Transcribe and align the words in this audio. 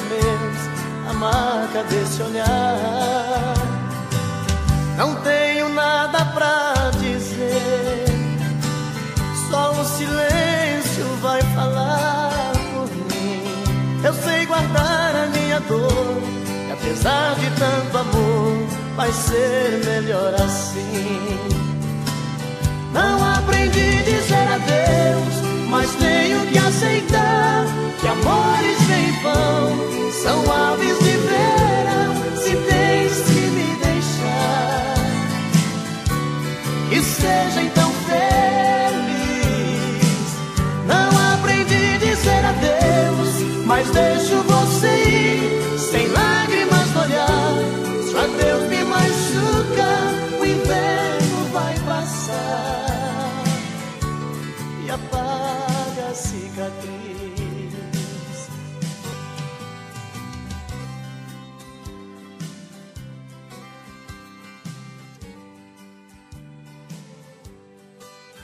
meus 0.00 0.72
a 1.08 1.12
marca 1.14 1.82
desse 1.84 2.22
olhar. 2.22 3.54
Não 4.96 5.14
tenho 5.22 5.68
nada 5.70 6.24
pra 6.26 6.90
dizer, 7.00 8.04
só 9.50 9.72
o 9.72 9.84
silêncio 9.84 11.04
vai 11.20 11.40
falar 11.54 12.52
por 12.72 12.88
mim. 12.88 13.42
Eu 14.04 14.14
sei 14.14 14.46
guardar 14.46 15.14
a 15.16 15.26
minha 15.26 15.60
dor, 15.60 16.22
e 16.68 16.72
apesar 16.72 17.34
de 17.36 17.50
tanto 17.58 17.98
amor, 17.98 18.66
vai 18.96 19.10
ser 19.12 19.82
melhor 19.84 20.34
assim. 20.34 21.38
Não 22.92 23.34
aprendi 23.34 23.98
a 23.98 24.02
dizer 24.02 24.48
adeus, 24.52 25.68
mas 25.70 25.90
tenho 25.94 26.46
que 26.46 26.58
aceitar 26.58 27.01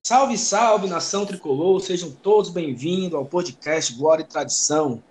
Salve, 0.09 0.39
salve, 0.39 0.89
nação 0.89 1.27
tricolor, 1.27 1.79
sejam 1.81 2.11
todos 2.11 2.49
bem-vindos 2.49 3.13
ao 3.13 3.27
podcast 3.27 3.95
Glória 3.95 4.23
e 4.23 4.27
Tradição. 4.27 5.03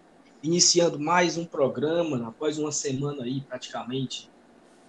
Iniciando 0.41 0.99
mais 0.99 1.37
um 1.37 1.45
programa, 1.45 2.27
após 2.27 2.57
uma 2.57 2.71
semana 2.71 3.21
aí 3.21 3.41
praticamente 3.41 4.27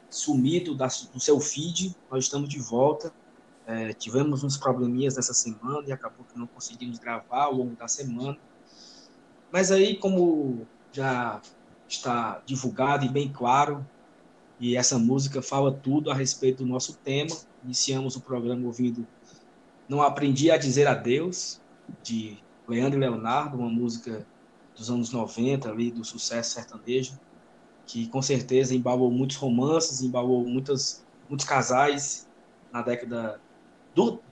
sumido 0.09 0.75
da, 0.75 0.87
do 0.87 1.21
seu 1.21 1.39
feed, 1.39 1.95
nós 2.11 2.25
estamos 2.25 2.49
de 2.49 2.59
volta. 2.59 3.13
É, 3.67 3.93
tivemos 3.93 4.43
uns 4.43 4.57
probleminhas 4.57 5.17
nessa 5.17 5.35
semana 5.35 5.87
e 5.87 5.93
acabou 5.93 6.25
que 6.25 6.39
não 6.39 6.47
conseguimos 6.47 6.99
gravar 6.99 7.43
ao 7.43 7.57
longo 7.57 7.77
da 7.77 7.87
semana. 7.87 8.39
Mas 9.53 9.71
aí, 9.71 9.95
como 9.95 10.67
já 10.91 11.39
está 11.87 12.41
divulgado 12.47 13.05
e 13.05 13.11
bem 13.11 13.31
claro, 13.31 13.87
e 14.59 14.75
essa 14.75 14.99
música 14.99 15.43
fala 15.43 15.71
tudo 15.71 16.11
a 16.11 16.15
respeito 16.15 16.65
do 16.65 16.67
nosso 16.67 16.95
tema, 16.95 17.37
iniciamos 17.63 18.17
o 18.17 18.23
programa 18.23 18.67
ouvindo 18.67 19.07
não 19.89 20.03
Aprendi 20.03 20.51
a 20.51 20.57
Dizer 20.57 20.87
Adeus, 20.87 21.61
de 22.03 22.39
Leandro 22.69 22.99
e 22.99 23.01
Leonardo, 23.01 23.57
uma 23.57 23.71
música 23.71 24.27
dos 24.77 24.91
anos 24.91 25.11
90, 25.11 25.69
ali, 25.69 25.91
do 25.91 26.05
sucesso 26.05 26.55
sertanejo, 26.55 27.19
que 27.87 28.07
com 28.09 28.21
certeza 28.21 28.75
embalou 28.75 29.11
muitos 29.11 29.37
romances, 29.37 30.03
embalou 30.03 30.45
muitas, 30.45 31.05
muitos 31.29 31.47
casais 31.47 32.29
na 32.71 32.83
década, 32.83 33.41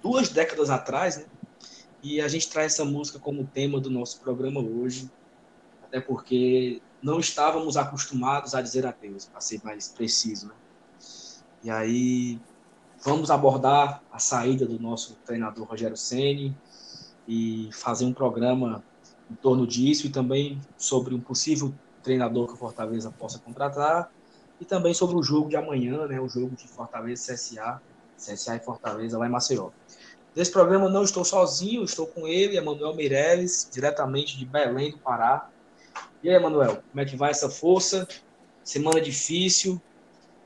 duas 0.02 0.28
décadas 0.28 0.68
atrás, 0.68 1.16
né? 1.16 1.24
E 2.02 2.20
a 2.20 2.28
gente 2.28 2.48
traz 2.50 2.74
essa 2.74 2.84
música 2.84 3.18
como 3.18 3.46
tema 3.46 3.80
do 3.80 3.90
nosso 3.90 4.20
programa 4.20 4.60
hoje, 4.60 5.10
até 5.82 6.00
porque 6.00 6.82
não 7.02 7.18
estávamos 7.18 7.76
acostumados 7.76 8.54
a 8.54 8.60
dizer 8.60 8.86
adeus, 8.86 9.24
para 9.24 9.40
ser 9.40 9.60
mais 9.64 9.88
preciso, 9.88 10.48
né? 10.48 10.54
E 11.64 11.70
aí 11.70 12.38
Vamos 13.06 13.30
abordar 13.30 14.02
a 14.10 14.18
saída 14.18 14.66
do 14.66 14.80
nosso 14.80 15.16
treinador 15.24 15.64
Rogério 15.64 15.96
Ceni 15.96 16.52
e 17.28 17.70
fazer 17.72 18.04
um 18.04 18.12
programa 18.12 18.82
em 19.30 19.34
torno 19.36 19.64
disso 19.64 20.08
e 20.08 20.10
também 20.10 20.60
sobre 20.76 21.14
um 21.14 21.20
possível 21.20 21.72
treinador 22.02 22.48
que 22.48 22.54
o 22.54 22.56
Fortaleza 22.56 23.14
possa 23.16 23.38
contratar 23.38 24.10
e 24.60 24.64
também 24.64 24.92
sobre 24.92 25.14
o 25.14 25.22
jogo 25.22 25.48
de 25.48 25.54
amanhã, 25.54 26.08
né, 26.08 26.20
o 26.20 26.28
jogo 26.28 26.56
de 26.56 26.66
Fortaleza 26.66 27.32
CSA, 27.32 27.80
CSA 28.16 28.56
e 28.56 28.58
Fortaleza 28.58 29.16
lá 29.16 29.28
em 29.28 29.30
Maceió. 29.30 29.70
Nesse 30.34 30.50
programa 30.50 30.88
não 30.88 31.04
estou 31.04 31.24
sozinho, 31.24 31.84
estou 31.84 32.08
com 32.08 32.26
ele, 32.26 32.56
Emanuel 32.56 32.96
Meirelles, 32.96 33.70
diretamente 33.72 34.36
de 34.36 34.44
Belém 34.44 34.90
do 34.90 34.98
Pará. 34.98 35.48
E 36.24 36.28
aí, 36.28 36.34
Emanuel, 36.34 36.82
como 36.90 37.00
é 37.00 37.04
que 37.04 37.14
vai 37.14 37.30
essa 37.30 37.48
força? 37.48 38.08
Semana 38.64 39.00
difícil 39.00 39.80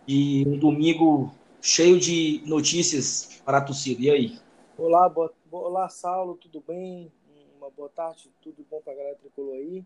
e 0.06 0.47
um 0.47 0.59
domingo 0.59 1.39
cheio 1.60 2.00
de 2.00 2.43
notícias 2.47 3.43
para 3.44 3.59
a 3.59 3.60
torcida. 3.60 4.03
E 4.03 4.10
aí? 4.10 4.38
Olá, 4.78 5.12
olá 5.50 5.88
Saulo, 5.88 6.34
tudo 6.37 6.62
bem? 6.66 7.12
Uma 7.59 7.71
boa 7.71 7.91
tarde, 7.91 8.31
tudo 8.43 8.65
bom 8.71 8.81
para 8.81 8.94
a 8.94 8.97
galera 8.97 9.16
tricolor 9.16 9.54
aí? 9.54 9.84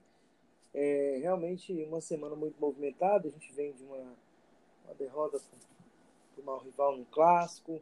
É 0.72 1.18
realmente 1.20 1.72
uma 1.84 2.00
semana 2.00 2.36
muito 2.36 2.60
movimentada, 2.60 3.28
a 3.28 3.30
gente 3.30 3.52
vem 3.52 3.72
de 3.72 3.82
uma, 3.82 3.98
uma 4.84 4.94
derrota 4.96 5.40
para 6.34 6.42
o 6.42 6.44
mau 6.44 6.58
rival 6.60 6.96
no 6.96 7.04
clássico, 7.06 7.80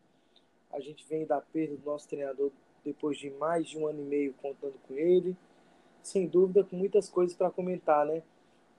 a 0.73 0.81
gente 0.81 1.07
vem 1.07 1.27
da 1.27 1.41
perda 1.41 1.77
do 1.77 1.85
nosso 1.85 2.09
treinador 2.09 2.51
depois 2.85 3.19
de 3.19 3.31
mais 3.31 3.69
de 3.69 3.79
um 3.79 3.87
ano 3.87 4.01
e 4.01 4.05
meio 4.05 4.35
contando 4.35 4.75
com 4.89 4.95
ele, 4.95 5.37
sem 6.03 6.27
dúvida 6.27 6.65
com 6.65 6.77
muitas 6.77 7.09
coisas 7.09 7.37
para 7.37 7.51
comentar, 7.51 8.07
né? 8.07 8.23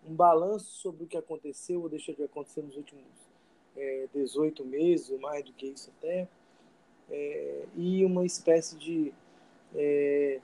Um 0.05 0.13
balanço 0.13 0.65
sobre 0.65 1.05
o 1.05 1.07
que 1.07 1.15
aconteceu 1.15 1.81
ou 1.81 1.89
deixou 1.89 2.13
de 2.13 2.23
acontecer 2.23 2.61
nos 2.61 2.75
últimos 2.75 3.22
é, 3.75 4.07
18 4.13 4.65
meses, 4.65 5.09
ou 5.09 5.19
mais 5.19 5.43
do 5.43 5.53
que 5.53 5.67
isso 5.67 5.91
até, 5.97 6.27
é, 7.09 7.65
e 7.75 8.05
uma 8.05 8.25
espécie 8.25 8.75
de 8.75 9.13
é, 9.75 10.39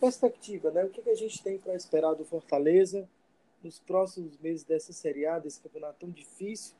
perspectiva, 0.00 0.70
né? 0.70 0.84
O 0.84 0.90
que, 0.90 1.02
que 1.02 1.10
a 1.10 1.14
gente 1.14 1.42
tem 1.42 1.58
para 1.58 1.74
esperar 1.74 2.14
do 2.14 2.24
Fortaleza 2.24 3.08
nos 3.62 3.78
próximos 3.78 4.36
meses 4.38 4.64
dessa 4.64 4.92
Série 4.92 5.26
A, 5.26 5.38
desse 5.38 5.60
campeonato 5.60 6.00
tão 6.00 6.10
difícil 6.10 6.74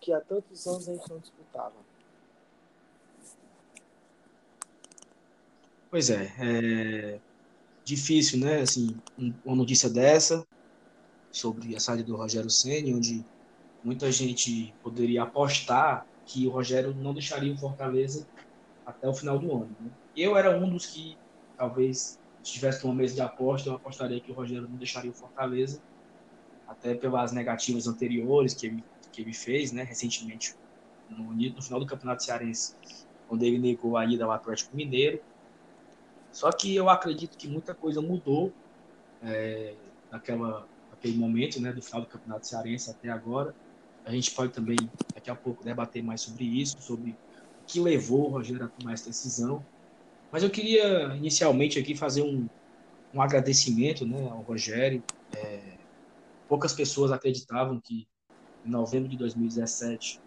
que 0.00 0.12
há 0.12 0.20
tantos 0.20 0.66
anos 0.66 0.88
a 0.88 0.94
gente 0.94 1.10
não 1.10 1.18
disputava. 1.18 1.74
Pois 5.90 6.10
é, 6.10 6.32
é 6.38 7.20
difícil, 7.84 8.38
né? 8.40 8.60
Assim, 8.60 8.96
uma 9.44 9.56
notícia 9.56 9.88
dessa 9.88 10.46
sobre 11.32 11.74
a 11.74 11.80
saída 11.80 12.04
do 12.04 12.16
Rogério 12.16 12.50
Ceni, 12.50 12.94
onde 12.94 13.24
muita 13.82 14.10
gente 14.10 14.74
poderia 14.82 15.22
apostar 15.22 16.06
que 16.24 16.46
o 16.46 16.50
Rogério 16.50 16.94
não 16.94 17.14
deixaria 17.14 17.52
o 17.52 17.56
Fortaleza 17.56 18.26
até 18.84 19.08
o 19.08 19.14
final 19.14 19.38
do 19.38 19.50
ano. 19.52 19.76
Né? 19.80 19.90
Eu 20.16 20.36
era 20.36 20.56
um 20.56 20.68
dos 20.68 20.86
que, 20.86 21.16
talvez, 21.56 22.18
se 22.42 22.52
tivesse 22.52 22.84
uma 22.84 22.94
mesa 22.94 23.14
de 23.14 23.20
aposta, 23.20 23.68
eu 23.68 23.74
apostaria 23.74 24.20
que 24.20 24.30
o 24.30 24.34
Rogério 24.34 24.68
não 24.68 24.76
deixaria 24.76 25.10
o 25.10 25.14
Fortaleza, 25.14 25.80
até 26.66 26.94
pelas 26.94 27.32
negativas 27.32 27.86
anteriores 27.86 28.52
que 28.52 28.66
ele, 28.66 28.84
que 29.10 29.22
ele 29.22 29.32
fez, 29.32 29.72
né, 29.72 29.82
recentemente, 29.82 30.54
no, 31.08 31.32
no 31.32 31.62
final 31.62 31.80
do 31.80 31.86
Campeonato 31.86 32.24
Cearense, 32.24 32.74
quando 33.26 33.42
ele 33.42 33.58
negou 33.58 33.96
a 33.96 34.04
ida 34.04 34.24
ao 34.24 34.32
Atlético 34.32 34.76
Mineiro. 34.76 35.20
Só 36.30 36.52
que 36.52 36.74
eu 36.76 36.90
acredito 36.90 37.38
que 37.38 37.48
muita 37.48 37.74
coisa 37.74 38.02
mudou 38.02 38.52
é, 39.22 39.74
naquela, 40.10 40.68
naquele 40.90 41.16
momento, 41.16 41.58
né, 41.58 41.72
do 41.72 41.80
final 41.80 42.02
do 42.02 42.06
Campeonato 42.06 42.46
Cearense 42.46 42.90
até 42.90 43.08
agora 43.08 43.54
a 44.08 44.12
gente 44.12 44.30
pode 44.30 44.54
também, 44.54 44.76
daqui 45.14 45.30
a 45.30 45.34
pouco, 45.34 45.62
debater 45.62 46.02
mais 46.02 46.22
sobre 46.22 46.44
isso, 46.44 46.80
sobre 46.80 47.10
o 47.10 47.66
que 47.66 47.78
levou 47.78 48.26
o 48.26 48.30
Rogério 48.30 48.64
a 48.64 48.68
tomar 48.68 48.94
essa 48.94 49.06
decisão. 49.06 49.62
Mas 50.32 50.42
eu 50.42 50.48
queria, 50.48 51.14
inicialmente, 51.14 51.78
aqui 51.78 51.94
fazer 51.94 52.22
um, 52.22 52.48
um 53.12 53.20
agradecimento 53.20 54.06
né, 54.06 54.26
ao 54.30 54.40
Rogério. 54.40 55.02
É, 55.36 55.60
poucas 56.48 56.72
pessoas 56.72 57.12
acreditavam 57.12 57.78
que, 57.78 58.08
em 58.64 58.70
novembro 58.70 59.10
de 59.10 59.16
2017, 59.18 60.18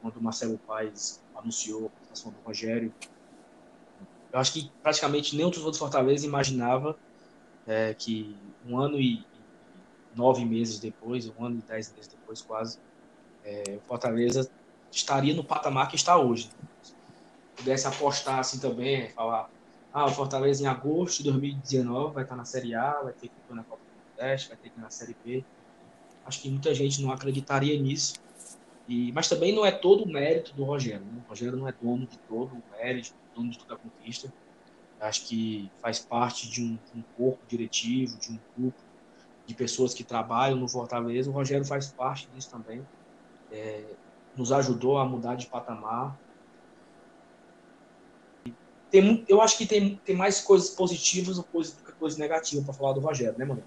quando 0.00 0.16
o 0.16 0.22
Marcelo 0.22 0.58
Paes 0.66 1.22
anunciou 1.36 1.86
a 1.86 1.90
contratação 1.90 2.32
do 2.32 2.38
Rogério, 2.42 2.90
eu 4.32 4.40
acho 4.40 4.50
que 4.54 4.72
praticamente 4.82 5.36
nenhum 5.36 5.50
dos 5.50 5.62
outros 5.62 5.78
Fortaleza 5.78 6.26
imaginava 6.26 6.98
é, 7.66 7.92
que 7.92 8.34
um 8.66 8.78
ano 8.78 8.98
e 8.98 9.22
nove 10.16 10.42
meses 10.46 10.78
depois, 10.78 11.28
um 11.28 11.44
ano 11.44 11.58
e 11.58 11.68
dez 11.68 11.92
meses 11.92 12.08
depois 12.08 12.40
quase, 12.40 12.78
é, 13.44 13.78
Fortaleza 13.86 14.50
estaria 14.90 15.34
no 15.34 15.44
patamar 15.44 15.88
que 15.88 15.96
está 15.96 16.16
hoje. 16.16 16.50
Se 16.82 16.94
pudesse 17.56 17.86
apostar 17.86 18.38
assim 18.38 18.58
também, 18.58 19.08
falar, 19.10 19.50
ah, 19.92 20.06
o 20.06 20.10
Fortaleza 20.10 20.62
em 20.62 20.66
agosto 20.66 21.18
de 21.18 21.24
2019 21.30 22.14
vai 22.14 22.24
estar 22.24 22.36
na 22.36 22.44
Série 22.44 22.74
A, 22.74 23.00
vai 23.02 23.12
ter 23.12 23.28
que 23.28 23.34
ir 23.50 23.54
na 23.54 23.62
Copa 23.62 23.82
do 23.82 24.20
Nordeste, 24.20 24.48
vai 24.48 24.56
ter 24.56 24.70
que 24.70 24.78
ir 24.78 24.82
na 24.82 24.90
Série 24.90 25.16
B. 25.24 25.44
Acho 26.24 26.40
que 26.40 26.50
muita 26.50 26.74
gente 26.74 27.02
não 27.02 27.12
acreditaria 27.12 27.78
nisso. 27.80 28.14
E, 28.88 29.12
mas 29.12 29.28
também 29.28 29.54
não 29.54 29.64
é 29.64 29.70
todo 29.70 30.04
o 30.04 30.08
mérito 30.08 30.52
do 30.54 30.64
Rogério. 30.64 31.04
Né? 31.04 31.22
O 31.24 31.28
Rogério 31.28 31.56
não 31.56 31.68
é 31.68 31.72
dono 31.72 32.06
de 32.06 32.18
todo 32.18 32.54
o 32.54 32.62
mérito, 32.76 33.14
dono 33.34 33.50
de 33.50 33.58
toda 33.58 33.74
a 33.74 33.76
conquista. 33.76 34.32
Acho 35.00 35.26
que 35.26 35.70
faz 35.80 35.98
parte 35.98 36.48
de 36.48 36.62
um, 36.62 36.78
de 36.92 36.98
um 36.98 37.02
corpo 37.16 37.40
diretivo, 37.46 38.16
de 38.18 38.32
um 38.32 38.38
grupo 38.56 38.78
de 39.46 39.54
pessoas 39.54 39.92
que 39.92 40.02
trabalham 40.02 40.56
no 40.56 40.68
Fortaleza. 40.68 41.30
O 41.30 41.32
Rogério 41.32 41.64
faz 41.64 41.88
parte 41.88 42.28
disso 42.34 42.50
também. 42.50 42.82
É, 43.54 43.84
nos 44.36 44.50
ajudou 44.50 44.98
a 44.98 45.04
mudar 45.04 45.36
de 45.36 45.46
patamar. 45.46 46.18
Tem, 48.90 49.24
eu 49.28 49.40
acho 49.40 49.56
que 49.56 49.66
tem, 49.66 49.96
tem 50.04 50.16
mais 50.16 50.40
coisas 50.40 50.70
positivas 50.70 51.36
do 51.36 51.44
que 51.44 51.92
coisas 51.92 52.18
negativas 52.18 52.64
para 52.64 52.74
falar 52.74 52.92
do 52.92 53.00
Rogério, 53.00 53.38
né, 53.38 53.44
mano? 53.44 53.62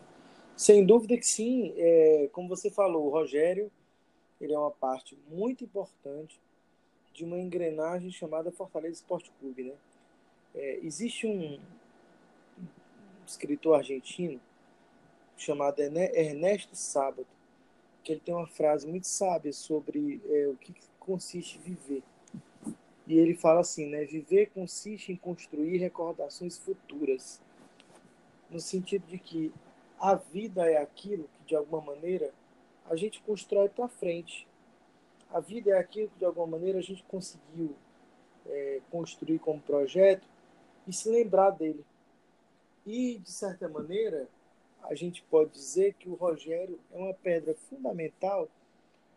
Sem 0.56 0.86
dúvida 0.86 1.16
que 1.16 1.26
sim. 1.26 1.74
É, 1.78 2.30
como 2.34 2.50
você 2.50 2.70
falou, 2.70 3.08
o 3.08 3.10
Rogério 3.10 3.72
ele 4.40 4.54
é 4.54 4.60
uma 4.60 4.72
parte 4.72 5.18
muito 5.30 5.64
importante 5.64 6.40
de 7.14 7.24
uma 7.24 7.40
engrenagem 7.40 8.12
chamada 8.12 8.52
Fortaleza 8.52 8.96
Esporte 8.96 9.32
Clube. 9.40 9.64
Né? 9.64 9.74
É, 10.54 10.80
existe 10.84 11.26
um 11.26 11.60
escritor 13.26 13.78
argentino 13.78 14.40
chamado 15.36 15.80
Ernesto 15.80 16.76
Sábado, 16.76 17.28
que 18.08 18.14
ele 18.14 18.22
tem 18.22 18.34
uma 18.34 18.48
frase 18.48 18.88
muito 18.88 19.06
sábia 19.06 19.52
sobre 19.52 20.22
é, 20.30 20.48
o 20.48 20.56
que 20.56 20.74
consiste 20.98 21.60
viver. 21.60 22.02
E 23.06 23.18
ele 23.18 23.36
fala 23.36 23.60
assim, 23.60 23.90
né? 23.90 24.06
Viver 24.06 24.50
consiste 24.52 25.12
em 25.12 25.18
construir 25.18 25.78
recordações 25.78 26.58
futuras, 26.58 27.42
no 28.50 28.62
sentido 28.62 29.06
de 29.08 29.20
que 29.20 29.54
a 30.00 30.16
vida 30.16 30.66
é 30.66 30.78
aquilo 30.78 31.26
que 31.38 31.50
de 31.50 31.56
alguma 31.58 31.82
maneira 31.82 32.34
a 32.90 32.96
gente 32.96 33.22
constrói 33.24 33.68
para 33.68 33.90
frente. 33.90 34.48
A 35.30 35.42
vida 35.42 35.72
é 35.72 35.78
aquilo 35.78 36.08
que, 36.08 36.20
de 36.20 36.26
alguma 36.26 36.48
maneira, 36.48 36.80
a 36.80 36.82
gente 36.82 37.04
conseguiu 37.10 37.76
é, 38.46 38.80
construir 38.90 39.40
como 39.40 39.60
projeto 39.60 40.26
e 40.88 40.94
se 40.94 41.10
lembrar 41.10 41.50
dele. 41.50 41.84
E, 42.86 43.18
de 43.18 43.30
certa 43.30 43.68
maneira, 43.68 44.30
a 44.90 44.96
gente 44.96 45.22
pode 45.24 45.52
dizer 45.52 45.94
que 45.96 46.10
o 46.10 46.16
Rogério 46.16 46.80
é 46.92 46.98
uma 46.98 47.14
pedra 47.14 47.54
fundamental 47.70 48.50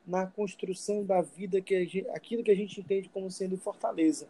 na 0.07 0.27
construção 0.27 1.05
da 1.05 1.23
vida, 1.23 1.61
que 1.61 1.85
gente, 1.87 2.09
aquilo 2.11 2.43
que 2.43 2.51
a 2.51 2.57
gente 2.57 2.81
entende 2.81 3.09
como 3.09 3.31
sendo 3.31 3.57
Fortaleza. 3.57 4.29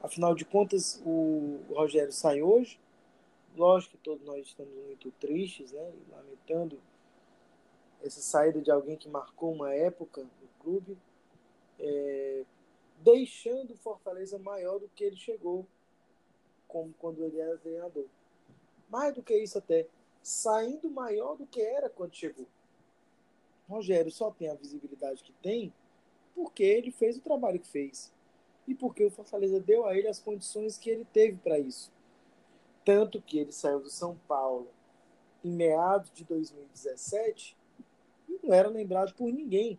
Afinal 0.00 0.34
de 0.34 0.44
contas, 0.44 1.00
o 1.06 1.60
Rogério 1.70 2.12
sai 2.12 2.42
hoje. 2.42 2.80
Lógico 3.56 3.96
que 3.96 4.02
todos 4.02 4.26
nós 4.26 4.46
estamos 4.46 4.74
muito 4.86 5.12
tristes, 5.12 5.70
né, 5.70 5.92
lamentando 6.10 6.80
essa 8.02 8.20
saída 8.20 8.60
de 8.60 8.70
alguém 8.70 8.96
que 8.96 9.08
marcou 9.08 9.52
uma 9.52 9.72
época 9.72 10.22
no 10.22 10.48
clube, 10.58 10.98
é, 11.78 12.44
deixando 12.98 13.76
Fortaleza 13.76 14.38
maior 14.38 14.80
do 14.80 14.88
que 14.88 15.04
ele 15.04 15.16
chegou, 15.16 15.64
como 16.66 16.92
quando 16.98 17.22
ele 17.22 17.38
era 17.38 17.56
treinador. 17.58 18.06
Mais 18.88 19.14
do 19.14 19.22
que 19.22 19.36
isso 19.36 19.58
até, 19.58 19.86
saindo 20.22 20.90
maior 20.90 21.36
do 21.36 21.46
que 21.46 21.60
era 21.60 21.88
quando 21.88 22.14
chegou. 22.14 22.46
Rogério 23.68 24.10
só 24.10 24.30
tem 24.30 24.48
a 24.48 24.54
visibilidade 24.54 25.22
que 25.22 25.32
tem 25.42 25.72
porque 26.34 26.62
ele 26.62 26.90
fez 26.90 27.16
o 27.16 27.22
trabalho 27.22 27.60
que 27.60 27.68
fez 27.68 28.12
e 28.66 28.74
porque 28.74 29.04
o 29.04 29.10
Fortaleza 29.10 29.60
deu 29.60 29.86
a 29.86 29.96
ele 29.96 30.08
as 30.08 30.18
condições 30.18 30.78
que 30.78 30.90
ele 30.90 31.04
teve 31.12 31.36
para 31.38 31.58
isso. 31.58 31.92
Tanto 32.84 33.20
que 33.20 33.38
ele 33.38 33.52
saiu 33.52 33.80
do 33.80 33.90
São 33.90 34.16
Paulo 34.28 34.68
em 35.44 35.50
meados 35.50 36.10
de 36.12 36.24
2017 36.24 37.56
não 38.42 38.52
era 38.52 38.68
lembrado 38.68 39.14
por 39.14 39.32
ninguém 39.32 39.78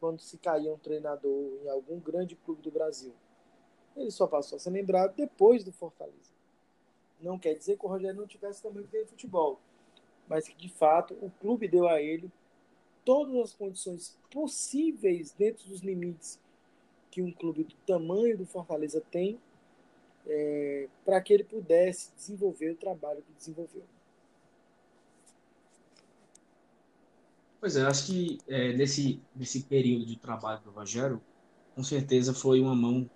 quando 0.00 0.20
se 0.20 0.38
caía 0.38 0.72
um 0.72 0.78
treinador 0.78 1.60
em 1.62 1.68
algum 1.68 2.00
grande 2.00 2.34
clube 2.34 2.62
do 2.62 2.70
Brasil. 2.70 3.14
Ele 3.96 4.10
só 4.10 4.26
passou 4.26 4.56
a 4.56 4.58
ser 4.58 4.70
lembrado 4.70 5.14
depois 5.14 5.62
do 5.62 5.72
Fortaleza. 5.72 6.31
Não 7.22 7.38
quer 7.38 7.54
dizer 7.54 7.78
que 7.78 7.86
o 7.86 7.88
Rogério 7.88 8.20
não 8.20 8.26
tivesse 8.26 8.62
também 8.62 8.84
que 8.84 9.04
futebol, 9.06 9.60
mas 10.28 10.46
que 10.46 10.56
de 10.56 10.68
fato 10.68 11.14
o 11.20 11.30
clube 11.40 11.68
deu 11.68 11.88
a 11.88 12.02
ele 12.02 12.30
todas 13.04 13.34
as 13.36 13.52
condições 13.52 14.18
possíveis 14.30 15.32
dentro 15.32 15.68
dos 15.68 15.80
limites 15.80 16.40
que 17.10 17.22
um 17.22 17.32
clube 17.32 17.64
do 17.64 17.74
tamanho 17.86 18.38
do 18.38 18.46
Fortaleza 18.46 19.02
tem 19.10 19.38
é, 20.26 20.88
para 21.04 21.20
que 21.20 21.32
ele 21.32 21.44
pudesse 21.44 22.10
desenvolver 22.16 22.70
o 22.70 22.76
trabalho 22.76 23.22
que 23.22 23.32
desenvolveu. 23.32 23.84
Pois 27.60 27.76
é, 27.76 27.82
acho 27.82 28.06
que 28.06 28.38
é, 28.48 28.72
nesse, 28.72 29.20
nesse 29.36 29.62
período 29.62 30.06
de 30.06 30.16
trabalho 30.16 30.60
do 30.62 30.70
Rogério, 30.70 31.20
com 31.74 31.82
certeza 31.82 32.34
foi 32.34 32.60
uma 32.60 32.74
mão, 32.74 33.08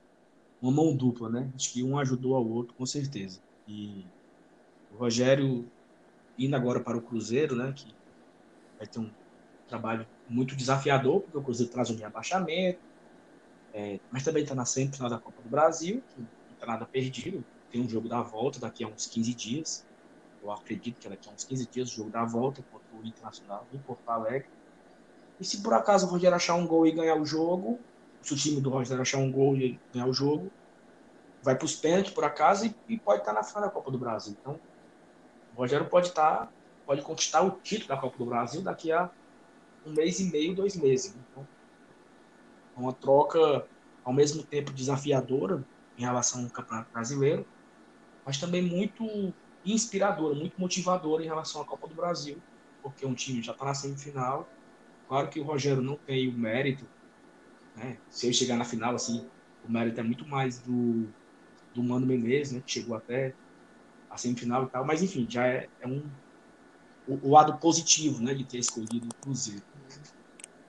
uma 0.62 0.70
mão 0.70 0.94
dupla, 0.94 1.28
né? 1.28 1.50
Acho 1.54 1.72
que 1.72 1.82
um 1.82 1.98
ajudou 1.98 2.36
ao 2.36 2.46
outro, 2.46 2.74
com 2.74 2.86
certeza. 2.86 3.40
E 3.66 4.06
o 4.92 4.96
Rogério 4.96 5.70
indo 6.38 6.54
agora 6.54 6.80
para 6.80 6.96
o 6.96 7.02
Cruzeiro, 7.02 7.56
né? 7.56 7.72
Que 7.74 7.94
vai 8.78 8.86
ter 8.86 8.98
um 8.98 9.10
trabalho 9.66 10.06
muito 10.28 10.54
desafiador, 10.54 11.20
porque 11.22 11.38
o 11.38 11.42
Cruzeiro 11.42 11.72
traz 11.72 11.90
um 11.90 11.96
rebaixamento, 11.96 12.78
é, 13.72 14.00
mas 14.10 14.24
também 14.24 14.42
está 14.42 14.54
na 14.54 14.64
semifinal 14.64 15.10
da 15.10 15.18
Copa 15.18 15.42
do 15.42 15.48
Brasil, 15.48 16.02
que 16.14 16.20
não 16.20 16.28
está 16.54 16.66
nada 16.66 16.86
perdido. 16.86 17.44
Tem 17.70 17.80
um 17.80 17.88
jogo 17.88 18.08
da 18.08 18.22
volta 18.22 18.58
daqui 18.58 18.84
a 18.84 18.88
uns 18.88 19.06
15 19.06 19.34
dias. 19.34 19.86
Eu 20.42 20.50
acredito 20.50 20.98
que 20.98 21.08
daqui 21.08 21.28
a 21.28 21.32
uns 21.32 21.44
15 21.44 21.66
dias 21.66 21.92
o 21.92 21.94
jogo 21.96 22.10
da 22.10 22.24
volta 22.24 22.64
contra 22.70 22.86
o 22.96 23.06
Internacional 23.06 23.66
em 23.72 23.78
Porto 23.78 24.08
Alegre. 24.08 24.48
E 25.38 25.44
se 25.44 25.62
por 25.62 25.74
acaso 25.74 26.06
o 26.06 26.10
Rogério 26.10 26.34
achar 26.34 26.54
um 26.54 26.66
gol 26.66 26.86
e 26.86 26.92
ganhar 26.92 27.16
o 27.16 27.26
jogo, 27.26 27.78
se 28.22 28.32
o 28.32 28.36
time 28.36 28.60
do 28.60 28.70
Rogério 28.70 29.02
achar 29.02 29.18
um 29.18 29.30
gol 29.30 29.56
e 29.56 29.78
ganhar 29.92 30.06
o 30.06 30.12
jogo, 30.12 30.50
vai 31.46 31.54
para 31.54 31.64
os 31.64 31.76
pênaltis 31.76 32.12
por 32.12 32.24
acaso 32.24 32.66
e, 32.66 32.74
e, 32.88 32.98
pode 32.98 33.20
estar 33.20 33.32
na 33.32 33.44
final 33.44 33.62
da 33.62 33.70
Copa 33.70 33.88
do 33.88 33.96
Brasil. 33.96 34.36
Então, 34.40 34.58
o 35.54 35.58
Rogério 35.58 35.86
pode 35.86 36.08
estar, 36.08 36.52
pode 36.84 37.02
conquistar 37.02 37.40
o 37.42 37.52
título 37.52 37.88
da 37.88 37.96
Copa 37.96 38.18
do 38.18 38.26
Brasil 38.26 38.62
daqui 38.62 38.90
a 38.90 39.08
um 39.86 39.92
mês 39.92 40.18
e 40.18 40.24
meio, 40.24 40.56
dois 40.56 40.74
meses. 40.74 41.14
Então, 41.30 41.46
é 42.76 42.80
uma 42.80 42.92
troca 42.92 43.64
ao 44.04 44.12
mesmo 44.12 44.42
tempo 44.42 44.72
desafiadora 44.72 45.64
em 45.96 46.02
relação 46.02 46.42
ao 46.42 46.50
Campeonato 46.50 46.90
Brasileiro, 46.92 47.46
mas 48.24 48.38
também 48.38 48.60
muito 48.60 49.32
inspiradora, 49.64 50.34
muito 50.34 50.60
motivadora 50.60 51.22
em 51.22 51.26
relação 51.26 51.62
à 51.62 51.64
Copa 51.64 51.86
do 51.86 51.94
Brasil, 51.94 52.42
porque 52.82 53.06
um 53.06 53.14
time 53.14 53.40
já 53.40 53.52
está 53.52 53.64
na 53.64 53.74
semifinal. 53.74 54.48
Claro 55.08 55.28
que 55.28 55.38
o 55.38 55.44
Rogério 55.44 55.80
não 55.80 55.94
tem 55.94 56.28
o 56.28 56.32
mérito, 56.32 56.84
né? 57.76 57.98
Se 58.10 58.26
ele 58.26 58.34
chegar 58.34 58.56
na 58.56 58.64
final, 58.64 58.96
assim, 58.96 59.28
o 59.64 59.70
mérito 59.70 60.00
é 60.00 60.02
muito 60.02 60.26
mais 60.26 60.58
do, 60.58 61.08
do 61.76 61.82
Mano 61.82 62.06
Menezes, 62.06 62.52
né? 62.52 62.62
Que 62.64 62.72
chegou 62.72 62.96
até 62.96 63.34
a 64.10 64.16
semifinal 64.16 64.64
e 64.64 64.68
tal. 64.68 64.84
Mas, 64.84 65.02
enfim, 65.02 65.26
já 65.28 65.46
é, 65.46 65.68
é 65.80 65.86
um, 65.86 66.02
o, 67.06 67.28
o, 67.28 67.30
lado 67.30 67.58
positivo, 67.58 68.22
né? 68.22 68.34
De 68.34 68.44
ter 68.44 68.58
escolhido 68.58 69.06
o 69.06 69.14
Cruzeiro. 69.22 69.62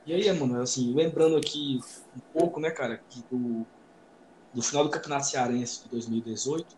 E 0.06 0.14
aí, 0.14 0.32
mano, 0.40 0.62
assim, 0.62 0.94
lembrando 0.94 1.38
aqui 1.38 1.80
um 2.16 2.20
pouco, 2.40 2.60
né, 2.60 2.72
cara, 2.72 3.02
que 3.10 3.22
do, 3.30 3.66
do 4.54 4.62
final 4.62 4.86
do 4.86 4.90
Campeonato 4.90 5.28
Cearense 5.28 5.84
de 5.84 5.90
2018, 5.90 6.78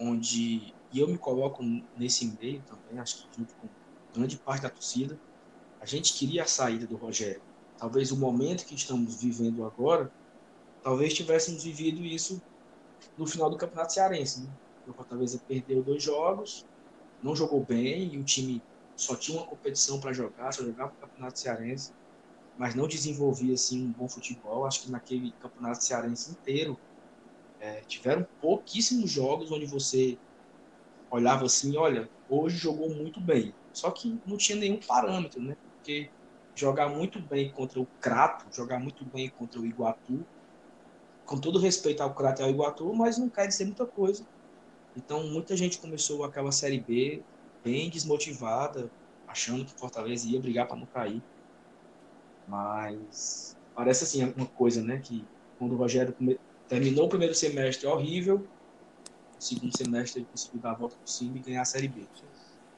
onde 0.00 0.74
e 0.92 1.00
eu 1.00 1.08
me 1.08 1.16
coloco 1.16 1.62
nesse 1.96 2.26
meio 2.40 2.62
também, 2.62 3.00
acho 3.00 3.22
que 3.22 3.38
junto 3.38 3.54
com 3.54 3.68
grande 4.14 4.36
parte 4.36 4.62
da 4.62 4.68
torcida, 4.68 5.18
a 5.80 5.86
gente 5.86 6.12
queria 6.12 6.42
a 6.42 6.46
saída 6.46 6.86
do 6.86 6.96
Rogério. 6.96 7.40
Talvez 7.78 8.12
o 8.12 8.16
momento 8.16 8.66
que 8.66 8.74
estamos 8.74 9.22
vivendo 9.22 9.64
agora, 9.64 10.12
talvez 10.82 11.14
tivéssemos 11.14 11.64
vivido 11.64 12.04
isso 12.04 12.42
no 13.16 13.26
final 13.26 13.50
do 13.50 13.56
Campeonato 13.56 13.92
Cearense. 13.92 14.42
Né? 14.42 14.50
O 14.86 14.92
Fortaleza 14.92 15.40
perdeu 15.46 15.82
dois 15.82 16.02
jogos, 16.02 16.64
não 17.22 17.36
jogou 17.36 17.64
bem 17.64 18.12
e 18.14 18.18
o 18.18 18.24
time 18.24 18.62
só 18.96 19.16
tinha 19.16 19.38
uma 19.38 19.46
competição 19.46 20.00
para 20.00 20.12
jogar, 20.12 20.52
só 20.52 20.64
jogava 20.64 20.92
o 20.92 20.96
Campeonato 20.96 21.38
Cearense, 21.38 21.92
mas 22.56 22.74
não 22.74 22.86
desenvolvia 22.86 23.54
assim 23.54 23.84
um 23.84 23.92
bom 23.92 24.08
futebol. 24.08 24.66
Acho 24.66 24.82
que 24.82 24.90
naquele 24.90 25.32
Campeonato 25.32 25.84
Cearense 25.84 26.30
inteiro 26.32 26.78
é, 27.60 27.80
tiveram 27.82 28.26
pouquíssimos 28.40 29.10
jogos 29.10 29.50
onde 29.50 29.66
você 29.66 30.18
olhava 31.10 31.44
assim, 31.44 31.76
olha, 31.76 32.10
hoje 32.28 32.56
jogou 32.56 32.94
muito 32.94 33.20
bem. 33.20 33.54
Só 33.72 33.90
que 33.90 34.20
não 34.26 34.36
tinha 34.36 34.58
nenhum 34.58 34.80
parâmetro, 34.80 35.40
né? 35.40 35.56
Porque 35.76 36.10
jogar 36.54 36.88
muito 36.88 37.20
bem 37.20 37.50
contra 37.50 37.80
o 37.80 37.86
Crato, 38.00 38.46
jogar 38.54 38.78
muito 38.78 39.04
bem 39.04 39.30
contra 39.30 39.60
o 39.60 39.66
Iguatu, 39.66 40.26
com 41.26 41.38
todo 41.38 41.58
respeito 41.58 42.02
ao 42.02 42.14
Crato 42.14 42.42
e 42.42 42.44
ao 42.44 42.50
Iguatu, 42.50 42.92
mas 42.94 43.18
não 43.18 43.28
quer 43.28 43.46
dizer 43.46 43.64
muita 43.64 43.86
coisa. 43.86 44.24
Então, 44.96 45.26
muita 45.26 45.56
gente 45.56 45.78
começou 45.78 46.24
aquela 46.24 46.52
Série 46.52 46.80
B 46.80 47.22
bem 47.64 47.88
desmotivada, 47.88 48.90
achando 49.26 49.64
que 49.64 49.72
Fortaleza 49.72 50.28
ia 50.28 50.40
brigar 50.40 50.66
para 50.66 50.76
não 50.76 50.86
cair. 50.86 51.22
Mas 52.46 53.56
parece 53.74 54.04
assim 54.04 54.24
uma 54.36 54.46
coisa, 54.46 54.82
né? 54.82 54.98
Que 54.98 55.24
quando 55.58 55.72
o 55.72 55.76
Rogério 55.76 56.14
terminou 56.68 57.06
o 57.06 57.08
primeiro 57.08 57.34
semestre 57.34 57.86
horrível, 57.86 58.46
no 59.34 59.40
segundo 59.40 59.76
semestre 59.76 60.20
ele 60.20 60.28
conseguiu 60.30 60.60
dar 60.60 60.72
a 60.72 60.74
volta 60.74 60.96
por 60.96 61.08
cima 61.08 61.36
e 61.38 61.40
ganhar 61.40 61.62
a 61.62 61.66
Série 61.66 61.88
B. 61.88 62.06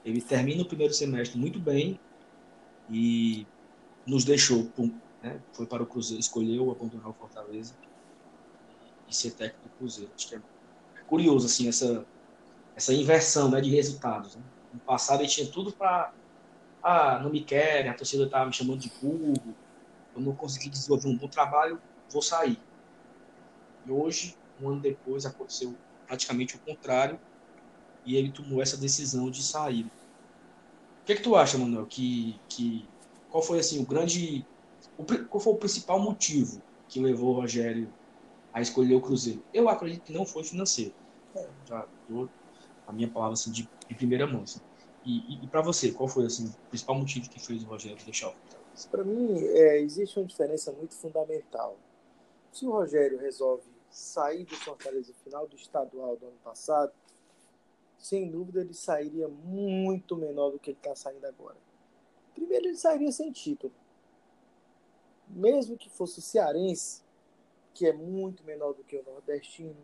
Ele 0.05 0.21
termina 0.21 0.63
o 0.63 0.67
primeiro 0.67 0.93
semestre 0.93 1.39
muito 1.39 1.59
bem 1.59 1.99
e 2.91 3.47
nos 4.07 4.25
deixou 4.25 4.71
né? 5.23 5.41
Foi 5.55 5.67
para 5.67 5.83
o 5.83 5.87
Cruzeiro, 5.87 6.21
escolheu 6.21 6.71
abandonar 6.71 7.09
o 7.09 7.15
Fortaleza 7.15 7.75
e 9.09 9.15
ser 9.15 9.33
técnico 9.33 9.69
do 9.69 9.79
Cruzeiro. 9.79 10.11
Acho 10.15 10.29
que 10.29 10.35
é, 10.37 10.41
curioso 11.07 11.47
assim 11.47 11.69
essa 11.69 12.05
essa 12.77 12.93
inversão, 12.93 13.51
né, 13.51 13.61
de 13.61 13.71
resultados. 13.71 14.35
Né? 14.35 14.43
No 14.73 14.81
passado 14.81 15.21
ele 15.21 15.29
tinha 15.29 15.47
tudo 15.47 15.73
para 15.73 16.13
ah, 16.83 17.19
não 17.23 17.31
me 17.31 17.43
querem, 17.43 17.91
a 17.91 17.95
torcida 17.95 18.25
estava 18.25 18.47
me 18.47 18.53
chamando 18.53 18.81
de 18.81 18.93
burro, 19.01 19.35
eu 20.15 20.21
não 20.21 20.35
consegui 20.35 20.69
desenvolver 20.69 21.09
um 21.09 21.17
bom 21.17 21.29
trabalho, 21.29 21.81
vou 22.11 22.21
sair. 22.21 22.59
E 23.87 23.91
hoje, 23.91 24.37
um 24.61 24.69
ano 24.69 24.81
depois, 24.81 25.25
aconteceu 25.25 25.75
praticamente 26.07 26.57
o 26.57 26.59
contrário 26.59 27.19
e 28.05 28.17
ele 28.17 28.31
tomou 28.31 28.61
essa 28.63 28.77
decisão 28.77 29.31
de 29.31 29.43
sair. 29.43 29.85
O 31.03 31.07
que, 31.07 31.13
é 31.13 31.17
que 31.17 31.23
tu 31.23 31.37
acha, 31.37 31.57
Manuel? 31.57 31.87
Que, 31.87 32.39
que, 32.49 32.87
qual 33.31 33.43
foi 33.43 33.59
assim 33.59 33.83
o 33.83 33.87
grande. 33.87 34.45
O, 34.97 35.05
qual 35.05 35.41
foi 35.41 35.53
o 35.53 35.57
principal 35.57 35.99
motivo 35.99 36.63
que 36.89 37.01
levou 37.01 37.31
o 37.31 37.41
Rogério 37.41 37.93
a 38.55 38.61
escolher 38.61 38.95
o 38.95 39.01
Cruzeiro? 39.01 39.43
Eu 39.53 39.69
acredito 39.69 40.05
que 40.05 40.13
não 40.13 40.25
foi 40.25 40.45
financeiro. 40.45 40.95
É, 41.35 41.47
já 41.67 41.87
dou 42.09 42.31
a 42.87 42.93
minha 42.93 43.11
palavra 43.11 43.35
assim, 43.35 43.51
de, 43.51 43.69
de 43.89 43.95
primeira 43.95 44.27
mão. 44.27 44.43
Assim. 44.43 44.61
E, 45.05 45.35
e, 45.35 45.45
e 45.45 45.47
para 45.49 45.61
você, 45.61 45.91
qual 45.91 46.09
foi 46.09 46.25
assim, 46.25 46.47
o 46.47 46.69
principal 46.69 46.97
motivo 46.97 47.29
que 47.29 47.41
fez 47.41 47.63
o 47.65 47.67
Rogério 47.67 47.99
deixar 48.05 48.29
o 48.29 48.33
Fortaleza? 48.33 48.89
Para 48.91 49.05
mim, 49.05 49.37
é, 49.39 49.81
existe 49.81 50.19
uma 50.19 50.25
diferença 50.25 50.73
muito 50.73 50.95
fundamental. 50.95 51.77
Se 52.53 52.65
o 52.65 52.71
Rogério 52.71 53.19
resolve 53.19 53.65
sair 53.91 54.45
do 54.45 54.55
Fortaleza 54.57 55.13
final 55.25 55.47
do 55.47 55.57
estadual 55.57 56.17
do 56.17 56.27
ano 56.27 56.39
passado, 56.43 56.93
sem 57.99 58.31
dúvida 58.31 58.61
ele 58.61 58.75
sairia 58.75 59.29
muito 59.29 60.17
menor 60.17 60.51
do 60.51 60.59
que 60.59 60.71
ele 60.71 60.79
está 60.79 60.95
saindo 60.95 61.25
agora. 61.27 61.57
Primeiro, 62.35 62.67
ele 62.67 62.77
sairia 62.77 63.11
sem 63.11 63.31
título. 63.33 63.73
Mesmo 65.29 65.77
que 65.77 65.89
fosse 65.89 66.19
o 66.19 66.23
Cearense, 66.23 67.04
que 67.75 67.87
é 67.87 67.93
muito 67.93 68.45
menor 68.45 68.73
do 68.73 68.85
que 68.85 68.97
o 68.97 69.03
Nordestino, 69.03 69.77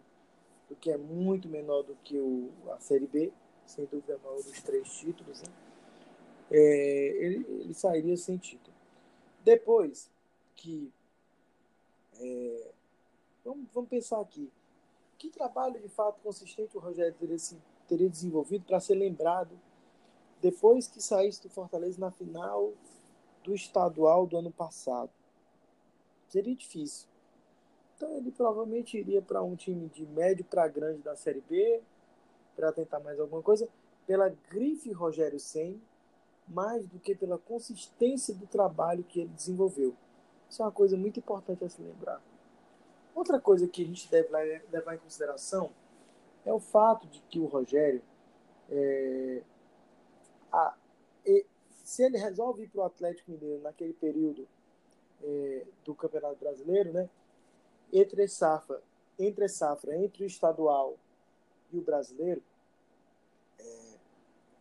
do 0.68 0.76
que 0.76 0.90
é 0.90 0.96
muito 0.96 1.48
menor 1.48 1.82
do 1.82 1.96
que 1.96 2.16
o, 2.16 2.50
a 2.70 2.78
Série 2.78 3.06
B, 3.06 3.32
sem 3.66 3.84
dúvida 3.86 4.18
maior 4.22 4.36
dos 4.36 4.62
três 4.62 4.88
títulos, 4.92 5.42
né? 5.42 5.48
é, 6.50 7.24
ele, 7.24 7.46
ele, 7.48 7.74
sairia 7.74 8.16
sem 8.16 8.36
título. 8.36 8.74
Depois 9.44 10.10
que. 10.56 10.92
É, 12.18 12.70
vamos, 13.44 13.66
vamos 13.72 13.88
pensar 13.88 14.20
aqui. 14.20 14.50
Que 15.16 15.28
trabalho 15.28 15.80
de 15.80 15.88
fato 15.88 16.20
consistente 16.22 16.76
o 16.76 16.80
Rogério 16.80 17.14
teria, 17.14 17.36
teria 17.86 18.08
desenvolvido 18.08 18.64
para 18.64 18.80
ser 18.80 18.94
lembrado 18.94 19.58
depois 20.40 20.88
que 20.88 21.02
saísse 21.02 21.42
do 21.42 21.50
Fortaleza 21.50 22.00
na 22.00 22.10
final 22.10 22.72
do 23.44 23.54
estadual 23.54 24.26
do 24.26 24.36
ano 24.36 24.50
passado? 24.50 25.10
Seria 26.28 26.54
difícil. 26.54 27.09
Então 28.00 28.16
ele 28.16 28.30
provavelmente 28.30 28.96
iria 28.96 29.20
para 29.20 29.42
um 29.42 29.54
time 29.54 29.86
de 29.90 30.06
médio 30.06 30.42
para 30.42 30.66
grande 30.66 31.02
da 31.02 31.14
Série 31.14 31.42
B, 31.42 31.82
para 32.56 32.72
tentar 32.72 32.98
mais 32.98 33.20
alguma 33.20 33.42
coisa, 33.42 33.68
pela 34.06 34.30
grife 34.48 34.90
Rogério 34.90 35.38
Sen, 35.38 35.78
mais 36.48 36.86
do 36.86 36.98
que 36.98 37.14
pela 37.14 37.36
consistência 37.36 38.34
do 38.34 38.46
trabalho 38.46 39.04
que 39.04 39.20
ele 39.20 39.28
desenvolveu. 39.28 39.94
Isso 40.48 40.62
é 40.62 40.64
uma 40.64 40.72
coisa 40.72 40.96
muito 40.96 41.20
importante 41.20 41.62
a 41.62 41.68
se 41.68 41.82
lembrar. 41.82 42.22
Outra 43.14 43.38
coisa 43.38 43.68
que 43.68 43.82
a 43.82 43.86
gente 43.86 44.10
deve 44.10 44.30
levar 44.72 44.94
em 44.94 44.98
consideração 44.98 45.70
é 46.46 46.52
o 46.54 46.58
fato 46.58 47.06
de 47.06 47.20
que 47.28 47.38
o 47.38 47.44
Rogério, 47.44 48.00
é, 48.70 49.42
a, 50.50 50.74
e, 51.26 51.44
se 51.84 52.02
ele 52.02 52.16
resolve 52.16 52.62
ir 52.62 52.68
para 52.68 52.80
o 52.80 52.84
Atlético 52.84 53.30
Mineiro 53.30 53.60
naquele 53.60 53.92
período 53.92 54.48
é, 55.22 55.66
do 55.84 55.94
Campeonato 55.94 56.36
Brasileiro, 56.36 56.94
né, 56.94 57.06
entre 57.92 58.26
safra, 58.28 58.82
entre 59.18 59.48
safra, 59.48 59.96
entre 59.96 60.24
o 60.24 60.26
estadual 60.26 60.96
e 61.72 61.78
o 61.78 61.82
brasileiro, 61.82 62.42
é, 63.58 63.94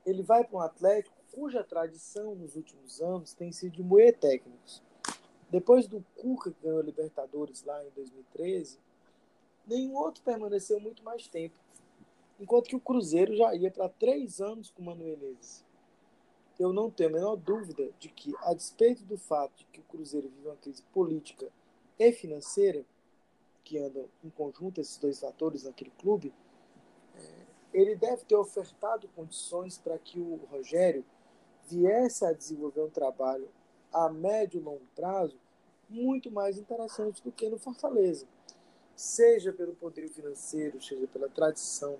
ele 0.06 0.24
vai 0.24 0.44
para 0.44 0.58
um 0.58 0.62
Atlético 0.62 1.20
cuja 1.32 1.64
tradição 1.64 2.36
nos 2.36 2.56
últimos 2.56 3.02
anos 3.02 3.34
tem 3.34 3.52
sido 3.52 3.74
de 3.74 3.84
moer 3.84 4.18
técnicos. 4.18 4.82
Depois 5.50 5.88
do 5.88 6.04
Cuca 6.16 6.52
que 6.52 6.64
ganhou 6.64 6.80
a 6.80 6.84
Libertadores 6.84 7.64
lá 7.64 7.84
em 7.84 7.90
2013, 7.92 8.78
nenhum 9.66 9.96
outro 9.96 10.24
permaneceu 10.24 10.80
muito 10.80 11.04
mais 11.04 11.28
tempo. 11.28 11.56
Enquanto 12.40 12.68
que 12.68 12.76
o 12.76 12.80
Cruzeiro 12.80 13.36
já 13.36 13.54
ia 13.56 13.72
para 13.72 13.90
três 13.90 14.40
anos 14.40 14.70
com 14.70 14.82
o 14.82 14.86
Mano 14.86 15.04
Menezes. 15.04 15.66
Eu 16.60 16.74
não 16.74 16.92
tenho 16.92 17.10
a 17.10 17.14
menor 17.14 17.36
dúvida 17.38 17.90
de 18.00 18.10
que, 18.10 18.34
a 18.42 18.54
despeito 18.54 19.04
do 19.06 19.18
fato 19.18 19.58
de 19.58 19.66
que 19.66 19.80
o 19.80 19.84
Cruzeiro 19.84 20.30
vive 20.30 20.48
uma 20.48 20.58
crise 20.58 20.84
política 20.94 21.50
e 21.98 22.12
financeira, 22.12 22.86
que 23.70 23.78
andam 23.78 24.10
em 24.24 24.32
conjunto, 24.32 24.82
esses 24.82 24.98
dois 24.98 25.20
fatores 25.20 25.64
naquele 25.64 25.92
clube, 25.92 26.34
é, 27.16 27.46
ele 27.72 27.96
deve 27.96 28.26
ter 28.26 28.36
ofertado 28.36 29.08
condições 29.10 29.78
para 29.78 29.96
que 30.00 30.20
o 30.20 30.40
Rogério 30.50 31.06
viesse 31.68 32.26
a 32.26 32.34
desenvolver 32.34 32.82
um 32.82 32.90
trabalho 32.90 33.48
a 33.94 34.10
médio 34.10 34.60
e 34.60 34.64
longo 34.64 34.82
prazo 34.96 35.38
muito 35.88 36.32
mais 36.32 36.58
interessante 36.58 37.24
do 37.24 37.32
que 37.32 37.48
no 37.48 37.60
Fortaleza. 37.60 38.26
Seja 38.96 39.54
pelo 39.54 39.76
poder 39.76 40.10
financeiro, 40.10 40.82
seja 40.82 41.08
pela 41.08 41.30
tradição, 41.30 42.00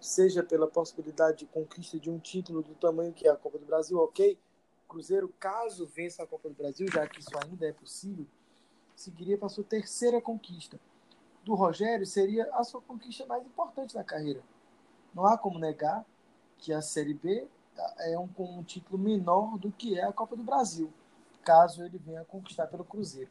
seja 0.00 0.42
pela 0.42 0.66
possibilidade 0.66 1.40
de 1.40 1.46
conquista 1.46 1.98
de 1.98 2.10
um 2.10 2.18
título 2.18 2.62
do 2.62 2.74
tamanho 2.74 3.12
que 3.12 3.28
é 3.28 3.30
a 3.30 3.36
Copa 3.36 3.58
do 3.58 3.66
Brasil, 3.66 3.98
ok? 3.98 4.38
Cruzeiro, 4.88 5.28
caso 5.38 5.86
vença 5.86 6.22
a 6.22 6.26
Copa 6.26 6.48
do 6.48 6.54
Brasil, 6.54 6.86
já 6.90 7.06
que 7.06 7.20
isso 7.20 7.30
ainda 7.44 7.66
é 7.66 7.72
possível, 7.72 8.26
seguiria 8.96 9.36
para 9.36 9.50
sua 9.50 9.64
terceira 9.64 10.20
conquista 10.20 10.80
do 11.44 11.54
Rogério 11.54 12.06
seria 12.06 12.48
a 12.54 12.62
sua 12.64 12.80
conquista 12.80 13.26
mais 13.26 13.44
importante 13.44 13.94
na 13.94 14.04
carreira. 14.04 14.42
Não 15.14 15.26
há 15.26 15.36
como 15.36 15.58
negar 15.58 16.04
que 16.58 16.72
a 16.72 16.80
Série 16.80 17.14
B 17.14 17.46
é 17.98 18.18
um, 18.18 18.28
um 18.38 18.62
título 18.62 18.98
menor 18.98 19.58
do 19.58 19.70
que 19.72 19.98
é 19.98 20.04
a 20.04 20.12
Copa 20.12 20.36
do 20.36 20.42
Brasil, 20.42 20.92
caso 21.44 21.84
ele 21.84 21.98
venha 21.98 22.20
a 22.20 22.24
conquistar 22.24 22.66
pelo 22.66 22.84
Cruzeiro. 22.84 23.30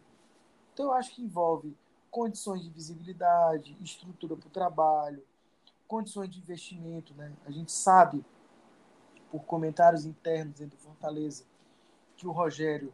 Então 0.74 0.88
eu 0.88 0.94
acho 0.94 1.16
que 1.16 1.22
envolve 1.22 1.76
condições 2.10 2.62
de 2.62 2.70
visibilidade, 2.70 3.78
estrutura 3.82 4.36
para 4.36 4.48
o 4.48 4.52
trabalho, 4.52 5.24
condições 5.88 6.30
de 6.30 6.40
investimento. 6.40 7.14
Né? 7.14 7.32
A 7.46 7.52
gente 7.52 7.72
sabe, 7.72 8.24
por 9.32 9.44
comentários 9.44 10.06
internos 10.06 10.60
dentro 10.60 10.78
do 10.78 10.84
Fortaleza, 10.84 11.46
que 12.18 12.28
o 12.28 12.32
Rogério 12.32 12.94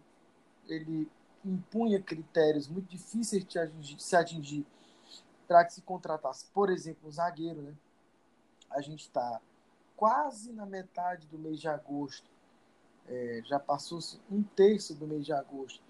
ele 0.68 1.10
impunha 1.44 2.02
critérios 2.02 2.68
muito 2.68 2.88
difíceis 2.88 3.44
de 3.46 3.58
atingir, 3.58 4.00
se 4.00 4.16
atingir 4.16 4.66
para 5.48 5.64
que 5.66 5.74
se 5.74 5.82
contratasse, 5.82 6.46
por 6.54 6.70
exemplo, 6.70 7.08
um 7.08 7.12
zagueiro, 7.12 7.62
né? 7.62 7.74
A 8.70 8.82
gente 8.82 9.02
está 9.02 9.40
quase 9.96 10.52
na 10.52 10.66
metade 10.66 11.26
do 11.28 11.40
mês 11.40 11.60
de 11.60 11.68
agosto. 11.68 12.30
É, 13.08 13.42
já 13.46 13.58
passou 13.58 14.00
um 14.30 14.44
terço 14.44 14.94
do 14.94 15.08
mês 15.08 15.26
de 15.26 15.32
agosto. 15.32 15.82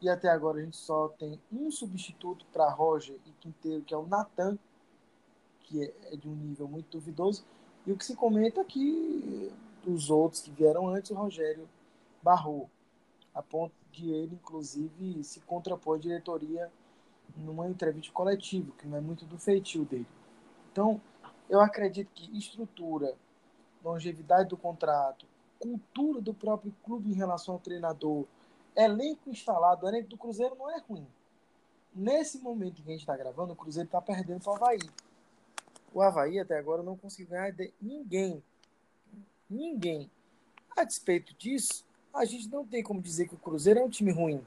E 0.00 0.08
até 0.08 0.28
agora 0.28 0.58
a 0.58 0.62
gente 0.62 0.76
só 0.76 1.08
tem 1.08 1.38
um 1.52 1.70
substituto 1.70 2.46
para 2.52 2.70
Roger 2.70 3.18
e 3.26 3.32
Quinteiro, 3.32 3.82
que 3.82 3.92
é 3.92 3.96
o 3.96 4.06
Natan, 4.06 4.56
que 5.60 5.84
é, 5.84 5.94
é 6.12 6.16
de 6.16 6.28
um 6.28 6.34
nível 6.34 6.68
muito 6.68 6.90
duvidoso. 6.90 7.44
E 7.86 7.92
o 7.92 7.96
que 7.96 8.04
se 8.04 8.14
comenta 8.14 8.60
é 8.60 8.64
que 8.64 9.52
dos 9.84 10.08
outros 10.08 10.40
que 10.42 10.50
vieram 10.50 10.88
antes, 10.88 11.10
o 11.10 11.14
Rogério 11.14 11.68
barrou, 12.22 12.70
a 13.34 13.42
ponto 13.42 13.74
de 13.90 14.10
ele, 14.10 14.34
inclusive, 14.34 15.24
se 15.24 15.40
contrapor 15.40 15.96
à 15.96 16.00
diretoria 16.00 16.70
numa 17.36 17.68
entrevista 17.68 18.12
coletiva, 18.12 18.72
que 18.78 18.86
não 18.86 18.98
é 18.98 19.00
muito 19.00 19.24
do 19.24 19.38
feitio 19.38 19.84
dele. 19.84 20.06
Então, 20.72 21.00
eu 21.48 21.60
acredito 21.60 22.10
que 22.14 22.36
estrutura, 22.36 23.14
longevidade 23.84 24.48
do 24.48 24.56
contrato, 24.56 25.26
cultura 25.58 26.20
do 26.20 26.32
próprio 26.32 26.74
clube 26.84 27.10
em 27.10 27.14
relação 27.14 27.54
ao 27.54 27.60
treinador, 27.60 28.24
elenco 28.76 29.28
instalado, 29.28 29.86
elenco 29.86 30.08
do 30.08 30.16
Cruzeiro 30.16 30.54
não 30.54 30.70
é 30.70 30.78
ruim. 30.80 31.06
Nesse 31.94 32.38
momento 32.38 32.80
em 32.80 32.84
que 32.84 32.88
a 32.88 32.92
gente 32.92 33.00
está 33.00 33.16
gravando, 33.16 33.52
o 33.52 33.56
Cruzeiro 33.56 33.86
está 33.86 34.00
perdendo 34.00 34.42
para 34.42 34.52
o 34.52 34.54
Havaí. 34.54 34.90
O 35.92 36.00
Havaí 36.00 36.38
até 36.38 36.56
agora 36.56 36.82
não 36.82 36.96
conseguiu 36.96 37.30
ganhar 37.30 37.50
de 37.50 37.72
ninguém. 37.80 38.42
Ninguém. 39.48 40.08
A 40.76 40.84
despeito 40.84 41.34
disso, 41.34 41.84
a 42.14 42.24
gente 42.24 42.48
não 42.48 42.64
tem 42.64 42.82
como 42.82 43.02
dizer 43.02 43.28
que 43.28 43.34
o 43.34 43.38
Cruzeiro 43.38 43.80
é 43.80 43.84
um 43.84 43.90
time 43.90 44.12
ruim. 44.12 44.44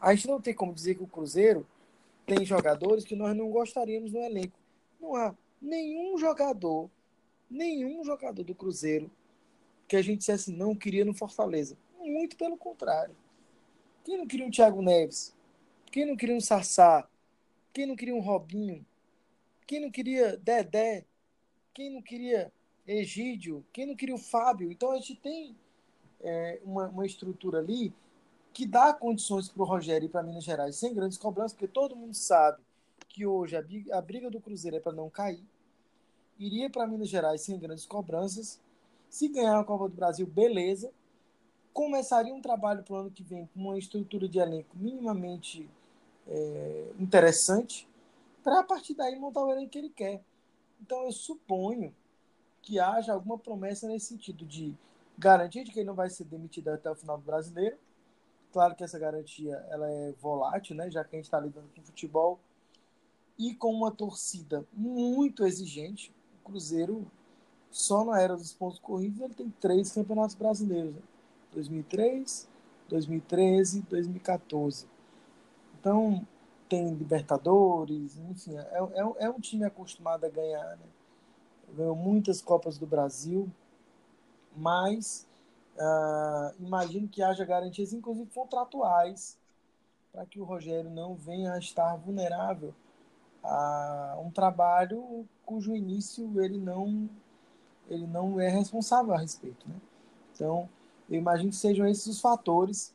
A 0.00 0.14
gente 0.14 0.26
não 0.28 0.40
tem 0.40 0.52
como 0.52 0.74
dizer 0.74 0.96
que 0.96 1.04
o 1.04 1.06
Cruzeiro 1.06 1.64
tem 2.26 2.44
jogadores 2.44 3.04
que 3.04 3.14
nós 3.14 3.34
não 3.36 3.48
gostaríamos 3.50 4.12
no 4.12 4.18
elenco. 4.18 4.58
Não 5.00 5.14
há 5.14 5.34
nenhum 5.62 6.18
jogador, 6.18 6.90
nenhum 7.48 8.04
jogador 8.04 8.42
do 8.42 8.54
Cruzeiro 8.54 9.10
que 9.86 9.96
a 9.96 10.02
gente 10.02 10.18
dissesse 10.18 10.50
não 10.50 10.74
queria 10.74 11.04
no 11.04 11.14
Fortaleza. 11.14 11.78
Muito 11.98 12.36
pelo 12.36 12.56
contrário. 12.56 13.16
Quem 14.04 14.18
não 14.18 14.26
queria 14.26 14.46
um 14.46 14.50
Thiago 14.50 14.82
Neves? 14.82 15.34
Quem 15.90 16.04
não 16.04 16.16
queria 16.16 16.34
um 16.34 16.40
Sassá? 16.40 17.08
Quem 17.72 17.86
não 17.86 17.96
queria 17.96 18.14
um 18.14 18.20
Robinho? 18.20 18.84
Quem 19.66 19.80
não 19.80 19.90
queria 19.90 20.36
Dedé? 20.36 21.04
Quem 21.72 21.90
não 21.90 22.02
queria 22.02 22.52
Egídio? 22.86 23.64
Quem 23.72 23.86
não 23.86 23.96
queria 23.96 24.14
o 24.14 24.18
Fábio? 24.18 24.70
Então 24.70 24.90
a 24.90 24.96
gente 24.96 25.16
tem 25.16 25.56
é, 26.20 26.60
uma, 26.64 26.88
uma 26.88 27.06
estrutura 27.06 27.58
ali 27.58 27.92
que 28.56 28.64
dá 28.64 28.90
condições 28.94 29.50
para 29.50 29.62
o 29.62 29.66
Rogério 29.66 30.06
ir 30.06 30.08
para 30.08 30.22
Minas 30.22 30.42
Gerais 30.42 30.76
sem 30.76 30.94
grandes 30.94 31.18
cobranças, 31.18 31.52
porque 31.52 31.68
todo 31.68 31.94
mundo 31.94 32.14
sabe 32.14 32.56
que 33.06 33.26
hoje 33.26 33.54
a 33.92 34.00
briga 34.00 34.30
do 34.30 34.40
Cruzeiro 34.40 34.78
é 34.78 34.80
para 34.80 34.92
não 34.92 35.10
cair. 35.10 35.44
Iria 36.38 36.70
para 36.70 36.86
Minas 36.86 37.10
Gerais 37.10 37.42
sem 37.42 37.58
grandes 37.58 37.84
cobranças. 37.84 38.58
Se 39.10 39.28
ganhar 39.28 39.60
a 39.60 39.62
Copa 39.62 39.90
do 39.90 39.94
Brasil, 39.94 40.26
beleza. 40.26 40.90
Começaria 41.70 42.32
um 42.32 42.40
trabalho 42.40 42.82
para 42.82 42.94
o 42.94 42.96
ano 42.96 43.10
que 43.10 43.22
vem 43.22 43.44
com 43.44 43.60
uma 43.60 43.78
estrutura 43.78 44.26
de 44.26 44.38
elenco 44.38 44.74
minimamente 44.74 45.68
é, 46.26 46.92
interessante, 46.98 47.86
para 48.42 48.60
a 48.60 48.64
partir 48.64 48.94
daí 48.94 49.18
montar 49.18 49.44
o 49.44 49.52
elenco 49.52 49.68
que 49.68 49.78
ele 49.78 49.90
quer. 49.90 50.22
Então 50.80 51.04
eu 51.04 51.12
suponho 51.12 51.94
que 52.62 52.80
haja 52.80 53.12
alguma 53.12 53.36
promessa 53.36 53.86
nesse 53.86 54.06
sentido 54.06 54.46
de 54.46 54.74
garantir 55.18 55.62
de 55.62 55.72
que 55.72 55.80
ele 55.80 55.88
não 55.88 55.94
vai 55.94 56.08
ser 56.08 56.24
demitido 56.24 56.68
até 56.68 56.90
o 56.90 56.94
final 56.94 57.18
do 57.18 57.24
brasileiro. 57.24 57.76
Claro 58.56 58.74
que 58.74 58.82
essa 58.82 58.98
garantia 58.98 59.54
ela 59.68 59.86
é 59.86 60.12
volátil, 60.12 60.74
né? 60.74 60.90
já 60.90 61.04
que 61.04 61.14
a 61.14 61.18
gente 61.18 61.26
está 61.26 61.38
lidando 61.38 61.68
com 61.76 61.82
futebol 61.82 62.40
e 63.38 63.54
com 63.54 63.70
uma 63.70 63.90
torcida 63.90 64.64
muito 64.72 65.44
exigente. 65.44 66.10
O 66.40 66.48
Cruzeiro, 66.48 67.06
só 67.70 68.02
na 68.02 68.18
era 68.18 68.34
dos 68.34 68.54
pontos 68.54 68.78
corridos, 68.78 69.20
ele 69.20 69.34
tem 69.34 69.50
três 69.60 69.92
campeonatos 69.92 70.34
brasileiros: 70.34 70.94
né? 70.94 71.02
2003, 71.52 72.48
2013, 72.88 73.82
2014. 73.82 74.86
Então, 75.78 76.26
tem 76.66 76.94
Libertadores, 76.94 78.16
enfim, 78.16 78.56
é, 78.56 78.78
é, 78.78 79.26
é 79.26 79.28
um 79.28 79.38
time 79.38 79.64
acostumado 79.64 80.24
a 80.24 80.30
ganhar. 80.30 80.78
Né? 80.78 80.86
Ganhou 81.76 81.94
muitas 81.94 82.40
Copas 82.40 82.78
do 82.78 82.86
Brasil, 82.86 83.52
mas 84.56 85.25
uh, 85.76 86.54
imagino 86.58 87.08
que 87.08 87.22
haja 87.22 87.44
garantias, 87.44 87.92
inclusive 87.92 88.30
contratuais, 88.34 89.38
para 90.12 90.26
que 90.26 90.40
o 90.40 90.44
Rogério 90.44 90.90
não 90.90 91.14
venha 91.14 91.52
a 91.52 91.58
estar 91.58 91.94
vulnerável 91.96 92.74
a 93.42 94.18
um 94.20 94.30
trabalho 94.30 95.26
cujo 95.44 95.76
início 95.76 96.42
ele 96.42 96.58
não 96.58 97.08
ele 97.88 98.06
não 98.06 98.40
é 98.40 98.48
responsável 98.48 99.14
a 99.14 99.18
respeito, 99.18 99.68
né? 99.68 99.76
Então, 100.34 100.68
eu 101.08 101.16
imagino 101.16 101.50
que 101.50 101.56
sejam 101.56 101.86
esses 101.86 102.06
os 102.06 102.20
fatores 102.20 102.92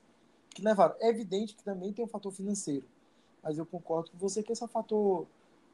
que 0.49 0.61
levaram. 0.61 0.95
É 0.99 1.07
evidente 1.07 1.55
que 1.55 1.63
também 1.63 1.93
tem 1.93 2.03
um 2.03 2.07
fator 2.07 2.31
financeiro, 2.31 2.85
mas 3.41 3.57
eu 3.57 3.65
concordo 3.65 4.11
com 4.11 4.17
você 4.17 4.43
que 4.43 4.51
esse 4.51 4.61
é 4.61 4.65
um 4.65 4.69
fator 4.69 5.25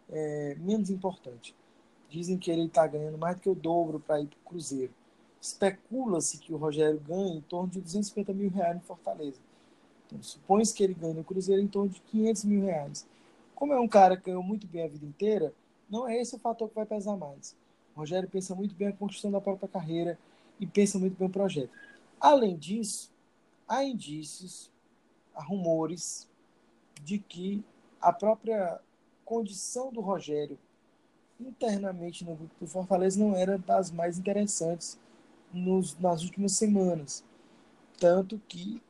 é, 0.09 0.55
menos 0.59 0.91
importante. 0.91 1.55
Dizem 2.09 2.37
que 2.37 2.51
ele 2.51 2.65
está 2.65 2.85
ganhando 2.85 3.17
mais 3.17 3.35
do 3.35 3.41
que 3.41 3.49
o 3.49 3.55
dobro 3.55 3.99
para 3.99 4.21
ir 4.21 4.27
para 4.27 4.37
o 4.37 4.49
Cruzeiro. 4.49 4.93
Especula-se 5.41 6.38
que 6.38 6.53
o 6.53 6.58
Rogério 6.58 7.00
ganha 7.00 7.36
em 7.36 7.41
torno 7.41 7.70
de 7.70 7.79
250 7.79 8.34
mil 8.34 8.50
reais 8.50 8.75
no 8.75 8.82
Fortaleza. 8.82 9.39
Então, 10.06 10.22
supõe-se 10.22 10.74
que 10.74 10.84
ele 10.84 10.94
ganha 10.94 11.13
no 11.13 11.24
Cruzeiro 11.24 11.62
em 11.62 11.67
torno 11.67 11.89
de 11.89 12.00
500 12.01 12.46
mil 12.46 12.62
reais. 12.62 13.08
Como 13.53 13.74
é 13.74 13.79
um 13.79 13.88
cara 13.88 14.15
que 14.15 14.25
ganhou 14.25 14.44
muito 14.44 14.67
bem 14.67 14.84
a 14.84 14.88
vida 14.88 15.06
inteira, 15.06 15.53
não 15.89 16.08
é 16.08 16.20
esse 16.20 16.36
o 16.36 16.39
fator 16.39 16.70
que 16.70 16.75
vai 16.75 16.86
pesar 16.86 17.17
mais. 17.17 17.56
O 17.96 18.00
Rogério 18.00 18.29
pensa 18.29 18.53
muito 18.53 18.75
bem 18.75 18.89
a 18.89 18.94
construção 18.94 19.32
da 19.32 19.41
própria 19.41 19.67
carreira 19.67 20.17
e 20.60 20.65
pensa 20.65 21.00
muito 21.00 21.17
bem 21.17 21.27
o 21.27 21.32
projeto. 21.32 21.72
Além 22.20 22.56
disso, 22.56 23.12
há 23.67 23.84
indícios, 23.84 24.72
há 25.36 25.44
rumores 25.44 26.27
de 27.03 27.19
que 27.19 27.63
a 28.02 28.12
própria 28.13 28.80
condição 29.26 29.91
do 29.91 30.02
Rogério 30.02 30.58
internamente 31.39 32.23
no 32.26 32.36
grupo 32.36 32.54
do 32.60 32.67
Fortaleza 32.67 33.19
não 33.19 33.36
era 33.36 33.58
das 33.58 33.91
mais 33.91 34.17
interessantes 34.17 34.97
nos, 35.58 35.98
nas 36.00 36.24
últimas 36.24 36.54
semanas. 36.54 37.24
Tanto 38.00 38.39
que, 38.48 38.82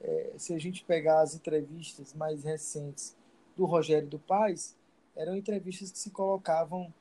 é, 0.00 0.34
se 0.36 0.54
a 0.54 0.58
gente 0.58 0.84
pegar 0.84 1.20
as 1.20 1.34
entrevistas 1.34 2.14
mais 2.14 2.44
recentes 2.44 3.16
do 3.56 3.64
Rogério 3.64 4.08
do 4.08 4.18
Paz, 4.18 4.76
eram 5.16 5.36
entrevistas 5.36 5.90
que 5.90 5.98
se 5.98 6.10
colocavam 6.10 6.92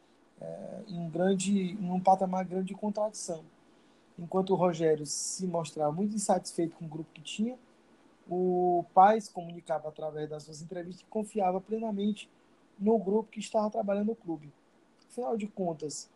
é, 0.41 0.81
em 0.87 1.09
grande, 1.09 1.71
em 1.73 1.91
um 1.91 1.99
patamar 1.99 2.45
grande 2.45 2.69
de 2.69 2.75
contradição. 2.75 3.43
Enquanto 4.17 4.51
o 4.51 4.55
Rogério 4.55 5.05
se 5.05 5.45
mostrava 5.45 5.91
muito 5.91 6.15
insatisfeito 6.15 6.75
com 6.75 6.85
o 6.85 6.89
grupo 6.89 7.09
que 7.13 7.21
tinha, 7.21 7.57
o 8.29 8.85
Paz 8.93 9.27
comunicava 9.29 9.89
através 9.89 10.29
das 10.29 10.43
suas 10.43 10.61
entrevistas 10.61 11.03
que 11.03 11.09
confiava 11.09 11.59
plenamente 11.59 12.29
no 12.77 12.97
grupo 12.97 13.31
que 13.31 13.39
estava 13.39 13.69
trabalhando 13.69 14.07
no 14.07 14.15
clube. 14.15 14.51
Afinal 15.09 15.35
de 15.35 15.47
contas, 15.47 16.09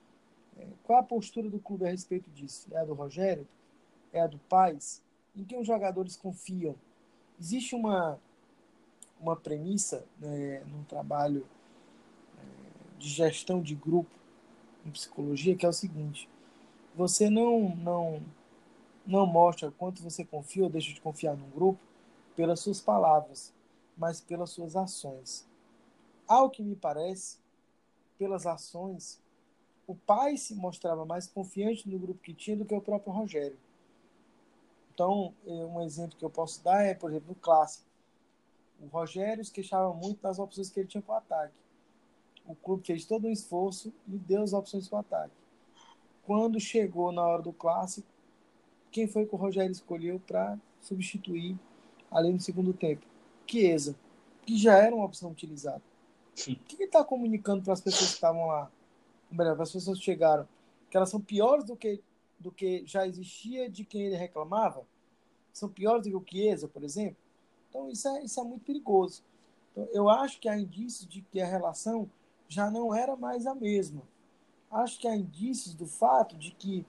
qual 0.84 1.00
a 1.00 1.04
postura 1.04 1.50
do 1.50 1.60
clube 1.60 1.86
a 1.86 1.90
respeito 1.90 2.30
disso? 2.32 2.68
É 2.72 2.80
a 2.80 2.86
do 2.86 2.94
Rogério? 2.94 3.48
É 4.12 4.22
a 4.22 4.28
do 4.28 4.38
Paz? 4.38 5.02
Em 5.36 5.44
quem 5.44 5.60
os 5.60 5.68
jogadores 5.68 6.16
confiam? 6.16 6.76
Existe 7.40 7.76
uma, 7.76 8.20
uma 9.20 9.36
premissa 9.36 10.06
né, 10.20 10.64
no 10.66 10.84
trabalho 10.84 11.46
é, 12.38 13.00
de 13.00 13.10
gestão 13.10 13.62
de 13.62 13.74
grupo 13.74 14.12
em 14.86 14.92
psicologia 14.92 15.56
que 15.56 15.66
é 15.66 15.70
o 15.70 15.74
seguinte: 15.74 16.30
você 16.96 17.30
não, 17.30 17.76
não, 17.78 18.22
não 19.06 19.26
mostra 19.26 19.72
quanto 19.72 20.04
você 20.04 20.24
confia 20.24 20.64
ou 20.64 20.70
deixa 20.70 20.94
de 20.94 21.02
confiar 21.02 21.36
num 21.36 21.50
grupo 21.50 21.80
pelas 22.36 22.60
suas 22.60 22.82
palavras, 22.82 23.54
mas 23.98 24.20
pelas 24.20 24.50
suas 24.50 24.76
ações. 24.76 25.48
Ao 26.28 26.50
que 26.50 26.62
me 26.62 26.76
parece, 26.76 27.38
pelas 28.18 28.46
ações, 28.46 29.23
o 29.88 29.96
pai 29.96 30.38
se 30.38 30.56
mostrava 30.56 31.06
mais 31.06 31.28
confiante 31.28 31.90
no 31.90 32.00
grupo 32.00 32.22
que 32.22 32.34
tinha 32.34 32.56
do 32.56 32.66
que 32.66 32.74
o 32.74 32.82
próprio 32.82 33.14
Rogério. 33.14 33.58
Então, 34.94 35.34
é, 35.46 35.52
um 35.52 35.82
exemplo 35.82 36.18
que 36.18 36.24
eu 36.24 36.30
posso 36.30 36.64
dar 36.64 36.84
é, 36.84 36.94
por 36.94 37.10
exemplo, 37.10 37.32
o 37.32 37.36
clássico. 37.36 37.86
O 38.82 38.88
Rogério 38.88 39.44
se 39.44 39.52
queixava 39.52 39.94
muito 39.94 40.22
das 40.22 40.40
opções 40.40 40.70
que 40.70 40.80
ele 40.80 40.88
tinha 40.88 41.02
para 41.02 41.16
o 41.16 41.18
ataque. 41.18 41.54
O 42.46 42.56
clube 42.56 42.86
fez 42.86 43.06
todo 43.06 43.28
um 43.28 43.32
esforço 43.32 43.94
e 44.08 44.18
deu 44.18 44.44
as 44.44 44.54
opções 44.54 44.88
para 44.88 44.98
o 44.98 45.00
ataque. 45.00 45.34
Quando 46.24 46.60
chegou 46.60 47.12
na 47.12 47.22
hora 47.26 47.42
do 47.42 47.54
clássico, 47.54 48.08
quem 48.92 49.08
foi 49.08 49.26
que 49.26 49.34
o 49.34 49.38
Rogério 49.38 49.72
escolheu 49.72 50.20
para 50.20 50.58
substituir 50.80 51.58
ali 52.12 52.32
no 52.32 52.40
segundo 52.40 52.74
tempo. 52.74 53.06
Chiesa, 53.48 53.96
que 54.46 54.58
já 54.58 54.78
era 54.78 54.96
uma 54.96 55.06
opção 55.06 55.32
utilizada. 55.32 55.82
Sim. 56.36 56.54
O 56.54 56.56
que 56.66 56.76
ele 56.76 56.86
está 56.86 57.04
comunicando 57.04 57.64
para 57.64 57.74
as 57.74 57.82
pessoas 57.82 58.10
que 58.10 58.16
estavam 58.16 58.48
lá? 58.48 58.72
Melhor, 59.34 59.60
as 59.60 59.72
pessoas 59.72 60.00
chegaram, 60.00 60.48
que 60.90 60.98
elas 60.98 61.10
são 61.10 61.20
piores 61.20 61.66
do 61.66 61.76
que, 61.76 62.02
do 62.40 62.52
que 62.52 62.84
já 62.86 63.08
existia 63.08 63.70
de 63.70 63.84
quem 63.84 64.04
ele 64.04 64.16
reclamava? 64.16 64.86
São 65.52 65.70
piores 65.70 66.04
do 66.04 66.10
que 66.10 66.16
o 66.16 66.26
Chiesa, 66.26 66.68
por 66.68 66.84
exemplo? 66.84 67.18
Então, 67.70 67.90
isso 67.90 68.08
é, 68.08 68.24
isso 68.24 68.40
é 68.40 68.44
muito 68.44 68.64
perigoso. 68.64 69.24
Então, 69.72 69.88
eu 69.92 70.10
acho 70.10 70.40
que 70.40 70.48
há 70.48 70.58
indícios 70.58 71.08
de 71.08 71.22
que 71.22 71.42
a 71.42 71.48
relação 71.48 72.10
já 72.48 72.70
não 72.70 72.94
era 72.94 73.16
mais 73.16 73.48
a 73.48 73.56
mesma. 73.56 74.04
Acho 74.72 75.00
que 75.00 75.08
há 75.08 75.16
indícios 75.16 75.74
do 75.74 75.88
fato 75.88 76.38
de 76.38 76.52
que 76.52 76.86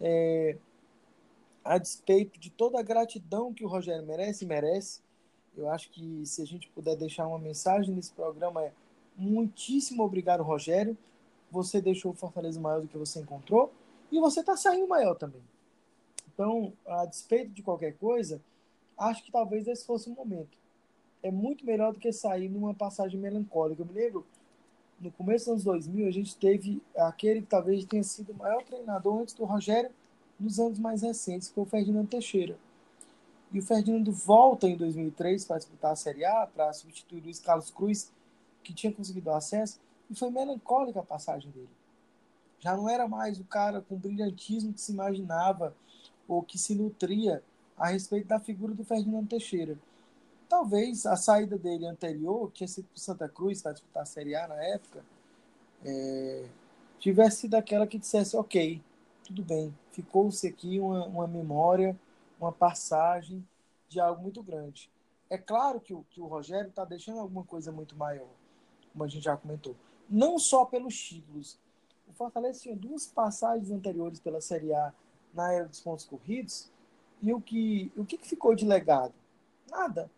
é, 0.00 0.56
a 1.64 1.78
despeito 1.78 2.38
de 2.38 2.50
toda 2.50 2.78
a 2.78 2.82
gratidão 2.82 3.52
que 3.52 3.64
o 3.64 3.68
Rogério 3.68 4.06
merece, 4.06 4.44
merece. 4.44 5.00
Eu 5.56 5.68
acho 5.68 5.90
que 5.90 6.24
se 6.24 6.42
a 6.42 6.46
gente 6.46 6.68
puder 6.70 6.96
deixar 6.96 7.26
uma 7.26 7.38
mensagem 7.38 7.94
nesse 7.94 8.12
programa 8.12 8.64
é 8.64 8.72
muitíssimo 9.16 10.02
obrigado, 10.02 10.42
Rogério. 10.42 10.96
Você 11.52 11.82
deixou 11.82 12.12
o 12.12 12.14
Fortaleza 12.14 12.58
maior 12.58 12.80
do 12.80 12.88
que 12.88 12.96
você 12.96 13.20
encontrou 13.20 13.70
e 14.10 14.18
você 14.18 14.40
está 14.40 14.56
saindo 14.56 14.88
maior 14.88 15.14
também. 15.14 15.42
Então, 16.32 16.72
a 16.86 17.04
despeito 17.04 17.50
de 17.50 17.62
qualquer 17.62 17.92
coisa, 17.98 18.40
acho 18.98 19.22
que 19.22 19.30
talvez 19.30 19.68
esse 19.68 19.84
fosse 19.84 20.08
o 20.08 20.14
momento. 20.14 20.56
É 21.22 21.30
muito 21.30 21.64
melhor 21.64 21.92
do 21.92 22.00
que 22.00 22.10
sair 22.10 22.48
numa 22.48 22.74
passagem 22.74 23.20
melancólica. 23.20 23.82
Eu 23.82 23.86
me 23.86 23.92
lembro, 23.92 24.26
no 24.98 25.12
começo 25.12 25.44
dos 25.44 25.52
anos 25.52 25.64
2000, 25.64 26.08
a 26.08 26.10
gente 26.10 26.36
teve 26.36 26.82
aquele 26.96 27.42
que 27.42 27.48
talvez 27.48 27.84
tenha 27.84 28.02
sido 28.02 28.32
o 28.32 28.36
maior 28.36 28.62
treinador 28.64 29.20
antes 29.20 29.34
do 29.34 29.44
Rogério, 29.44 29.90
nos 30.40 30.58
anos 30.58 30.78
mais 30.78 31.02
recentes, 31.02 31.48
que 31.48 31.54
foi 31.54 31.64
o 31.64 31.66
Ferdinando 31.66 32.08
Teixeira. 32.08 32.58
E 33.52 33.58
o 33.58 33.62
Ferdinando 33.62 34.10
volta 34.10 34.66
em 34.66 34.76
2003 34.76 35.44
para 35.44 35.58
disputar 35.58 35.92
a 35.92 35.96
Série 35.96 36.24
A, 36.24 36.46
para 36.46 36.72
substituir 36.72 37.20
o 37.20 37.24
Luiz 37.24 37.38
Carlos 37.38 37.70
Cruz, 37.70 38.10
que 38.64 38.72
tinha 38.72 38.92
conseguido 38.92 39.30
acesso, 39.30 39.78
e 40.12 40.18
foi 40.18 40.30
melancólica 40.30 41.00
a 41.00 41.04
passagem 41.04 41.50
dele. 41.50 41.68
Já 42.60 42.76
não 42.76 42.88
era 42.88 43.08
mais 43.08 43.40
o 43.40 43.44
cara 43.44 43.80
com 43.80 43.96
brilhantismo 43.96 44.72
que 44.72 44.80
se 44.80 44.92
imaginava 44.92 45.74
ou 46.28 46.42
que 46.42 46.58
se 46.58 46.74
nutria 46.74 47.42
a 47.76 47.88
respeito 47.88 48.28
da 48.28 48.38
figura 48.38 48.74
do 48.74 48.84
Ferdinando 48.84 49.26
Teixeira. 49.26 49.76
Talvez 50.48 51.06
a 51.06 51.16
saída 51.16 51.58
dele 51.58 51.86
anterior, 51.86 52.48
que 52.48 52.58
tinha 52.58 52.68
sido 52.68 52.86
para 52.86 52.98
Santa 52.98 53.28
Cruz 53.28 53.62
para 53.62 53.72
disputar 53.72 54.02
a 54.02 54.06
Série 54.06 54.36
A 54.36 54.46
na 54.46 54.62
época, 54.62 55.04
é, 55.84 56.46
tivesse 57.00 57.38
sido 57.38 57.54
aquela 57.54 57.86
que 57.86 57.98
dissesse, 57.98 58.36
ok, 58.36 58.80
tudo 59.24 59.42
bem, 59.42 59.74
ficou-se 59.90 60.46
aqui 60.46 60.78
uma, 60.78 61.06
uma 61.06 61.26
memória, 61.26 61.98
uma 62.38 62.52
passagem 62.52 63.44
de 63.88 63.98
algo 63.98 64.22
muito 64.22 64.42
grande. 64.42 64.90
É 65.28 65.38
claro 65.38 65.80
que 65.80 65.94
o, 65.94 66.04
que 66.10 66.20
o 66.20 66.26
Rogério 66.26 66.68
está 66.68 66.84
deixando 66.84 67.18
alguma 67.18 67.42
coisa 67.42 67.72
muito 67.72 67.96
maior, 67.96 68.28
como 68.92 69.04
a 69.04 69.08
gente 69.08 69.24
já 69.24 69.36
comentou. 69.36 69.74
Não 70.08 70.38
só 70.38 70.64
pelos 70.64 70.96
títulos. 70.96 71.58
O 72.08 72.12
Fortaleza 72.12 72.60
tinha 72.60 72.76
duas 72.76 73.06
passagens 73.06 73.70
anteriores 73.70 74.20
pela 74.20 74.40
Série 74.40 74.74
A 74.74 74.92
na 75.32 75.52
era 75.52 75.66
dos 75.66 75.80
pontos 75.80 76.04
corridos, 76.04 76.70
e 77.22 77.32
o 77.32 77.40
que, 77.40 77.90
o 77.96 78.04
que 78.04 78.18
ficou 78.18 78.54
de 78.54 78.66
legado? 78.66 79.14
Nada. 79.70 80.10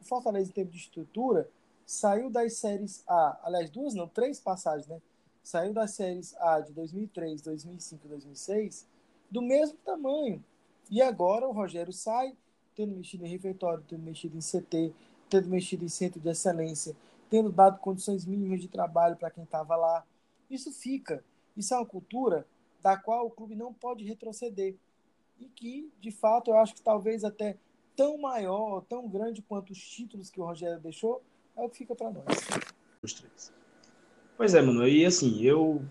O 0.00 0.04
Fortaleza, 0.04 0.50
em 0.50 0.52
termos 0.52 0.74
de 0.74 0.80
estrutura, 0.80 1.48
saiu 1.84 2.30
das 2.30 2.54
séries 2.54 3.02
A, 3.08 3.40
aliás, 3.42 3.70
duas 3.70 3.94
não, 3.94 4.06
três 4.06 4.38
passagens, 4.38 4.86
né? 4.86 5.00
Saiu 5.42 5.72
das 5.72 5.92
séries 5.92 6.36
A 6.36 6.60
de 6.60 6.72
2003, 6.72 7.42
2005 7.42 8.06
e 8.06 8.08
2006 8.08 8.86
do 9.30 9.40
mesmo 9.40 9.78
tamanho. 9.84 10.44
E 10.90 11.00
agora 11.00 11.48
o 11.48 11.52
Rogério 11.52 11.92
sai, 11.92 12.36
tendo 12.74 12.94
mexido 12.94 13.24
em 13.24 13.28
refeitório, 13.28 13.84
tendo 13.88 14.02
mexido 14.02 14.36
em 14.36 14.40
CT, 14.40 14.92
tendo 15.28 15.48
mexido 15.48 15.84
em 15.84 15.88
centro 15.88 16.20
de 16.20 16.28
excelência, 16.28 16.94
tendo 17.30 17.50
dado 17.50 17.78
condições 17.78 18.26
mínimas 18.26 18.60
de 18.60 18.68
trabalho 18.68 19.16
para 19.16 19.30
quem 19.30 19.44
estava 19.44 19.76
lá. 19.76 20.04
Isso 20.50 20.72
fica. 20.72 21.24
Isso 21.56 21.72
é 21.72 21.76
uma 21.76 21.86
cultura 21.86 22.46
da 22.82 22.96
qual 22.96 23.26
o 23.26 23.30
clube 23.30 23.54
não 23.54 23.72
pode 23.72 24.04
retroceder. 24.04 24.74
E 25.38 25.46
que, 25.46 25.90
de 26.00 26.10
fato, 26.10 26.50
eu 26.50 26.58
acho 26.58 26.74
que 26.74 26.82
talvez 26.82 27.24
até 27.24 27.56
tão 27.96 28.18
maior, 28.18 28.82
tão 28.88 29.08
grande 29.08 29.40
quanto 29.42 29.72
os 29.72 29.78
títulos 29.78 30.28
que 30.28 30.40
o 30.40 30.44
Rogério 30.44 30.80
deixou, 30.80 31.22
é 31.56 31.62
o 31.62 31.70
que 31.70 31.78
fica 31.78 31.94
para 31.94 32.10
nós. 32.10 32.24
Os 33.02 33.14
três. 33.14 33.52
Pois 34.36 34.54
é, 34.54 34.60
mano. 34.60 34.86
E 34.86 35.06
assim, 35.06 35.40
eu 35.42 35.84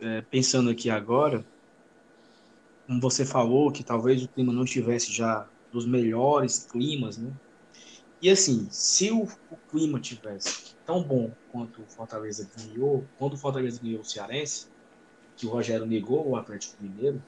é, 0.00 0.22
pensando 0.22 0.70
aqui 0.70 0.88
agora, 0.88 1.44
como 2.86 3.00
você 3.00 3.24
falou, 3.24 3.72
que 3.72 3.82
talvez 3.82 4.22
o 4.22 4.28
clima 4.28 4.52
não 4.52 4.64
estivesse 4.64 5.12
já 5.12 5.48
dos 5.72 5.84
melhores 5.86 6.64
climas, 6.64 7.18
né? 7.18 7.32
E 8.22 8.30
assim, 8.30 8.68
se 8.70 9.10
o, 9.10 9.24
o 9.50 9.56
clima 9.68 10.00
tivesse 10.00 10.75
tão 10.86 11.02
bom 11.02 11.32
quanto 11.50 11.82
o 11.82 11.86
Fortaleza 11.86 12.48
ganhou, 12.56 13.04
quando 13.18 13.34
o 13.34 13.36
Fortaleza 13.36 13.80
ganhou 13.82 14.00
o 14.00 14.04
Cearense, 14.04 14.68
que 15.36 15.46
o 15.46 15.50
Rogério 15.50 15.84
negou 15.84 16.26
o 16.26 16.36
Atlético 16.36 16.76
Mineiro, 16.80 17.22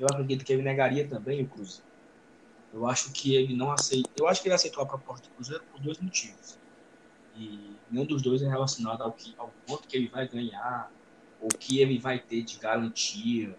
eu 0.00 0.06
acredito 0.06 0.44
que 0.44 0.52
ele 0.52 0.62
negaria 0.62 1.06
também 1.06 1.42
o 1.42 1.48
Cruzeiro. 1.48 1.84
Eu 2.72 2.86
acho 2.86 3.12
que 3.12 3.34
ele 3.34 3.54
não 3.54 3.70
aceita. 3.70 4.08
Eu 4.16 4.26
acho 4.26 4.40
que 4.40 4.48
ele 4.48 4.54
aceitou 4.54 4.82
a 4.82 4.86
proposta 4.86 5.28
do 5.28 5.34
Cruzeiro 5.34 5.62
por 5.70 5.80
dois 5.80 5.98
motivos. 5.98 6.58
E 7.36 7.76
nenhum 7.90 8.06
dos 8.06 8.22
dois 8.22 8.40
é 8.42 8.48
relacionado 8.48 9.02
ao, 9.02 9.12
que, 9.12 9.34
ao 9.36 9.52
quanto 9.66 9.86
que 9.86 9.96
ele 9.96 10.08
vai 10.08 10.26
ganhar, 10.26 10.90
ou 11.40 11.48
que 11.48 11.80
ele 11.80 11.98
vai 11.98 12.18
ter 12.18 12.42
de 12.42 12.58
garantia 12.58 13.54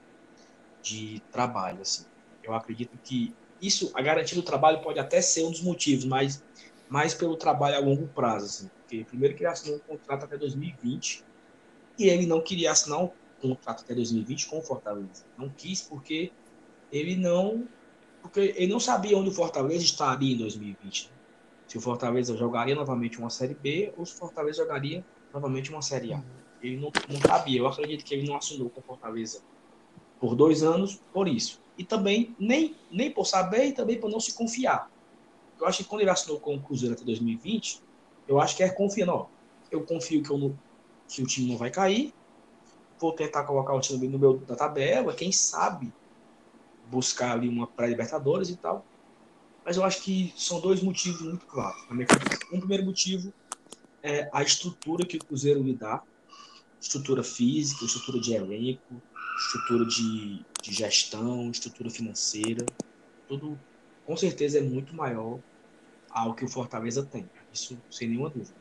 de 0.82 1.22
trabalho. 1.32 1.82
Assim. 1.82 2.06
Eu 2.42 2.56
acredito 2.56 2.98
que 3.04 3.36
isso, 3.62 3.92
a 3.94 4.02
garantia 4.02 4.36
do 4.36 4.44
trabalho 4.44 4.82
pode 4.82 5.00
até 5.00 5.22
ser 5.22 5.44
um 5.44 5.52
dos 5.52 5.62
motivos, 5.62 6.06
mas 6.06 6.44
mais 6.90 7.14
pelo 7.14 7.38
trabalho 7.38 7.76
a 7.76 7.80
longo 7.80 8.08
prazo. 8.08 8.46
Assim. 8.46 8.72
Primeiro 9.06 9.36
que 9.36 9.44
ele 9.44 9.52
assinou 9.52 9.78
um 9.78 9.80
contrato 9.80 10.26
até 10.26 10.38
2020 10.38 11.24
e 11.98 12.10
ele 12.10 12.26
não 12.26 12.42
queria 12.42 12.72
assinar 12.72 13.04
um 13.04 13.10
contrato 13.42 13.84
até 13.84 13.96
2020 13.96 14.48
com 14.48 14.60
o 14.60 14.62
Fortaleza. 14.62 15.26
Não 15.38 15.50
quis 15.50 15.82
porque 15.82 16.32
ele 16.92 17.16
não 17.16 17.68
porque 18.22 18.54
ele 18.56 18.72
não 18.72 18.80
sabia 18.80 19.18
onde 19.18 19.30
o 19.30 19.34
Fortaleza 19.34 19.84
estaria 19.84 20.34
em 20.34 20.38
2020. 20.38 21.12
Se 21.68 21.78
o 21.78 21.82
Fortaleza 21.82 22.38
jogaria 22.38 22.76
novamente 22.76 23.20
uma 23.20 23.30
Série 23.30 23.54
B 23.54 23.94
ou 23.98 24.06
se 24.06 24.14
o 24.14 24.18
Fortaleza 24.18 24.64
jogaria 24.64 25.04
novamente 25.34 25.72
uma 25.72 25.82
Série 25.82 26.14
A. 26.14 26.24
Ele 26.62 26.78
não, 26.78 26.92
não 27.10 27.20
sabia. 27.20 27.60
Eu 27.60 27.68
acredito 27.68 28.06
que 28.06 28.14
ele 28.14 28.26
não 28.26 28.38
assinou 28.38 28.70
com 28.70 28.80
o 28.80 28.84
Fortaleza 28.84 29.42
por 30.20 30.36
dois 30.36 30.64
anos 30.64 31.02
por 31.12 31.28
isso. 31.28 31.62
E 31.78 31.84
também, 31.84 32.34
nem, 32.40 32.76
nem 32.90 33.12
por 33.12 33.26
saber 33.26 33.66
e 33.66 33.74
também 33.74 34.00
por 34.00 34.10
não 34.10 34.22
se 34.22 34.34
confiar. 34.34 34.90
Eu 35.60 35.68
acho 35.68 35.80
que 35.80 35.90
quando 35.90 36.02
ele 36.02 36.10
assinou 36.10 36.40
com 36.40 36.56
o 36.56 36.62
Cruzeiro 36.62 36.96
até 36.96 37.04
2020, 37.04 37.82
eu 38.28 38.40
acho 38.40 38.56
que 38.56 38.64
é 38.64 38.70
confiando, 38.70 39.12
ó, 39.12 39.28
eu 39.72 39.86
confio 39.86 40.22
que, 40.22 40.30
eu 40.30 40.38
não, 40.38 40.58
que 41.08 41.22
o 41.22 41.28
time 41.28 41.52
não 41.52 41.58
vai 41.58 41.72
cair, 41.72 42.14
vou 43.00 43.14
tentar 43.14 43.44
colocar 43.44 43.74
o 43.74 43.80
time 43.80 44.08
no 44.08 44.20
meu 44.20 44.38
da 44.38 44.56
tabela, 44.56 45.14
quem 45.14 45.32
sabe 45.32 45.92
buscar 46.90 47.34
ali 47.34 47.50
uma 47.50 47.68
pré-libertadores 47.68 48.50
e 48.50 48.58
tal. 48.58 48.86
Mas 49.66 49.78
eu 49.78 49.84
acho 49.84 50.02
que 50.04 50.34
são 50.36 50.60
dois 50.60 50.82
motivos 50.82 51.22
muito 51.22 51.46
claros 51.46 51.88
na 51.90 51.96
minha. 51.96 52.08
Um 52.54 52.60
primeiro 52.60 52.86
motivo 52.86 53.34
é 54.02 54.30
a 54.34 54.44
estrutura 54.44 55.06
que 55.06 55.18
o 55.18 55.26
Cruzeiro 55.26 55.64
lhe 55.64 55.74
dá, 55.74 56.02
estrutura 56.82 57.24
física, 57.24 57.86
estrutura 57.86 58.20
de 58.20 58.34
elenco, 58.34 59.02
estrutura 59.38 59.86
de, 59.86 60.46
de 60.62 60.74
gestão, 60.74 61.50
estrutura 61.50 61.90
financeira, 61.90 62.66
tudo 63.28 63.58
com 64.06 64.18
certeza 64.18 64.60
é 64.60 64.62
muito 64.62 64.94
maior 64.94 65.40
ao 66.10 66.36
que 66.36 66.44
o 66.44 66.50
Fortaleza 66.50 67.06
tem. 67.06 67.26
Isso 67.54 67.80
sem 67.90 68.10
nenhuma 68.10 68.30
dúvida. 68.30 68.56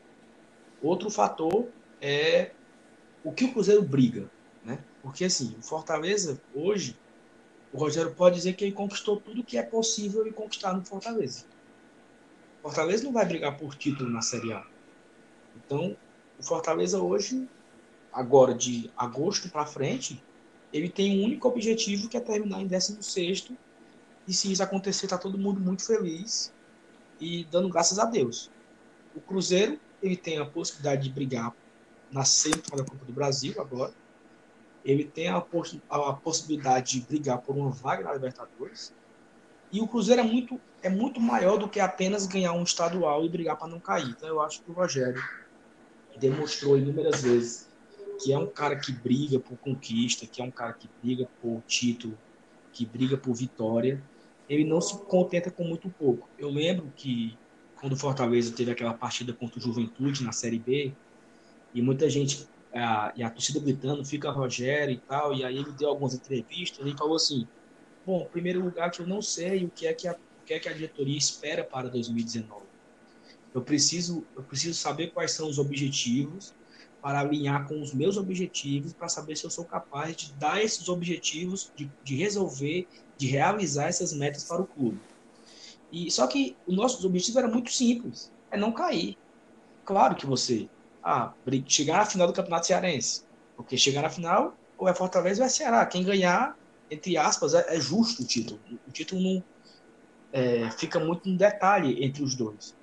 Outro 0.83 1.09
fator 1.11 1.69
é 2.01 2.53
o 3.25 3.33
que 3.33 3.45
o 3.45 3.53
Cruzeiro 3.53 3.83
briga, 3.83 4.31
né? 4.65 4.79
Porque 5.03 5.25
assim, 5.25 5.57
o 5.59 5.63
Fortaleza 5.63 6.41
hoje, 6.55 6.97
o 7.73 7.79
Rogério 7.79 8.15
pode 8.15 8.37
dizer 8.37 8.55
que 8.55 8.65
ele 8.65 8.73
conquistou 8.73 9.21
tudo 9.21 9.43
que 9.43 9.57
é 9.57 9.63
possível 9.63 10.23
ele 10.23 10.33
conquistar 10.33 10.75
no 10.75 10.85
Fortaleza. 10.85 11.45
O 12.59 12.63
Fortaleza 12.63 13.05
não 13.05 13.13
vai 13.13 13.25
brigar 13.25 13.57
por 13.57 13.75
título 13.75 14.11
na 14.11 14.21
Série 14.21 14.53
A. 14.53 14.65
Então, 15.57 15.97
o 16.39 16.43
Fortaleza 16.43 17.01
hoje, 17.01 17.49
agora 18.13 18.55
de 18.55 18.91
agosto 18.97 19.49
para 19.49 19.65
frente, 19.65 20.23
ele 20.73 20.89
tem 20.89 21.21
um 21.21 21.25
único 21.25 21.49
objetivo 21.49 22.09
que 22.09 22.17
é 22.17 22.21
terminar 22.21 22.61
em 22.61 22.67
16 22.67 23.53
e 24.27 24.33
se 24.33 24.53
isso 24.53 24.63
acontecer, 24.63 25.09
tá 25.09 25.19
todo 25.19 25.37
mundo 25.37 25.61
muito 25.61 25.85
feliz 25.85 26.53
e 27.21 27.45
dando 27.45 27.69
graças 27.69 27.99
a 27.99 28.05
Deus. 28.05 28.51
O 29.15 29.21
Cruzeiro, 29.21 29.79
ele 30.03 30.17
tem 30.17 30.39
a 30.39 30.45
possibilidade 30.45 31.03
de 31.03 31.11
brigar 31.11 31.55
na 32.11 32.25
central 32.25 32.79
da 32.79 32.85
Copa 32.85 33.05
do 33.05 33.13
Brasil 33.13 33.55
agora. 33.61 33.93
Ele 34.85 35.05
tem 35.05 35.29
a, 35.29 35.41
poss 35.41 35.79
a 35.89 36.13
possibilidade 36.13 36.99
de 36.99 37.07
brigar 37.07 37.39
por 37.39 37.57
uma 37.57 37.71
vaga 37.71 38.05
na 38.05 38.13
Libertadores. 38.13 38.93
E 39.71 39.81
o 39.81 39.87
Cruzeiro 39.87 40.21
é 40.21 40.25
muito, 40.25 40.61
é 40.83 40.89
muito 40.89 41.21
maior 41.21 41.57
do 41.57 41.69
que 41.69 41.81
apenas 41.81 42.27
ganhar 42.27 42.53
um 42.53 42.63
estadual 42.63 43.25
e 43.25 43.29
brigar 43.29 43.57
para 43.57 43.69
não 43.69 43.79
cair. 43.79 44.09
Então 44.09 44.29
eu 44.29 44.41
acho 44.41 44.63
que 44.63 44.71
o 44.71 44.75
Rogério 44.75 45.23
demonstrou 46.19 46.77
inúmeras 46.77 47.23
vezes 47.23 47.73
que 48.23 48.33
é 48.33 48.39
um 48.39 48.47
cara 48.47 48.77
que 48.77 48.93
briga 48.93 49.39
por 49.41 49.57
conquista, 49.59 50.27
que 50.27 50.41
é 50.41 50.45
um 50.45 50.51
cara 50.51 50.73
que 50.73 50.89
briga 51.03 51.29
por 51.41 51.61
título, 51.67 52.17
que 52.73 52.87
briga 52.87 53.17
por 53.17 53.35
vitória, 53.35 54.03
ele 54.49 54.65
não 54.65 54.81
se 54.81 54.97
contenta 55.05 55.51
com 55.51 55.65
muito 55.65 55.89
pouco. 55.91 56.29
Eu 56.39 56.49
lembro 56.49 56.93
que 56.95 57.37
quando 57.83 57.95
o 57.95 57.97
Fortaleza 57.97 58.55
teve 58.55 58.71
aquela 58.71 58.95
partida 58.95 59.33
contra 59.33 59.59
o 59.59 59.61
Juventude 59.61 60.23
na 60.23 60.31
Série 60.31 60.61
B, 60.61 60.95
e 61.75 61.83
muita 61.83 62.09
gente, 62.09 62.47
a, 62.73 63.13
e 63.17 63.25
a 63.25 63.29
torcida 63.29 63.59
gritando, 63.59 64.05
fica 64.05 64.31
Rogério 64.31 64.95
e 64.95 64.99
tal, 64.99 65.35
e 65.35 65.45
aí 65.45 65.57
ele 65.57 65.73
deu 65.73 65.89
algumas 65.89 66.15
entrevistas 66.15 66.87
e 66.87 66.97
falou 66.97 67.17
assim, 67.17 67.45
bom, 68.07 68.25
primeiro 68.27 68.63
lugar 68.63 68.89
que 68.93 69.01
eu 69.01 69.07
não 69.07 69.21
sei 69.21 69.65
o 69.65 69.69
que 69.69 69.89
é 69.89 69.93
que 69.93 70.07
a, 70.07 70.13
o 70.13 70.45
que 70.47 70.55
é 70.55 70.61
que 70.61 70.69
a 70.69 70.73
diretoria 70.73 71.19
espera 71.19 71.65
para 71.65 71.89
2019. 71.89 72.63
Eu 73.53 73.63
preciso, 73.63 74.25
eu 74.37 74.45
preciso 74.45 74.79
saber 74.79 75.11
quais 75.11 75.33
são 75.33 75.49
os 75.49 75.59
objetivos, 75.59 76.55
para 77.01 77.19
alinhar 77.19 77.67
com 77.67 77.83
os 77.83 77.93
meus 77.93 78.17
objetivos, 78.17 78.93
para 78.93 79.09
saber 79.09 79.35
se 79.35 79.45
eu 79.45 79.51
sou 79.51 79.65
capaz 79.65 80.15
de 80.15 80.33
dar 80.35 80.63
esses 80.63 80.89
objetivos, 80.89 81.73
de, 81.75 81.91
de 82.05 82.15
resolver, 82.15 82.87
de 83.19 83.27
realizar 83.27 83.89
essas 83.89 84.13
metas 84.13 84.45
para 84.45 84.63
o 84.63 84.69
clube. 84.69 85.01
E 85.93 86.11
só 86.11 86.27
que 86.27 86.57
o 86.67 86.73
nosso 86.73 87.07
objetivo 87.07 87.39
era 87.39 87.49
muito 87.49 87.71
simples, 87.71 88.33
é 88.51 88.57
não 88.57 88.73
cair. 88.73 89.17
Claro 89.85 90.17
que 90.17 90.27
você, 90.27 90.69
ah, 91.03 91.33
chegar 91.67 91.99
na 91.99 92.07
final 92.07 92.27
do 92.27 92.33
Campeonato 92.33 92.67
Cearense, 92.67 93.25
porque 93.57 93.77
chegar 93.77 94.03
na 94.03 94.09
final 94.09 94.57
ou 94.79 94.89
é 94.89 94.95
Fortaleza 94.95 95.43
ou 95.43 95.47
é 95.47 95.51
Ceará. 95.51 95.85
Quem 95.87 96.03
ganhar, 96.03 96.57
entre 96.91 97.17
aspas, 97.17 97.55
é, 97.55 97.77
é 97.77 97.81
justo 97.81 98.23
o 98.23 98.27
título. 98.27 98.59
O 98.89 98.91
título 98.91 99.21
não 99.21 99.45
é, 100.33 100.71
fica 100.71 100.99
muito 100.99 101.29
no 101.29 101.37
detalhe 101.37 102.03
entre 102.03 102.23
os 102.23 102.35
dois 102.35 102.75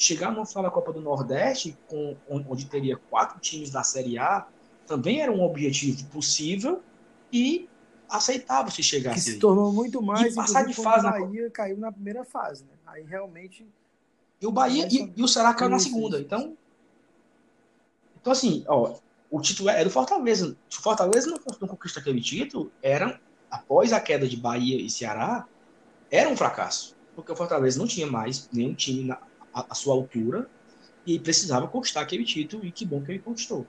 chegar 0.00 0.32
no 0.32 0.46
final 0.46 0.64
da 0.64 0.70
Copa 0.70 0.92
do 0.92 1.00
Nordeste, 1.00 1.76
com, 1.86 2.16
onde 2.28 2.64
teria 2.66 2.96
quatro 2.96 3.38
times 3.38 3.70
da 3.70 3.82
Série 3.82 4.18
A, 4.18 4.46
também 4.86 5.20
era 5.20 5.30
um 5.30 5.42
objetivo 5.42 6.04
possível 6.06 6.82
e 7.30 7.68
aceitável 8.10 8.70
se 8.70 8.82
chegasse. 8.82 9.24
Que 9.24 9.30
se 9.32 9.38
tornou 9.38 9.72
muito 9.72 10.02
mais. 10.02 10.32
E 10.32 10.36
passar 10.36 10.66
de 10.66 10.74
fase. 10.74 11.06
O 11.06 11.10
Bahia 11.10 11.44
na... 11.44 11.50
caiu 11.50 11.78
na 11.78 11.92
primeira 11.92 12.24
fase, 12.24 12.64
né? 12.64 12.72
Aí 12.86 13.04
realmente. 13.04 13.66
E 14.40 14.46
o 14.46 14.50
Bahia 14.50 14.88
e, 14.90 15.12
e, 15.16 15.22
o 15.22 15.28
Ceará 15.28 15.54
caiu 15.54 15.70
na 15.70 15.78
segunda. 15.78 16.18
Então. 16.18 16.56
Então, 18.20 18.32
assim, 18.32 18.64
ó, 18.68 18.96
o 19.30 19.40
título 19.40 19.70
é 19.70 19.82
do 19.84 19.90
Fortaleza. 19.90 20.56
Se 20.68 20.78
o 20.78 20.82
Fortaleza 20.82 21.30
não, 21.30 21.38
não 21.60 21.68
conquista 21.68 22.00
aquele 22.00 22.20
título, 22.20 22.70
era, 22.82 23.18
após 23.50 23.92
a 23.92 24.00
queda 24.00 24.26
de 24.26 24.36
Bahia 24.36 24.80
e 24.80 24.90
Ceará, 24.90 25.46
era 26.10 26.28
um 26.28 26.36
fracasso. 26.36 26.96
Porque 27.14 27.32
o 27.32 27.36
Fortaleza 27.36 27.78
não 27.78 27.86
tinha 27.86 28.06
mais 28.06 28.48
nenhum 28.52 28.74
time 28.74 29.04
na, 29.04 29.18
a, 29.54 29.66
a 29.70 29.74
sua 29.74 29.94
altura 29.94 30.48
e 31.06 31.18
precisava 31.18 31.66
conquistar 31.68 32.02
aquele 32.02 32.24
título 32.24 32.64
e 32.64 32.70
que 32.70 32.84
bom 32.84 33.02
que 33.02 33.12
ele 33.12 33.18
conquistou. 33.20 33.66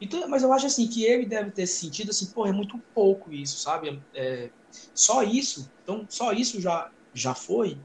Então, 0.00 0.28
mas 0.28 0.42
eu 0.42 0.52
acho 0.52 0.66
assim 0.66 0.88
que 0.88 1.04
ele 1.04 1.26
deve 1.26 1.50
ter 1.50 1.66
sentido 1.66 2.10
assim, 2.10 2.30
pô, 2.32 2.46
é 2.46 2.52
muito 2.52 2.78
pouco 2.94 3.32
isso, 3.32 3.58
sabe? 3.58 4.02
É, 4.14 4.50
só 4.94 5.22
isso, 5.22 5.70
então 5.82 6.06
só 6.08 6.32
isso 6.32 6.60
já 6.60 6.90
já 7.14 7.34
foi. 7.34 7.80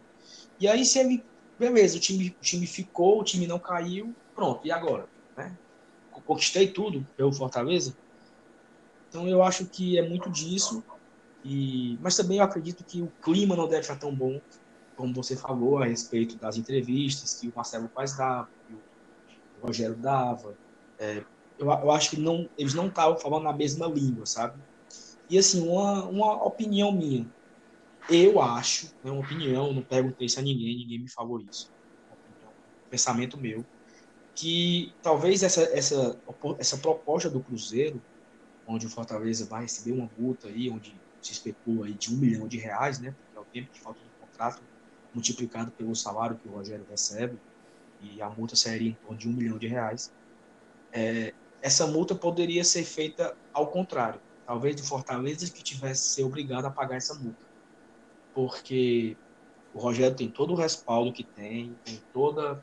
E 0.60 0.68
aí 0.68 0.84
se 0.84 1.00
ele, 1.00 1.24
beleza, 1.58 1.98
o 1.98 2.00
time, 2.02 2.30
o 2.30 2.44
time 2.44 2.68
ficou, 2.68 3.22
o 3.22 3.24
time 3.24 3.48
não 3.48 3.58
caiu, 3.60 4.14
pronto. 4.36 4.68
E 4.68 4.72
agora, 4.72 5.08
né? 5.38 5.58
Conquistei 6.26 6.68
tudo 6.72 7.08
pelo 7.16 7.32
Fortaleza. 7.32 7.96
Então 9.08 9.28
eu 9.28 9.42
acho 9.42 9.66
que 9.68 9.98
é 9.98 10.08
muito 10.08 10.30
disso. 10.30 10.84
E 11.44 11.98
mas 12.02 12.16
também 12.18 12.38
eu 12.38 12.44
acredito 12.44 12.84
que 12.84 13.02
o 13.02 13.12
clima 13.22 13.56
não 13.56 13.68
deve 13.68 13.82
estar 13.82 13.98
tão 13.98 14.14
bom 14.14 14.40
como 14.96 15.14
você 15.14 15.36
falou 15.36 15.80
a 15.80 15.86
respeito 15.86 16.38
das 16.38 16.58
entrevistas 16.58 17.40
que 17.40 17.48
o 17.48 17.54
Marcelo 17.56 17.90
Paz 17.90 18.16
dava, 18.16 18.48
que 18.68 18.76
o 18.76 18.84
Rogério 19.60 19.96
dava, 19.96 20.56
é, 21.00 21.26
eu, 21.58 21.68
eu, 21.68 21.92
acho 21.92 22.10
que 22.12 22.18
não, 22.20 22.50
eles 22.58 22.74
não 22.74 22.88
estavam 22.88 23.18
falando 23.20 23.44
na 23.44 23.54
mesma 23.54 23.88
língua, 23.88 24.26
sabe? 24.26 24.62
E 25.30 25.38
assim, 25.38 25.62
uma, 25.68 26.06
uma 26.08 26.44
opinião 26.46 26.92
minha, 26.92 27.30
eu 28.10 28.42
acho, 28.42 28.88
é 28.88 29.08
né, 29.08 29.12
uma 29.12 29.22
opinião, 29.22 29.74
não 29.74 29.84
perguntei 29.84 30.28
isso 30.28 30.40
a 30.40 30.44
ninguém, 30.44 30.78
ninguém 30.78 31.00
me 31.00 31.10
falou 31.10 31.40
isso, 31.42 31.72
um 32.12 32.90
pensamento 32.90 33.38
meu, 33.40 33.66
que 34.36 34.96
talvez 35.02 35.44
essa, 35.44 35.64
essa, 35.64 36.22
essa 36.60 36.78
proposta 36.78 37.30
do 37.30 37.44
Cruzeiro, 37.44 38.04
onde 38.66 38.88
o 38.88 38.90
Fortaleza 38.90 39.48
vai 39.48 39.64
receber 39.64 39.92
uma 39.94 40.10
multa 40.18 40.48
aí, 40.48 40.70
onde 40.70 41.02
se 41.22 41.34
especula 41.34 41.88
aí 41.88 41.96
de 41.96 42.14
um 42.14 42.18
milhão 42.18 42.48
de 42.48 42.58
reais, 42.58 43.00
né? 43.00 43.12
Porque 43.12 43.38
é 43.38 43.40
o 43.40 43.46
tempo 43.46 43.72
que 43.72 43.82
falta 43.82 44.04
do 44.04 44.12
contrato, 44.20 44.64
multiplicado 45.14 45.72
pelo 45.74 45.96
salário 45.96 46.40
que 46.40 46.48
o 46.48 46.52
Rogério 46.52 46.86
recebe, 46.86 47.40
e 48.00 48.22
a 48.22 48.30
multa 48.30 48.56
seria 48.56 48.90
em 48.90 48.96
torno 48.96 49.18
de 49.18 49.30
um 49.30 49.34
milhão 49.34 49.60
de 49.60 49.68
reais. 49.68 50.12
É, 50.94 51.34
essa 51.62 51.86
multa 51.86 52.16
poderia 52.16 52.64
ser 52.64 52.84
feita 52.84 53.38
ao 53.54 53.68
contrário. 53.68 54.20
Talvez 54.46 54.76
do 54.76 54.84
Fortaleza 54.84 55.50
que 55.52 55.64
tivesse 55.64 56.10
ser 56.10 56.24
obrigado 56.24 56.66
a 56.66 56.72
pagar 56.72 56.98
essa 56.98 57.14
multa. 57.14 57.46
Porque 58.34 59.16
o 59.74 59.80
Rogério 59.80 60.16
tem 60.16 60.30
todo 60.30 60.54
o 60.54 60.56
respaldo 60.56 61.14
que 61.14 61.24
tem, 61.24 61.78
tem 61.86 62.02
toda 62.12 62.62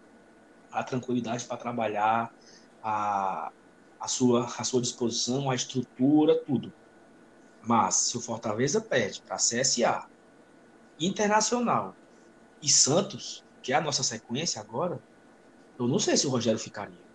a 0.70 0.82
tranquilidade 0.82 1.44
para 1.44 1.56
trabalhar, 1.56 2.34
a, 2.82 3.50
a, 3.98 4.08
sua, 4.08 4.44
a 4.44 4.64
sua 4.64 4.80
disposição, 4.80 5.50
a 5.50 5.54
estrutura, 5.54 6.36
tudo. 6.44 6.72
Mas 7.62 7.94
se 7.94 8.16
o 8.16 8.20
Fortaleza 8.20 8.80
perde 8.80 9.22
para 9.22 9.36
CSA, 9.36 10.06
Internacional 10.98 11.94
e 12.60 12.68
Santos, 12.68 13.44
que 13.62 13.72
é 13.72 13.76
a 13.76 13.80
nossa 13.80 14.02
sequência 14.02 14.60
agora, 14.60 15.00
eu 15.78 15.86
não 15.86 15.98
sei 15.98 16.16
se 16.16 16.26
o 16.26 16.30
Rogério 16.30 16.58
ficaria. 16.58 17.07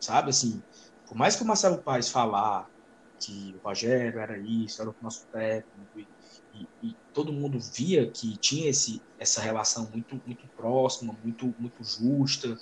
Sabe, 0.00 0.30
assim, 0.30 0.62
por 1.06 1.16
mais 1.16 1.36
que 1.36 1.42
o 1.42 1.46
Marcelo 1.46 1.82
Paes 1.82 2.08
falar 2.08 2.70
que 3.18 3.54
o 3.56 3.66
Rogério 3.66 4.18
era 4.18 4.38
isso, 4.38 4.80
era 4.80 4.90
o 4.90 4.94
nosso 5.02 5.26
técnico, 5.32 5.98
e, 5.98 6.08
e, 6.54 6.68
e, 6.88 6.96
todo 7.12 7.32
mundo 7.32 7.58
via 7.58 8.08
que 8.10 8.36
tinha 8.36 8.70
esse, 8.70 9.02
essa 9.18 9.40
relação 9.40 9.88
muito, 9.90 10.20
muito 10.24 10.46
próxima, 10.56 11.16
muito, 11.22 11.54
muito 11.58 11.82
justa. 11.82 12.56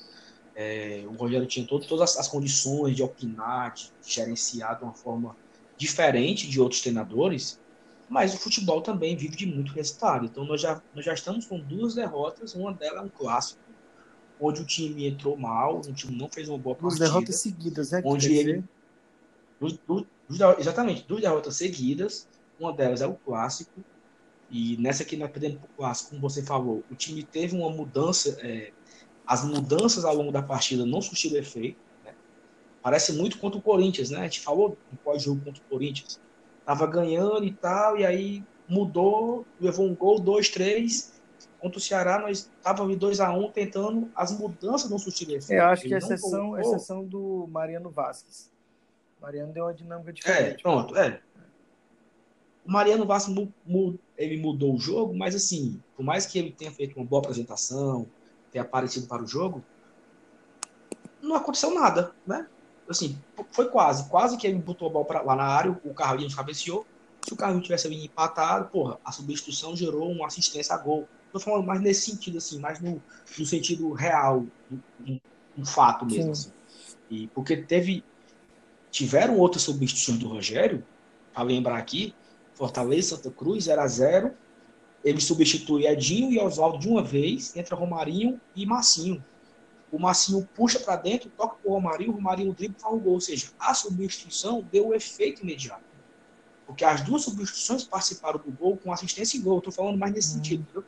É, 0.55 1.05
o 1.07 1.13
Rogério 1.13 1.47
tinha 1.47 1.67
todo, 1.67 1.87
todas 1.87 2.17
as, 2.17 2.29
condições 2.29 2.97
de 2.97 3.03
opinar, 3.03 3.75
de 3.75 3.93
gerenciar 4.03 4.79
de 4.79 4.85
uma 4.85 4.95
forma 4.95 5.37
diferente 5.77 6.49
de 6.49 6.59
outros 6.61 6.81
treinadores, 6.81 7.61
mas 8.09 8.35
o 8.35 8.39
futebol 8.39 8.81
também 8.81 9.17
vive 9.17 9.37
de 9.37 9.47
muito 9.47 9.73
resultado. 9.73 10.25
Então 10.25 10.45
nós 10.45 10.61
já, 10.61 10.83
nós 10.95 11.05
já 11.05 11.13
estamos 11.13 11.47
com 11.47 11.59
duas 11.61 11.95
derrotas, 11.95 12.55
uma 12.55 12.73
delas 12.73 13.03
é 13.03 13.05
um 13.05 13.11
clássico, 13.11 13.61
onde 14.41 14.63
o 14.63 14.65
time 14.65 15.07
entrou 15.07 15.37
mal, 15.37 15.79
o 15.79 15.93
time 15.93 16.17
não 16.17 16.29
fez 16.29 16.49
uma 16.49 16.59
boa 16.59 16.75
partida. 16.77 16.99
Duas 16.99 17.11
derrotas 17.11 17.37
seguidas, 17.37 17.91
né? 17.91 18.03
Onde 18.05 18.35
ele, 18.35 18.65
exatamente, 20.59 21.05
duas 21.07 21.21
derrotas 21.21 21.57
seguidas, 21.57 22.29
uma 22.59 22.73
delas 22.73 23.01
é 23.01 23.07
o 23.07 23.15
clássico, 23.15 23.81
e 24.51 24.77
nessa 24.77 25.03
aqui 25.03 25.17
nós 25.17 25.31
perdemos 25.31 25.59
para 25.59 25.67
o 25.67 25.77
clássico, 25.77 26.11
como 26.11 26.21
você 26.21 26.43
falou, 26.43 26.85
o 26.91 26.95
time 26.95 27.23
teve 27.23 27.57
uma 27.57 27.71
mudança, 27.71 28.37
é, 28.41 28.73
as 29.27 29.45
mudanças 29.45 30.05
ao 30.05 30.15
longo 30.15 30.31
da 30.31 30.43
partida 30.43 30.87
não 30.87 31.01
surtiram 31.01 31.37
efeito, 31.37 31.87
Parece 32.87 33.13
muito 33.15 33.39
contra 33.39 33.59
o 33.59 33.61
Corinthians, 33.63 34.11
né? 34.11 34.21
A 34.21 34.23
gente 34.23 34.39
falou 34.39 34.79
no 34.93 34.99
pós-jogo 34.99 35.41
contra 35.45 35.61
o 35.61 35.65
Corinthians. 35.69 36.21
Tava 36.65 36.87
ganhando 36.87 37.43
e 37.43 37.53
tal, 37.53 37.99
e 37.99 38.07
aí 38.07 38.45
mudou, 38.69 39.45
levou 39.61 39.89
um 39.89 39.93
gol, 39.93 40.21
dois, 40.21 40.49
três. 40.49 41.16
Contra 41.67 41.79
o 41.79 41.83
Ceará, 41.83 42.21
nós 42.21 42.49
estávamos 42.57 42.97
2 42.97 43.19
a 43.19 43.33
1 43.33 43.45
um, 43.45 43.51
tentando 43.51 44.09
as 44.15 44.31
mudanças 44.31 44.89
não 44.89 45.01
surtirem 45.01 45.37
Eu 45.49 45.65
acho 45.65 45.83
que 45.83 45.93
a 45.93 45.99
exceção, 45.99 46.55
a 46.55 46.61
exceção 46.61 47.05
do 47.05 47.49
Mariano 47.51 47.91
Vasquez. 47.91 48.53
Mariano 49.21 49.53
deu 49.53 49.65
uma 49.65 49.75
dinâmica 49.75 50.13
diferente. 50.13 50.61
É, 50.61 50.63
pronto, 50.63 50.97
é. 50.97 51.21
O 52.65 52.71
Mariano 52.71 53.05
Vasquez 53.05 53.37
ele 54.17 54.37
mudou 54.41 54.77
o 54.77 54.79
jogo, 54.79 55.13
mas 55.13 55.35
assim, 55.35 55.83
por 55.97 56.05
mais 56.05 56.25
que 56.25 56.39
ele 56.39 56.53
tenha 56.53 56.71
feito 56.71 56.95
uma 56.95 57.05
boa 57.05 57.21
apresentação, 57.21 58.07
tenha 58.53 58.63
aparecido 58.63 59.09
para 59.09 59.25
o 59.25 59.27
jogo, 59.27 59.61
não 61.21 61.35
aconteceu 61.35 61.75
nada, 61.75 62.13
né? 62.25 62.47
assim, 62.89 63.19
foi 63.51 63.69
quase, 63.71 64.09
quase 64.09 64.37
que 64.37 64.47
ele 64.47 64.61
botou 64.61 64.89
a 64.89 64.93
bola 64.93 65.05
pra, 65.05 65.23
lá 65.23 65.35
na 65.35 65.47
área, 65.47 65.77
o 65.85 65.93
Carlinhos 65.93 66.33
cabeceou. 66.33 66.87
Se 67.23 67.33
o 67.33 67.37
Carlinhos 67.37 67.65
tivesse 67.65 67.93
empatado, 67.93 68.69
porra, 68.69 69.01
a 69.05 69.11
substituição 69.11 69.75
gerou 69.75 70.09
uma 70.09 70.29
assistência 70.29 70.73
a 70.73 70.79
gol. 70.79 71.09
Tô 71.39 71.45
falando 71.45 71.67
mais 71.67 71.81
nesse 71.81 72.11
sentido, 72.11 72.39
assim, 72.39 72.59
mais 72.59 72.81
no, 72.81 73.03
no 73.39 73.47
sentido 73.47 73.93
real, 73.93 74.47
um, 75.07 75.21
um 75.59 75.65
fato 75.65 76.07
mesmo, 76.07 76.33
assim. 76.33 76.51
E 77.11 77.27
porque 77.29 77.57
teve. 77.57 78.05
Tiveram 78.91 79.39
outras 79.39 79.63
substituições 79.63 80.19
do 80.19 80.29
Rogério, 80.29 80.83
para 81.35 81.43
lembrar 81.43 81.77
aqui, 81.77 82.15
Fortaleza, 82.55 83.17
Santa 83.17 83.31
Cruz, 83.31 83.65
0 83.65 83.83
a 83.83 83.87
0 83.87 84.33
Ele 85.05 85.21
substitui 85.21 85.87
Edinho 85.87 86.33
e 86.33 86.39
Oswaldo 86.39 86.79
de 86.79 86.89
uma 86.89 87.03
vez, 87.03 87.55
entra 87.55 87.77
Romarinho 87.77 88.41
e 88.55 88.65
Massinho 88.65 89.23
o 89.91 89.99
Massinho 89.99 90.47
puxa 90.55 90.81
para 90.81 90.97
dentro, 90.97 91.31
toca 91.31 91.57
para 91.57 91.71
o 91.71 91.75
Romarinho, 91.75 92.11
o 92.11 92.15
Romarinho 92.15 92.53
dribla 92.53 92.77
e 92.77 92.81
faz 92.81 92.95
o 92.95 92.99
gol. 92.99 93.15
Ou 93.15 93.21
seja, 93.21 93.49
a 93.59 93.73
substituição 93.75 94.63
deu 94.71 94.89
o 94.89 94.95
efeito 94.95 95.43
imediato. 95.43 95.86
Porque 96.67 96.85
as 96.85 97.03
duas 97.03 97.23
substituições 97.23 97.85
participaram 97.85 98.41
do 98.41 98.51
gol 98.51 98.77
com 98.77 98.93
assistência 98.93 99.39
e 99.39 99.41
gol. 99.41 99.59
Estou 99.59 99.73
falando 99.73 99.99
mais 99.99 100.13
nesse 100.13 100.31
hum. 100.31 100.35
sentido. 100.35 100.85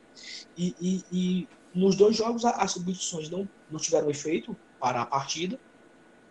E, 0.57 0.75
e, 0.79 1.03
e, 1.11 1.47
nos 1.73 1.95
dois 1.95 2.15
jogos 2.15 2.43
as 2.45 2.71
substituições 2.71 3.29
não, 3.29 3.47
não 3.71 3.79
tiveram 3.79 4.09
efeito 4.09 4.55
para 4.79 5.01
a 5.01 5.05
partida. 5.05 5.59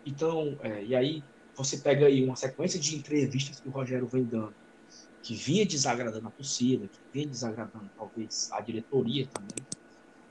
Então, 0.05 0.57
é, 0.61 0.83
e 0.83 0.95
aí 0.95 1.23
você 1.55 1.77
pega 1.77 2.05
aí 2.05 2.23
uma 2.23 2.35
sequência 2.35 2.79
de 2.79 2.95
entrevistas 2.95 3.59
que 3.59 3.67
o 3.67 3.71
Rogério 3.71 4.07
vem 4.07 4.23
dando, 4.23 4.53
que 5.21 5.35
vinha 5.35 5.65
desagradando 5.65 6.27
a 6.27 6.31
torcida, 6.31 6.87
que 6.87 6.99
vinha 7.11 7.27
desagradando 7.27 7.89
talvez 7.97 8.49
a 8.51 8.61
diretoria 8.61 9.27
também. 9.27 9.65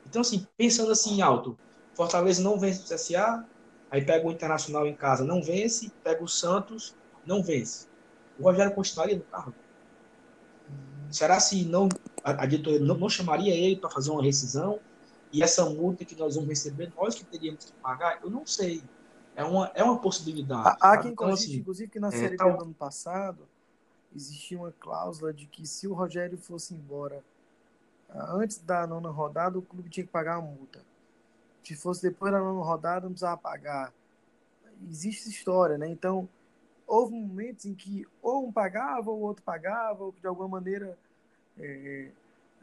Então, 0.06 0.22
assim, 0.22 0.46
pensando 0.56 0.90
assim 0.90 1.20
alto, 1.20 1.58
Fortaleza 1.94 2.42
não 2.42 2.58
vence 2.58 2.80
o 2.80 2.96
CSA, 2.96 3.44
aí 3.90 4.04
pega 4.04 4.26
o 4.26 4.30
Internacional 4.30 4.86
em 4.86 4.94
casa, 4.94 5.24
não 5.24 5.42
vence, 5.42 5.92
pega 6.02 6.24
o 6.24 6.28
Santos, 6.28 6.94
não 7.26 7.42
vence. 7.42 7.88
O 8.38 8.42
Rogério 8.44 8.74
continuaria 8.74 9.16
no 9.16 9.24
carro? 9.24 9.54
Será 11.10 11.40
se 11.40 11.64
não 11.64 11.88
a, 12.22 12.42
a 12.42 12.46
diretoria 12.46 12.80
não, 12.80 12.96
não 12.96 13.08
chamaria 13.08 13.54
ele 13.54 13.76
para 13.76 13.90
fazer 13.90 14.10
uma 14.10 14.22
rescisão? 14.22 14.78
E 15.32 15.42
essa 15.42 15.64
multa 15.68 16.04
que 16.04 16.14
nós 16.14 16.34
vamos 16.34 16.48
receber, 16.48 16.92
nós 16.96 17.14
que 17.14 17.24
teríamos 17.24 17.64
que 17.66 17.72
pagar? 17.74 18.20
Eu 18.22 18.30
não 18.30 18.46
sei. 18.46 18.82
É 19.36 19.44
uma, 19.44 19.70
é 19.74 19.82
uma 19.82 19.98
possibilidade. 19.98 20.76
Há 20.80 20.98
quem 20.98 21.12
então, 21.12 21.28
assim, 21.28 21.56
inclusive, 21.56 21.90
que 21.90 22.00
na 22.00 22.08
é, 22.08 22.12
Série 22.12 22.36
B 22.36 22.44
do 22.44 22.62
ano 22.62 22.74
passado 22.74 23.46
existia 24.14 24.58
uma 24.58 24.72
cláusula 24.72 25.32
de 25.32 25.46
que 25.46 25.66
se 25.66 25.86
o 25.86 25.94
Rogério 25.94 26.36
fosse 26.38 26.74
embora 26.74 27.22
ah, 28.08 28.32
antes 28.32 28.58
da 28.58 28.86
nona 28.86 29.10
rodada, 29.10 29.58
o 29.58 29.62
clube 29.62 29.90
tinha 29.90 30.04
que 30.04 30.12
pagar 30.12 30.36
a 30.36 30.40
multa. 30.40 30.80
Se 31.62 31.76
fosse 31.76 32.02
depois 32.02 32.32
da 32.32 32.38
nona 32.38 32.64
rodada, 32.64 33.02
não 33.02 33.10
precisava 33.10 33.36
pagar. 33.36 33.92
Existe 34.88 35.28
história, 35.28 35.76
né? 35.76 35.88
Então, 35.88 36.28
houve 36.88 37.14
momentos 37.14 37.66
em 37.66 37.74
que 37.74 38.06
ou 38.22 38.48
um 38.48 38.52
pagava, 38.52 39.10
ou 39.10 39.18
o 39.18 39.22
outro 39.22 39.42
pagava, 39.44 40.04
ou 40.04 40.12
de 40.12 40.26
alguma 40.26 40.48
maneira, 40.48 40.98
é, 41.58 42.08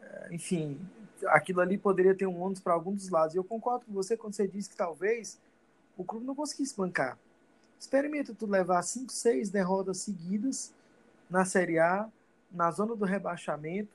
é 0.02 0.34
enfim, 0.34 0.80
aquilo 1.28 1.62
ali 1.62 1.78
poderia 1.78 2.16
ter 2.16 2.26
um 2.26 2.42
ônus 2.42 2.60
para 2.60 2.74
algum 2.74 2.94
dos 2.94 3.08
lados. 3.10 3.36
E 3.36 3.38
eu 3.38 3.44
concordo 3.44 3.86
com 3.86 3.94
você 3.94 4.18
quando 4.18 4.34
você 4.34 4.48
disse 4.48 4.70
que 4.70 4.76
talvez 4.76 5.40
o 5.96 6.04
clube 6.04 6.26
não 6.26 6.36
conseguisse 6.36 6.76
bancar. 6.76 7.18
Experimenta 7.80 8.34
tu 8.34 8.48
levar 8.48 8.82
cinco, 8.82 9.12
seis 9.12 9.50
derrotas 9.50 10.00
seguidas 10.00 10.74
na 11.30 11.46
Série 11.46 11.78
A, 11.80 12.10
na 12.52 12.72
zona 12.72 12.96
do 12.96 13.06
rebaixamento, 13.06 13.94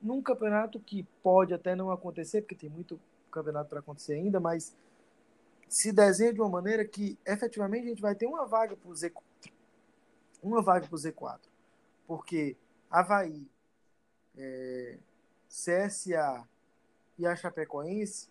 num 0.00 0.22
campeonato 0.22 0.78
que 0.78 1.04
pode 1.22 1.52
até 1.52 1.74
não 1.74 1.90
acontecer, 1.90 2.42
porque 2.42 2.54
tem 2.54 2.70
muito 2.70 3.00
campeonato 3.30 3.70
para 3.70 3.80
acontecer 3.80 4.14
ainda, 4.14 4.38
mas 4.38 4.74
se 5.68 5.90
desenha 5.90 6.32
de 6.32 6.40
uma 6.40 6.48
maneira 6.48 6.84
que 6.84 7.18
efetivamente 7.26 7.86
a 7.86 7.88
gente 7.88 8.02
vai 8.02 8.14
ter 8.14 8.26
uma 8.26 8.46
vaga 8.46 8.76
para 8.76 8.90
o 8.90 8.94
Z4. 8.94 9.33
Uma 10.44 10.62
vaga 10.62 10.86
para 10.86 10.94
o 10.94 10.98
Z4. 10.98 11.40
Porque 12.06 12.56
Havaí, 12.90 13.46
é, 14.36 14.98
CSA 15.48 16.46
e 17.18 17.26
a 17.26 17.34
Chapecoense 17.34 18.28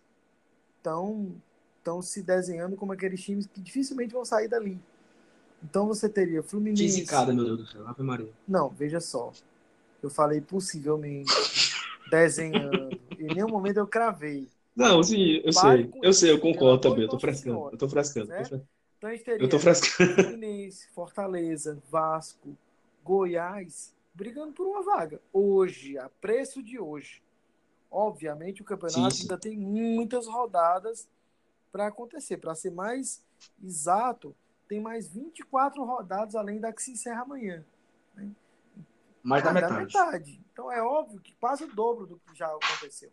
estão 0.76 1.34
estão 1.78 2.00
se 2.00 2.22
desenhando 2.22 2.76
como 2.76 2.92
aqueles 2.92 3.22
times 3.22 3.46
que 3.46 3.60
dificilmente 3.60 4.14
vão 4.14 4.24
sair 4.24 4.48
dali. 4.48 4.80
Então 5.62 5.86
você 5.86 6.08
teria 6.08 6.42
Fluminense. 6.42 6.82
Fisicada, 6.82 7.32
meu 7.34 7.44
Deus 7.44 7.58
do 7.58 7.66
céu, 7.66 7.86
Ave 7.86 8.02
Maria. 8.02 8.32
Não, 8.48 8.70
veja 8.70 9.00
só. 9.00 9.32
Eu 10.02 10.08
falei 10.08 10.40
possivelmente 10.40 11.30
desenhando. 12.10 12.90
em 13.18 13.34
nenhum 13.34 13.48
momento 13.48 13.78
eu 13.78 13.86
cravei. 13.86 14.48
Não, 14.74 15.02
sim, 15.02 15.40
eu 15.44 15.52
sei. 15.52 15.92
Eu 16.02 16.12
sei, 16.12 16.30
eu 16.30 16.40
concordo 16.40 16.80
também. 16.80 17.02
Eu 17.02 17.08
tô 17.08 17.18
frescando. 17.18 17.68
Eu 17.70 17.78
tô 17.78 17.88
frescando. 17.88 18.30
A 19.08 19.12
gente 19.12 19.24
teria 19.24 19.44
eu 19.44 19.48
tô 19.48 19.58
frescando. 19.58 20.14
Fluminense, 20.14 20.88
Fortaleza, 20.88 21.82
Vasco, 21.90 22.56
Goiás, 23.02 23.94
brigando 24.14 24.52
por 24.52 24.66
uma 24.66 24.82
vaga. 24.82 25.20
Hoje, 25.32 25.98
a 25.98 26.08
preço 26.08 26.62
de 26.62 26.78
hoje. 26.78 27.22
Obviamente, 27.90 28.62
o 28.62 28.64
campeonato 28.64 29.14
sim, 29.14 29.22
ainda 29.22 29.38
tem 29.38 29.56
muitas 29.56 30.26
rodadas 30.26 31.08
para 31.70 31.86
acontecer. 31.86 32.38
Para 32.38 32.54
ser 32.54 32.70
mais 32.70 33.22
exato, 33.62 34.34
tem 34.68 34.80
mais 34.80 35.08
24 35.08 35.84
rodadas 35.84 36.34
além 36.34 36.60
da 36.60 36.72
que 36.72 36.82
se 36.82 36.92
encerra 36.92 37.22
amanhã. 37.22 37.64
Né? 38.14 38.30
Mais 39.22 39.44
da 39.44 39.52
metade. 39.52 39.72
da 39.74 39.80
metade. 39.80 40.40
Então 40.52 40.70
é 40.70 40.82
óbvio 40.82 41.20
que 41.20 41.34
quase 41.34 41.64
o 41.64 41.74
dobro 41.74 42.06
do 42.06 42.16
que 42.18 42.34
já 42.36 42.46
aconteceu. 42.46 43.10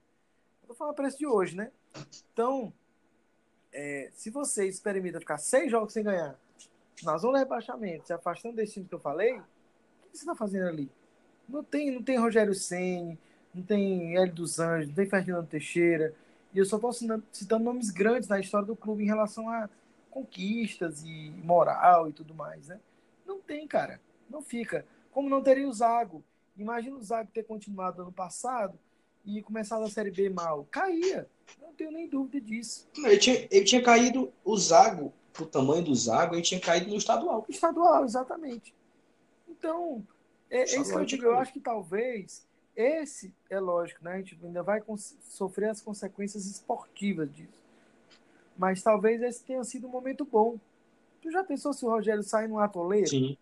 Estou 0.62 0.76
falando 0.76 0.94
o 0.94 0.96
preço 0.96 1.18
de 1.18 1.28
hoje, 1.28 1.56
né? 1.56 1.72
Então, 2.32 2.74
é, 3.74 4.10
se 4.14 4.30
você 4.30 4.68
experimenta 4.68 5.20
ficar 5.20 5.38
seis 5.38 5.72
jogos 5.72 5.94
sem 5.94 6.04
ganhar, 6.04 6.36
na 7.04 7.18
zona 7.18 7.40
de 7.40 7.44
rebaixamento, 7.46 8.08
se 8.08 8.14
afastando 8.14 8.56
desse 8.56 8.74
time 8.74 8.86
que 8.86 8.94
eu 8.94 9.00
falei, 9.00 9.40
o 9.40 9.44
que 10.12 10.18
você 10.18 10.24
está 10.24 10.36
fazendo 10.36 10.68
ali? 10.68 10.90
Não 11.48 11.64
tem, 11.64 11.92
não 11.92 12.04
tem 12.04 12.18
Rogério 12.18 12.54
Senni, 12.54 13.18
não 13.54 13.64
tem 13.64 14.16
Hélio 14.18 14.34
dos 14.34 14.60
Anjos, 14.60 14.88
não 14.88 14.96
tem 14.96 15.10
Ferdinando 15.10 15.48
Teixeira. 15.48 16.14
E 16.54 16.60
eu 16.60 16.66
só 16.66 16.76
estou 16.76 16.94
citando 17.32 17.64
nomes 17.64 17.90
grandes 17.90 18.30
na 18.30 18.40
história 18.40 18.68
do 18.68 18.76
clube 18.76 19.04
em 19.04 19.08
relação 19.08 19.50
a 19.50 19.70
conquistas 20.10 21.04
e 21.04 21.32
moral 21.44 22.10
e 22.10 22.14
tudo 22.14 22.36
mais, 22.36 22.68
né? 22.68 22.80
Não 23.26 23.40
tem, 23.40 23.66
cara. 23.68 24.00
Não 24.30 24.42
fica. 24.42 24.86
Como 25.12 25.30
não 25.30 25.42
teria 25.42 25.68
o 25.68 25.74
Zago. 25.74 26.24
Imagina 26.58 26.98
o 26.98 27.04
Zago 27.04 27.32
ter 27.34 27.44
continuado 27.44 28.02
ano 28.02 28.12
passado 28.12 28.78
e 29.26 29.42
começado 29.42 29.84
a 29.84 29.90
Série 29.90 30.12
B 30.12 30.30
mal. 30.30 30.68
Caía. 30.72 31.28
Não 31.62 31.74
tenho 31.74 31.92
nem 31.92 32.08
dúvida 32.08 32.40
disso. 32.42 32.88
Ele 32.98 33.18
tinha, 33.18 33.48
ele 33.50 33.66
tinha 33.66 33.82
caído 33.82 34.32
o 34.44 34.58
Zago, 34.58 35.14
pro 35.34 35.46
tamanho 35.46 35.84
do 35.84 35.96
Zago, 35.96 36.36
ele 36.36 36.42
tinha 36.42 36.60
caído 36.60 36.90
no 36.90 36.98
estadual. 36.98 37.46
Estadual, 37.48 38.04
exatamente. 38.04 38.74
Então, 39.48 40.06
é, 40.50 40.60
é 40.60 40.64
isso 40.64 40.92
que 40.92 40.98
eu 40.98 41.06
digo. 41.06 41.26
Eu 41.26 41.38
acho 41.38 41.54
que 41.54 41.60
talvez 41.60 42.46
esse 42.76 43.34
é 43.50 43.60
lógico, 43.60 44.04
né? 44.04 44.14
A 44.14 44.18
gente 44.18 44.38
ainda 44.44 44.64
vai 44.64 44.82
sofrer 45.22 45.70
as 45.70 45.82
consequências 45.82 46.46
esportivas 46.46 47.34
disso. 47.34 47.62
Mas 48.58 48.82
talvez 48.82 49.22
esse 49.22 49.44
tenha 49.44 49.64
sido 49.64 49.88
um 49.88 49.92
momento 49.92 50.26
bom. 50.26 50.60
Tu 51.22 51.32
já 51.32 51.44
pensou 51.44 51.74
se 51.74 51.86
o 51.86 51.90
Rogério 51.90 52.24
sai 52.24 52.48
no 52.48 52.60
atoleiro? 52.60 53.08
Sim. 53.08 53.38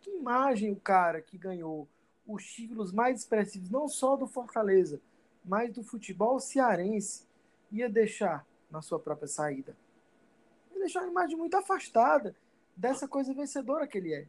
Que 0.00 0.10
imagem 0.10 0.72
o 0.72 0.76
cara 0.76 1.20
que 1.20 1.36
ganhou 1.36 1.88
os 2.26 2.44
títulos 2.44 2.92
mais 2.92 3.20
expressivos, 3.20 3.70
não 3.70 3.88
só 3.88 4.16
do 4.16 4.26
Fortaleza, 4.26 5.00
mas 5.44 5.72
do 5.72 5.82
futebol 5.82 6.40
cearense, 6.40 7.26
ia 7.70 7.88
deixar 7.88 8.46
na 8.70 8.80
sua 8.80 8.98
própria 8.98 9.28
saída? 9.28 9.76
Ia 10.72 10.78
deixar 10.78 11.00
uma 11.00 11.10
imagem 11.10 11.36
muito 11.36 11.56
afastada 11.56 12.34
dessa 12.76 13.06
coisa 13.06 13.34
vencedora 13.34 13.86
que 13.86 13.98
ele 13.98 14.14
é. 14.14 14.26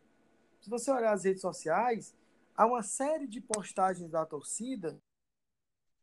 Se 0.61 0.69
você 0.69 0.91
olhar 0.91 1.13
as 1.13 1.23
redes 1.23 1.41
sociais, 1.41 2.13
há 2.55 2.65
uma 2.65 2.83
série 2.83 3.27
de 3.27 3.39
postagens 3.39 4.09
da 4.09 4.25
torcida 4.25 4.97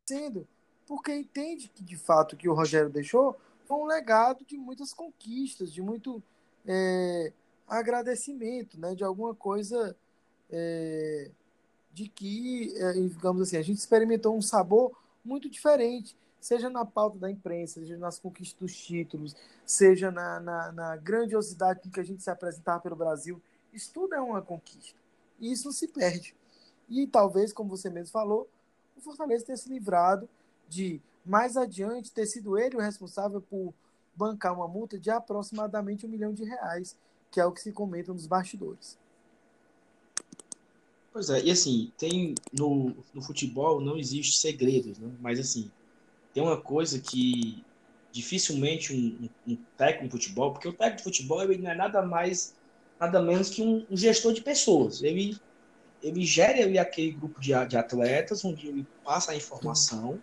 sendo 0.07 0.47
porque 0.85 1.13
entende 1.15 1.69
que 1.69 1.83
de 1.83 1.95
fato 1.95 2.35
que 2.35 2.49
o 2.49 2.53
Rogério 2.53 2.89
deixou 2.89 3.39
foi 3.65 3.77
um 3.77 3.85
legado 3.85 4.43
de 4.45 4.57
muitas 4.57 4.93
conquistas, 4.93 5.71
de 5.71 5.81
muito 5.81 6.21
é, 6.65 7.31
agradecimento, 7.67 8.79
né, 8.79 8.93
de 8.93 9.03
alguma 9.03 9.33
coisa 9.33 9.95
é, 10.49 11.31
de 11.93 12.09
que, 12.09 12.73
é, 12.75 12.93
digamos 12.93 13.41
assim, 13.41 13.57
a 13.57 13.61
gente 13.61 13.77
experimentou 13.77 14.35
um 14.35 14.41
sabor 14.41 14.91
muito 15.23 15.49
diferente, 15.49 16.17
seja 16.39 16.69
na 16.69 16.85
pauta 16.85 17.17
da 17.17 17.31
imprensa, 17.31 17.79
seja 17.79 17.97
nas 17.97 18.19
conquistas 18.19 18.59
dos 18.59 18.77
títulos, 18.77 19.35
seja 19.65 20.11
na, 20.11 20.39
na, 20.39 20.71
na 20.71 20.95
grandiosidade 20.97 21.79
com 21.79 21.89
que 21.89 21.99
a 21.99 22.03
gente 22.03 22.21
se 22.21 22.29
apresentava 22.29 22.81
pelo 22.81 22.95
Brasil. 22.95 23.41
Isso 23.71 23.91
tudo 23.93 24.13
é 24.13 24.21
uma 24.21 24.41
conquista. 24.41 24.99
E 25.39 25.51
isso 25.51 25.71
se 25.71 25.87
perde. 25.87 26.35
E 26.89 27.07
talvez, 27.07 27.53
como 27.53 27.69
você 27.69 27.89
mesmo 27.89 28.11
falou, 28.11 28.47
o 28.95 29.01
Fortaleza 29.01 29.45
tenha 29.45 29.57
se 29.57 29.69
livrado 29.69 30.27
de, 30.67 31.01
mais 31.25 31.55
adiante, 31.55 32.11
ter 32.11 32.25
sido 32.25 32.57
ele 32.57 32.75
o 32.75 32.81
responsável 32.81 33.41
por 33.41 33.73
bancar 34.15 34.53
uma 34.53 34.67
multa 34.67 34.99
de 34.99 35.09
aproximadamente 35.09 36.05
um 36.05 36.09
milhão 36.09 36.33
de 36.33 36.43
reais, 36.43 36.97
que 37.31 37.39
é 37.39 37.45
o 37.45 37.51
que 37.51 37.61
se 37.61 37.71
comenta 37.71 38.13
nos 38.13 38.27
bastidores. 38.27 38.97
Pois 41.13 41.29
é, 41.29 41.43
e 41.43 41.51
assim, 41.51 41.91
tem 41.95 42.33
no, 42.51 42.95
no 43.13 43.21
futebol 43.21 43.79
não 43.79 43.97
existe 43.97 44.37
segredos, 44.37 44.97
né? 44.97 45.11
Mas 45.21 45.39
assim, 45.39 45.71
tem 46.33 46.41
uma 46.41 46.59
coisa 46.59 46.99
que 46.99 47.63
dificilmente 48.11 48.93
um, 48.93 49.29
um, 49.47 49.55
técnico 49.77 50.17
de 50.17 50.25
futebol, 50.25 50.51
porque 50.51 50.67
o 50.67 50.73
técnico 50.73 50.97
de 50.97 51.03
futebol 51.03 51.43
ele 51.43 51.61
não 51.61 51.69
é 51.69 51.75
nada 51.75 52.01
mais, 52.01 52.55
nada 52.99 53.21
menos 53.21 53.51
que 53.51 53.61
um, 53.61 53.85
um 53.89 53.95
gestor 53.95 54.33
de 54.33 54.41
pessoas. 54.41 55.03
Ele 55.03 55.37
ele 56.01 56.25
gera 56.25 56.61
ali 56.61 56.77
aquele 56.77 57.11
grupo 57.11 57.39
de, 57.39 57.51
de 57.67 57.77
atletas, 57.77 58.43
onde 58.43 58.67
ele 58.67 58.85
passa 59.05 59.31
a 59.31 59.35
informação 59.37 60.19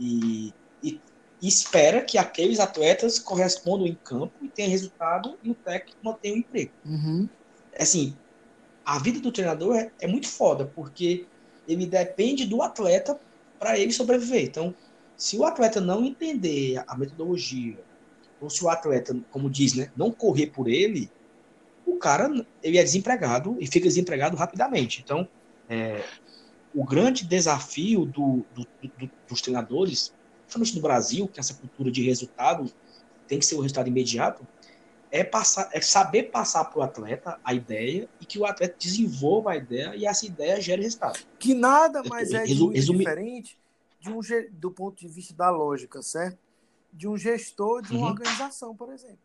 e, 0.00 0.50
e, 0.82 0.98
e, 1.42 1.46
espera 1.46 2.00
que 2.00 2.16
aqueles 2.16 2.58
atletas 2.58 3.18
correspondam 3.18 3.86
em 3.86 3.94
campo 3.94 4.32
e 4.40 4.48
tenham 4.48 4.70
resultado 4.70 5.36
e 5.42 5.50
o 5.50 5.54
técnico 5.54 5.98
mantenha 6.02 6.36
o 6.36 6.38
emprego. 6.38 6.72
Uhum. 6.86 7.28
Assim, 7.78 8.16
a 8.84 8.98
vida 8.98 9.20
do 9.20 9.32
treinador 9.32 9.76
é, 9.76 9.90
é 10.00 10.06
muito 10.06 10.28
foda, 10.28 10.66
porque 10.66 11.26
ele 11.66 11.86
depende 11.86 12.46
do 12.46 12.62
atleta 12.62 13.18
para 13.58 13.78
ele 13.78 13.92
sobreviver. 13.92 14.44
Então, 14.44 14.74
se 15.16 15.36
o 15.36 15.44
atleta 15.44 15.80
não 15.80 16.04
entender 16.04 16.82
a 16.86 16.96
metodologia, 16.96 17.78
ou 18.40 18.50
se 18.50 18.62
o 18.64 18.68
atleta, 18.68 19.16
como 19.30 19.48
diz, 19.48 19.74
né, 19.74 19.90
não 19.96 20.10
correr 20.10 20.48
por 20.48 20.68
ele, 20.68 21.10
o 21.86 21.96
cara 21.96 22.30
ele 22.62 22.78
é 22.78 22.82
desempregado 22.82 23.56
e 23.58 23.66
fica 23.66 23.88
desempregado 23.88 24.36
rapidamente. 24.36 25.00
Então, 25.02 25.26
é, 25.68 26.04
o 26.74 26.84
grande 26.84 27.24
desafio 27.24 28.04
do, 28.04 28.44
do, 28.54 28.66
do, 28.82 29.10
dos 29.28 29.40
treinadores, 29.40 30.12
principalmente 30.42 30.76
no 30.76 30.82
Brasil, 30.82 31.28
que 31.28 31.40
essa 31.40 31.54
cultura 31.54 31.90
de 31.90 32.02
resultado 32.02 32.70
tem 33.26 33.38
que 33.38 33.46
ser 33.46 33.54
o 33.54 33.58
um 33.58 33.62
resultado 33.62 33.88
imediato, 33.88 34.46
é, 35.14 35.22
passar, 35.22 35.70
é 35.72 35.80
saber 35.80 36.24
passar 36.24 36.64
para 36.64 36.80
o 36.80 36.82
atleta 36.82 37.38
a 37.44 37.54
ideia 37.54 38.08
e 38.20 38.26
que 38.26 38.36
o 38.36 38.44
atleta 38.44 38.74
desenvolva 38.76 39.52
a 39.52 39.56
ideia 39.56 39.94
e 39.94 40.04
essa 40.04 40.26
ideia 40.26 40.60
gere 40.60 40.82
resultado. 40.82 41.20
Que 41.38 41.54
nada 41.54 42.02
mais 42.02 42.32
é 42.32 42.44
Resu, 42.44 42.72
diferente 42.72 43.56
de 44.00 44.10
um, 44.10 44.18
do 44.50 44.72
ponto 44.72 44.98
de 44.98 45.06
vista 45.06 45.32
da 45.32 45.50
lógica, 45.50 46.02
certo? 46.02 46.36
De 46.92 47.06
um 47.06 47.16
gestor 47.16 47.80
de 47.80 47.92
uma 47.92 48.06
uhum. 48.06 48.12
organização, 48.12 48.74
por 48.74 48.92
exemplo. 48.92 49.20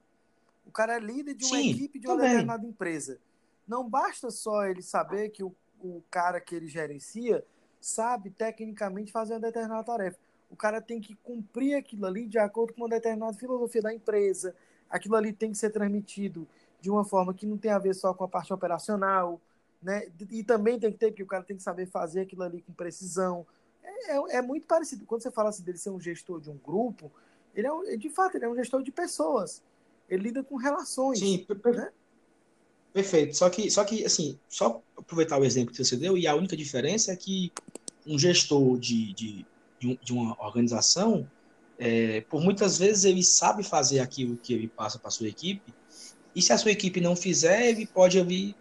O 0.63 0.69
cara 0.71 0.97
é 0.97 0.99
líder 0.99 1.33
de 1.33 1.45
uma 1.45 1.57
Sim, 1.57 1.71
equipe 1.71 1.97
de 1.97 2.05
uma 2.05 2.17
também. 2.17 2.29
determinada 2.29 2.67
empresa. 2.67 3.19
Não 3.67 3.89
basta 3.89 4.29
só 4.29 4.67
ele 4.67 4.83
saber 4.83 5.29
que 5.29 5.43
o, 5.43 5.55
o 5.81 6.03
cara 6.11 6.39
que 6.39 6.53
ele 6.53 6.67
gerencia 6.67 7.43
sabe 7.81 8.29
tecnicamente 8.29 9.11
fazer 9.11 9.33
uma 9.33 9.39
determinada 9.39 9.83
tarefa. 9.83 10.19
O 10.51 10.55
cara 10.55 10.79
tem 10.79 11.01
que 11.01 11.15
cumprir 11.15 11.73
aquilo 11.73 12.05
ali 12.05 12.27
de 12.27 12.37
acordo 12.37 12.75
com 12.75 12.81
uma 12.81 12.89
determinada 12.89 13.35
filosofia 13.35 13.81
da 13.81 13.91
empresa. 13.91 14.55
Aquilo 14.89 15.15
ali 15.15 15.31
tem 15.31 15.51
que 15.51 15.57
ser 15.57 15.69
transmitido 15.69 16.47
de 16.81 16.89
uma 16.89 17.03
forma 17.03 17.33
que 17.33 17.45
não 17.45 17.57
tem 17.57 17.71
a 17.71 17.79
ver 17.79 17.93
só 17.93 18.13
com 18.13 18.23
a 18.23 18.27
parte 18.27 18.53
operacional, 18.53 19.39
né? 19.81 20.07
E 20.29 20.43
também 20.43 20.79
tem 20.79 20.91
que 20.91 20.97
ter, 20.97 21.07
porque 21.07 21.23
o 21.23 21.27
cara 21.27 21.43
tem 21.43 21.57
que 21.57 21.63
saber 21.63 21.85
fazer 21.85 22.21
aquilo 22.21 22.43
ali 22.43 22.61
com 22.61 22.73
precisão. 22.73 23.45
É, 23.83 24.15
é, 24.15 24.37
é 24.37 24.41
muito 24.41 24.67
parecido. 24.67 25.05
Quando 25.05 25.21
você 25.21 25.31
fala 25.31 25.49
assim 25.49 25.63
dele 25.63 25.77
ser 25.77 25.89
um 25.89 25.99
gestor 25.99 26.39
de 26.39 26.49
um 26.49 26.57
grupo, 26.57 27.11
ele 27.55 27.67
é 27.67 27.73
um, 27.73 27.97
de 27.97 28.09
fato 28.09 28.35
ele 28.35 28.45
é 28.45 28.49
um 28.49 28.55
gestor 28.55 28.81
de 28.81 28.91
pessoas. 28.91 29.61
Ele 30.09 30.23
lida 30.23 30.43
com 30.43 30.55
relações. 30.55 31.19
Sim, 31.19 31.45
né? 31.73 31.91
perfeito. 32.93 33.35
Só 33.35 33.49
que, 33.49 33.69
só 33.69 33.83
que, 33.83 34.03
assim, 34.05 34.39
só 34.47 34.81
aproveitar 34.97 35.37
o 35.37 35.45
exemplo 35.45 35.73
que 35.73 35.83
você 35.83 35.95
deu, 35.95 36.17
e 36.17 36.27
a 36.27 36.35
única 36.35 36.57
diferença 36.57 37.11
é 37.11 37.15
que 37.15 37.51
um 38.05 38.17
gestor 38.17 38.77
de, 38.79 39.13
de, 39.13 39.45
de, 39.79 40.13
uma 40.13 40.35
organização, 40.43 41.29
é, 41.79 42.21
por 42.21 42.41
muitas 42.41 42.77
vezes 42.77 43.05
ele 43.05 43.23
sabe 43.23 43.63
fazer 43.63 43.99
aquilo 43.99 44.37
que 44.37 44.53
ele 44.53 44.67
passa 44.67 44.99
para 44.99 45.09
sua 45.09 45.27
equipe, 45.27 45.73
e 46.35 46.41
se 46.41 46.53
a 46.53 46.57
sua 46.57 46.71
equipe 46.71 47.01
não 47.01 47.15
fizer, 47.15 47.69
ele 47.69 47.87
pode 47.87 48.19
ali 48.19 48.55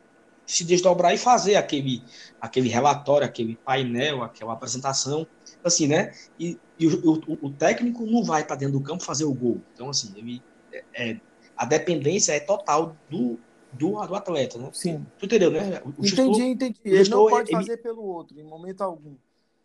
se 0.47 0.65
desdobrar 0.65 1.13
e 1.13 1.19
fazer 1.19 1.57
aquele, 1.57 2.03
aquele 2.41 2.69
relatório, 2.69 3.27
aquele 3.27 3.57
painel, 3.57 4.23
aquela 4.23 4.55
apresentação, 4.55 5.27
assim, 5.63 5.87
né? 5.87 6.15
E, 6.41 6.59
e 6.79 6.87
o, 6.87 7.21
o, 7.27 7.47
o, 7.47 7.51
técnico 7.51 8.07
não 8.07 8.25
vai 8.25 8.43
para 8.43 8.57
dentro 8.57 8.79
do 8.79 8.85
campo 8.85 9.05
fazer 9.05 9.25
o 9.25 9.35
gol. 9.35 9.61
Então, 9.75 9.91
assim, 9.91 10.15
ele 10.17 10.43
é, 10.73 10.85
é 10.95 11.21
a 11.55 11.67
dependência 11.67 12.33
é 12.33 12.41
total 12.41 12.97
do, 13.11 13.39
do, 13.73 13.91
do 14.07 14.15
atleta, 14.15 14.59
né? 14.59 14.71
Sim. 14.73 15.05
Tu 15.19 15.27
entendeu, 15.27 15.51
né? 15.51 15.83
O 15.85 15.91
entendi, 15.91 16.09
gestor, 16.09 16.41
entendi. 16.41 16.81
Ele 16.85 16.97
gestor, 16.97 17.19
não 17.19 17.29
pode 17.29 17.53
fazer 17.53 17.77
pelo 17.79 18.03
outro, 18.03 18.41
em 18.41 18.45
momento 18.45 18.81
algum. 18.81 19.17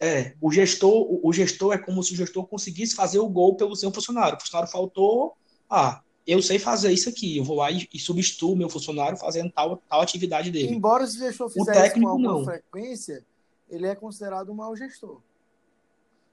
É, 0.04 0.34
o 0.42 0.52
gestor, 0.52 1.18
o, 1.26 1.32
gestor 1.32 1.74
é 1.74 1.78
como 1.78 2.04
se 2.04 2.12
o 2.12 2.18
gestor 2.18 2.46
conseguisse 2.46 2.94
fazer 2.94 3.20
o 3.20 3.30
gol 3.30 3.56
pelo 3.56 3.74
seu 3.74 3.90
funcionário. 3.90 4.38
O 4.38 4.42
funcionário 4.42 4.70
faltou, 4.70 5.34
ah, 5.70 6.02
eu 6.28 6.42
sei 6.42 6.60
fazer 6.60 6.92
isso 6.92 7.08
aqui, 7.08 7.38
eu 7.38 7.44
vou 7.46 7.56
lá 7.56 7.72
e, 7.72 7.88
e 7.94 7.98
substituo 7.98 8.54
meu 8.54 8.68
funcionário 8.70 9.18
fazendo 9.18 9.50
tal, 9.50 9.78
tal 9.78 10.02
atividade 10.02 10.52
dele. 10.52 10.76
Embora 10.76 11.08
se 11.08 11.16
o 11.16 11.20
gestor 11.20 11.48
fizer 11.48 11.62
o 11.62 11.74
técnico, 11.74 12.02
com 12.02 12.08
alguma 12.10 12.34
não. 12.34 12.44
frequência, 12.44 13.24
ele 13.70 13.88
é 13.88 13.96
considerado 13.96 14.52
um 14.52 14.56
mau 14.56 14.76
gestor. 14.76 15.22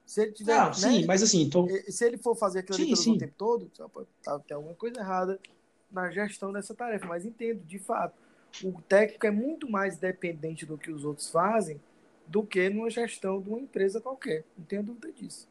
Se 0.05 0.23
ele 0.23 0.33
tiver. 0.33 0.59
Ah, 0.59 0.67
né, 0.67 0.73
sim, 0.73 1.07
mas 1.07 1.23
assim. 1.23 1.49
Tô... 1.49 1.69
Se 1.89 2.05
ele 2.05 2.19
for 2.19 2.35
fazer 2.35 2.59
aquilo 2.59 2.77
sim, 2.77 2.97
sim. 2.97 3.15
o 3.15 3.19
tempo 3.19 3.35
todo, 3.39 3.71
tá, 4.21 4.37
tem 4.41 4.57
alguma 4.57 4.75
coisa 4.75 4.99
errada 4.99 5.39
na 5.93 6.11
gestão 6.11 6.53
dessa 6.53 6.75
tarefa. 6.75 7.07
Mas 7.07 7.25
entendo, 7.25 7.61
de 7.65 7.79
fato, 7.79 8.15
o 8.65 8.83
técnico 8.83 9.29
é 9.29 9.31
muito 9.31 9.71
mais 9.71 9.97
dependente 9.97 10.67
do 10.67 10.77
que 10.77 10.91
os 10.91 11.05
outros 11.05 11.31
fazem 11.31 11.81
do 12.31 12.45
que 12.45 12.71
numa 12.71 12.89
gestão 12.89 13.43
de 13.43 13.49
uma 13.49 13.59
empresa 13.59 14.01
qualquer. 14.01 14.45
Não 14.57 14.65
tenho 14.65 14.85
dúvida 14.85 15.11
disso. 15.13 15.49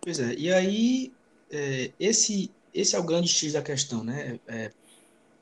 Pois 0.00 0.18
é, 0.18 0.34
e 0.34 0.52
aí 0.52 1.12
é, 1.50 1.92
esse, 2.00 2.50
esse 2.74 2.96
é 2.96 2.98
o 2.98 3.04
grande 3.04 3.28
X 3.28 3.52
da 3.52 3.62
questão, 3.62 4.02
né? 4.02 4.40
É 4.48 4.72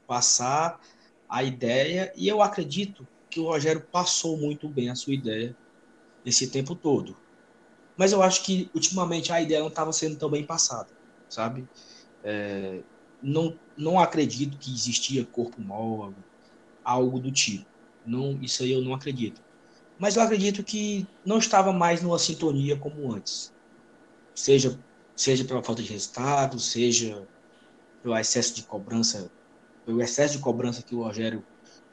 passar 0.06 0.78
a 1.26 1.42
ideia, 1.42 2.12
e 2.14 2.28
eu 2.28 2.42
acredito 2.42 3.08
que 3.30 3.40
o 3.40 3.44
Rogério 3.44 3.80
passou 3.80 4.36
muito 4.36 4.68
bem 4.68 4.90
a 4.90 4.94
sua 4.94 5.14
ideia 5.14 5.56
esse 6.26 6.50
tempo 6.50 6.74
todo. 6.74 7.16
Mas 7.96 8.12
eu 8.12 8.22
acho 8.22 8.44
que 8.44 8.70
ultimamente 8.74 9.32
a 9.32 9.40
ideia 9.40 9.60
não 9.60 9.68
estava 9.68 9.90
sendo 9.90 10.16
tão 10.16 10.28
bem 10.28 10.44
passada, 10.44 10.90
sabe? 11.30 11.66
É, 12.22 12.82
não, 13.22 13.58
não 13.74 13.98
acredito 13.98 14.58
que 14.58 14.70
existia 14.70 15.24
corpo 15.24 15.62
móvel, 15.62 16.22
algo 16.84 17.18
do 17.18 17.32
tipo. 17.32 17.64
Não, 18.04 18.38
isso 18.42 18.62
aí 18.62 18.72
eu 18.72 18.82
não 18.82 18.92
acredito. 18.92 19.40
Mas 20.02 20.16
eu 20.16 20.22
acredito 20.22 20.64
que 20.64 21.06
não 21.24 21.38
estava 21.38 21.72
mais 21.72 22.02
numa 22.02 22.18
sintonia 22.18 22.76
como 22.76 23.12
antes. 23.12 23.52
Seja, 24.34 24.76
seja 25.14 25.44
pela 25.44 25.62
falta 25.62 25.80
de 25.80 25.92
resultado, 25.92 26.58
seja 26.58 27.24
pelo 28.02 28.18
excesso 28.18 28.52
de 28.56 28.64
cobrança, 28.64 29.30
pelo 29.86 30.02
excesso 30.02 30.36
de 30.36 30.42
cobrança 30.42 30.82
que 30.82 30.92
o 30.92 31.04
Rogério 31.04 31.44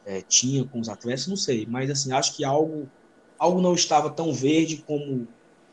é, 0.04 0.24
tinha 0.24 0.66
com 0.66 0.80
os 0.80 0.90
atletas, 0.90 1.28
não 1.28 1.36
sei. 1.36 1.68
Mas 1.68 1.92
assim, 1.92 2.12
acho 2.12 2.36
que 2.36 2.44
algo, 2.44 2.90
algo 3.38 3.62
não 3.62 3.76
estava 3.76 4.10
tão 4.10 4.34
verde 4.34 4.78
como 4.78 5.28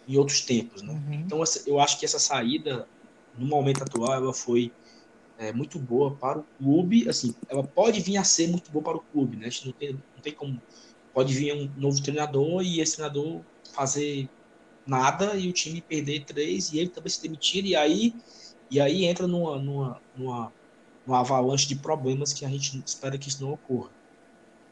em 0.06 0.18
outros 0.18 0.42
tempos. 0.42 0.82
Né? 0.82 0.92
Uhum. 0.92 1.14
Então 1.14 1.42
eu 1.66 1.80
acho 1.80 1.98
que 1.98 2.04
essa 2.04 2.18
saída, 2.18 2.86
no 3.34 3.46
momento 3.46 3.82
atual, 3.82 4.12
ela 4.12 4.34
foi 4.34 4.70
é, 5.38 5.54
muito 5.54 5.78
boa 5.78 6.14
para 6.14 6.40
o 6.40 6.44
clube. 6.58 7.08
Assim, 7.08 7.34
ela 7.48 7.64
pode 7.64 7.98
vir 8.02 8.18
a 8.18 8.24
ser 8.24 8.48
muito 8.48 8.70
boa 8.70 8.82
para 8.82 8.98
o 8.98 9.00
clube, 9.00 9.38
né? 9.38 9.46
A 9.46 9.48
gente 9.48 9.64
não 9.64 9.72
tem, 9.72 9.92
não 9.92 10.22
tem 10.22 10.34
como. 10.34 10.60
Pode 11.16 11.32
vir 11.32 11.54
um 11.54 11.72
novo 11.80 12.02
treinador 12.02 12.62
e 12.62 12.80
esse 12.80 12.96
treinador 12.96 13.42
fazer 13.74 14.28
nada 14.86 15.34
e 15.36 15.48
o 15.48 15.52
time 15.52 15.80
perder 15.80 16.26
três 16.26 16.70
e 16.72 16.78
ele 16.78 16.90
também 16.90 17.10
se 17.10 17.22
demitir 17.22 17.64
e 17.64 17.74
aí 17.74 18.14
e 18.70 18.80
aí 18.80 19.04
entra 19.04 19.26
numa, 19.26 19.58
numa, 19.58 20.02
numa, 20.14 20.52
numa 21.06 21.20
avalanche 21.20 21.66
de 21.68 21.76
problemas 21.76 22.34
que 22.34 22.44
a 22.44 22.48
gente 22.50 22.82
espera 22.84 23.18
que 23.18 23.28
isso 23.28 23.42
não 23.42 23.52
ocorra. 23.52 23.90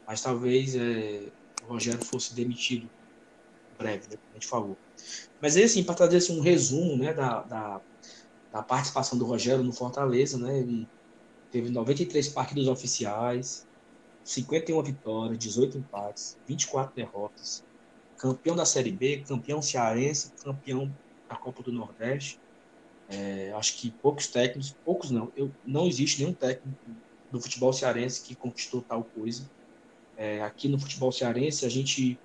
Mas 0.07 0.20
talvez 0.20 0.74
é, 0.76 1.32
o 1.62 1.66
Rogério 1.68 2.05
fosse 2.05 2.34
demitido 2.34 2.90
breve, 3.78 4.09
né, 4.11 4.16
como 4.16 4.32
a 4.32 4.34
gente 4.34 4.49
falou. 4.49 4.76
Mas 5.40 5.57
aí, 5.57 5.64
assim, 5.64 5.84
para 5.84 5.95
trazer 5.95 6.18
assim, 6.18 6.38
um 6.38 6.42
resumo 6.42 6.97
né, 6.99 7.14
da, 7.14 7.42
da 7.45 7.82
da 8.55 8.62
participação 8.62 9.18
do 9.18 9.26
Rogério 9.26 9.64
no 9.64 9.72
Fortaleza, 9.72 10.38
né? 10.38 10.61
Ele 10.61 10.88
teve 11.51 11.70
93 11.70 12.28
partidas 12.28 12.68
oficiais, 12.68 13.66
51 14.25 14.83
vitórias, 14.83 15.39
18 15.39 15.79
empates, 15.79 16.39
24 16.47 16.95
derrotas, 16.97 17.62
campeão 18.16 18.57
da 18.57 18.64
Série 18.64 18.91
B, 18.91 19.22
campeão 19.27 19.61
cearense, 19.61 20.33
campeão 20.43 20.91
da 21.29 21.37
Copa 21.37 21.62
do 21.62 21.70
Nordeste. 21.70 22.41
É, 23.09 23.53
acho 23.53 23.77
que 23.77 23.91
poucos 23.91 24.27
técnicos, 24.29 24.75
poucos 24.83 25.11
não, 25.11 25.31
eu, 25.37 25.51
não 25.64 25.87
existe 25.87 26.22
nenhum 26.22 26.33
técnico 26.33 26.79
do 27.31 27.41
futebol 27.41 27.72
cearense 27.72 28.22
que 28.22 28.35
conquistou 28.35 28.81
tal 28.81 29.05
coisa. 29.05 29.49
É, 30.16 30.43
aqui 30.43 30.68
no 30.68 30.79
futebol 30.79 31.12
cearense 31.12 31.66
a 31.66 31.68
gente 31.68 32.18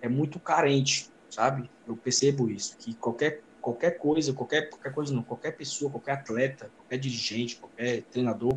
é 0.00 0.08
muito 0.08 0.40
carente, 0.40 1.10
sabe? 1.28 1.70
Eu 1.86 1.96
percebo 1.96 2.48
isso, 2.48 2.76
que 2.78 2.94
qualquer 2.94 3.42
qualquer 3.66 3.98
coisa, 3.98 4.32
qualquer, 4.32 4.70
qualquer 4.70 4.94
coisa 4.94 5.12
não, 5.12 5.24
qualquer 5.24 5.50
pessoa, 5.50 5.90
qualquer 5.90 6.12
atleta, 6.12 6.70
qualquer 6.76 6.98
dirigente, 6.98 7.56
qualquer 7.56 8.04
treinador, 8.04 8.56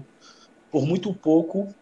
por 0.69 0.85
muito 0.85 1.11
pouco, 1.15 1.73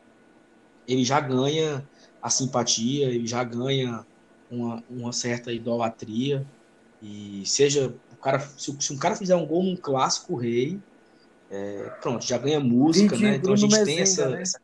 ele 0.88 1.04
já 1.04 1.20
ganha 1.20 1.88
a 2.22 2.30
simpatia, 2.30 3.08
ele 3.08 3.28
já 3.28 3.44
ganha 3.44 4.06
uma, 4.50 4.84
uma 4.90 5.12
certa 5.12 5.52
idolatria. 5.52 6.46
E 7.02 7.44
seja 7.46 7.94
o 8.12 8.16
cara, 8.16 8.40
se, 8.40 8.76
se 8.80 8.94
um 8.94 8.98
cara 8.98 9.16
fizer 9.16 9.36
um 9.36 9.46
gol 9.46 9.64
num 9.64 9.76
clássico 9.76 10.36
rei, 10.36 10.80
é, 11.50 11.90
pronto, 12.02 12.26
já 12.26 12.38
ganha 12.38 12.60
música, 12.60 13.18
né? 13.18 13.36
Então 13.36 13.54
a 13.54 13.56
gente 13.56 13.72
Mezenga, 13.72 13.86
tem 13.86 14.00
essa, 14.00 14.30
né? 14.30 14.42
essa, 14.42 14.60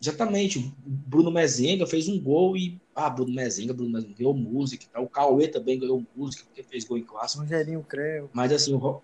Exatamente. 0.00 0.58
O 0.58 0.72
Bruno 0.86 1.30
Mezenga 1.30 1.86
fez 1.86 2.08
um 2.08 2.20
gol 2.20 2.56
e. 2.56 2.80
Ah, 2.94 3.10
Bruno 3.10 3.32
Mezenga, 3.32 3.74
Bruno 3.74 3.90
Mezenga 3.90 4.14
ganhou 4.16 4.34
música 4.34 4.84
e 4.84 4.88
tal. 4.88 5.04
O 5.04 5.08
Cauê 5.08 5.48
também 5.48 5.78
ganhou 5.78 6.04
música, 6.14 6.44
porque 6.44 6.62
fez 6.62 6.84
gol 6.84 6.98
em 6.98 7.04
clássico. 7.04 7.42
Rogerinho 7.42 7.82
Creu. 7.82 8.30
Mas 8.32 8.52
assim, 8.52 8.74
o, 8.74 9.00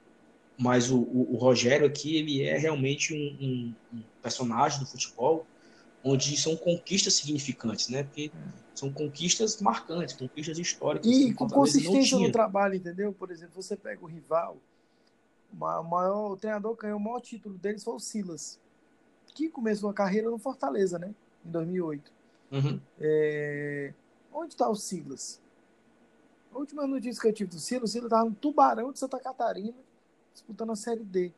mas 0.56 0.90
o, 0.90 0.98
o, 0.98 1.34
o, 1.34 1.36
Rogério 1.36 1.86
aqui, 1.86 2.16
ele 2.16 2.42
é 2.42 2.56
realmente 2.56 3.12
um, 3.12 3.44
um, 3.44 3.74
um, 3.92 4.02
personagem 4.22 4.80
do 4.80 4.86
futebol 4.86 5.44
onde 6.04 6.36
são 6.36 6.54
conquistas 6.56 7.14
significantes, 7.14 7.88
né? 7.88 8.04
Porque 8.04 8.30
são 8.74 8.92
conquistas 8.92 9.60
marcantes, 9.60 10.14
conquistas 10.14 10.58
históricas. 10.58 11.10
E 11.10 11.32
com 11.32 11.48
consistência 11.48 12.18
no 12.18 12.30
trabalho, 12.30 12.74
entendeu? 12.74 13.12
Por 13.12 13.30
exemplo, 13.30 13.60
você 13.60 13.76
pega 13.76 14.04
o 14.04 14.06
rival, 14.06 14.58
o 15.52 15.56
maior 15.56 16.32
o 16.32 16.36
treinador 16.36 16.76
que 16.76 16.82
ganhou 16.82 16.98
o 16.98 17.02
maior 17.02 17.20
título 17.20 17.56
deles 17.56 17.82
foi 17.82 17.94
o 17.94 18.00
Silas 18.00 18.60
que 19.34 19.48
começou 19.48 19.90
a 19.90 19.94
carreira 19.94 20.30
no 20.30 20.38
Fortaleza, 20.38 20.98
né? 20.98 21.12
Em 21.44 21.50
2008. 21.50 22.12
Uhum. 22.52 22.80
É... 23.00 23.92
Onde 24.32 24.54
está 24.54 24.68
o 24.68 24.76
Silas? 24.76 25.40
A 26.52 26.58
última 26.58 26.86
notícia 26.86 27.20
que 27.20 27.28
eu 27.28 27.32
tive 27.32 27.50
do 27.50 27.58
Silas, 27.58 27.90
o 27.90 27.92
Silas 27.92 28.06
estava 28.06 28.28
no 28.28 28.34
Tubarão 28.34 28.92
de 28.92 28.98
Santa 28.98 29.18
Catarina, 29.18 29.74
disputando 30.32 30.70
a 30.70 30.76
Série 30.76 31.02
D. 31.02 31.32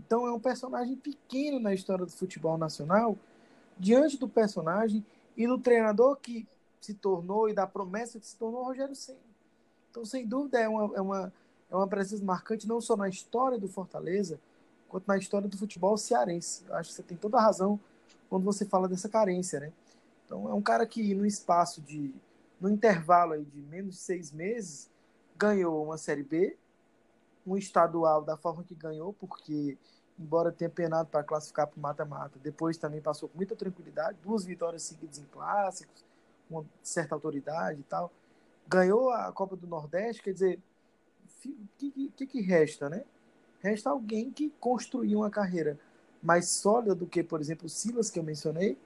Então 0.00 0.26
é 0.26 0.32
um 0.32 0.40
personagem 0.40 0.96
pequeno 0.96 1.60
na 1.60 1.74
história 1.74 2.06
do 2.06 2.10
futebol 2.10 2.56
nacional, 2.56 3.18
diante 3.78 4.18
do 4.18 4.28
personagem 4.28 5.04
e 5.36 5.46
do 5.46 5.58
treinador 5.58 6.16
que 6.16 6.46
se 6.80 6.94
tornou 6.94 7.48
e 7.48 7.54
da 7.54 7.66
promessa 7.66 8.20
que 8.20 8.26
se 8.26 8.36
tornou 8.36 8.62
o 8.62 8.64
Rogério 8.64 8.94
Senna. 8.94 9.18
Então, 9.90 10.04
sem 10.04 10.26
dúvida, 10.26 10.58
é 10.58 10.68
uma, 10.68 10.96
é 10.96 11.00
uma, 11.00 11.32
é 11.70 11.76
uma 11.76 11.88
presença 11.88 12.24
marcante 12.24 12.68
não 12.68 12.80
só 12.80 12.96
na 12.96 13.08
história 13.08 13.58
do 13.58 13.68
Fortaleza, 13.68 14.38
quanto 14.88 15.06
na 15.06 15.16
história 15.16 15.48
do 15.48 15.56
futebol 15.56 15.96
cearense. 15.96 16.64
Eu 16.68 16.74
acho 16.76 16.90
que 16.90 16.96
você 16.96 17.02
tem 17.02 17.16
toda 17.16 17.38
a 17.38 17.42
razão 17.42 17.80
quando 18.28 18.44
você 18.44 18.64
fala 18.64 18.88
dessa 18.88 19.08
carência, 19.08 19.60
né? 19.60 19.72
Então 20.26 20.48
é 20.48 20.54
um 20.54 20.62
cara 20.62 20.86
que 20.86 21.14
no 21.14 21.26
espaço 21.26 21.80
de, 21.80 22.12
no 22.60 22.68
intervalo 22.68 23.32
aí 23.32 23.44
de 23.44 23.60
menos 23.62 23.94
de 23.94 24.00
seis 24.00 24.32
meses, 24.32 24.90
ganhou 25.36 25.84
uma 25.84 25.98
Série 25.98 26.22
B, 26.22 26.56
um 27.46 27.56
estadual 27.56 28.22
da 28.22 28.36
forma 28.36 28.64
que 28.64 28.74
ganhou, 28.74 29.12
porque 29.12 29.76
embora 30.18 30.52
tenha 30.52 30.70
penado 30.70 31.08
para 31.08 31.22
classificar 31.22 31.66
para 31.66 31.78
o 31.78 31.80
mata-mata, 31.80 32.38
depois 32.42 32.76
também 32.76 33.00
passou 33.00 33.28
com 33.28 33.36
muita 33.36 33.56
tranquilidade, 33.56 34.18
duas 34.22 34.44
vitórias 34.44 34.82
seguidas 34.82 35.18
em 35.18 35.24
clássicos, 35.24 36.04
com 36.48 36.64
certa 36.82 37.14
autoridade 37.14 37.80
e 37.80 37.84
tal. 37.84 38.12
Ganhou 38.66 39.10
a 39.10 39.32
Copa 39.32 39.56
do 39.56 39.66
Nordeste, 39.66 40.22
quer 40.22 40.32
dizer, 40.32 40.60
o 41.46 41.68
que, 41.76 42.12
que, 42.16 42.26
que 42.26 42.40
resta, 42.40 42.88
né? 42.88 43.04
Resta 43.60 43.90
alguém 43.90 44.30
que 44.30 44.52
construiu 44.60 45.20
uma 45.20 45.30
carreira 45.30 45.78
mais 46.22 46.48
sólida 46.48 46.94
do 46.94 47.06
que, 47.06 47.22
por 47.22 47.40
exemplo, 47.40 47.66
o 47.66 47.68
Silas, 47.68 48.10
que 48.10 48.18
eu 48.18 48.22
mencionei, 48.22 48.78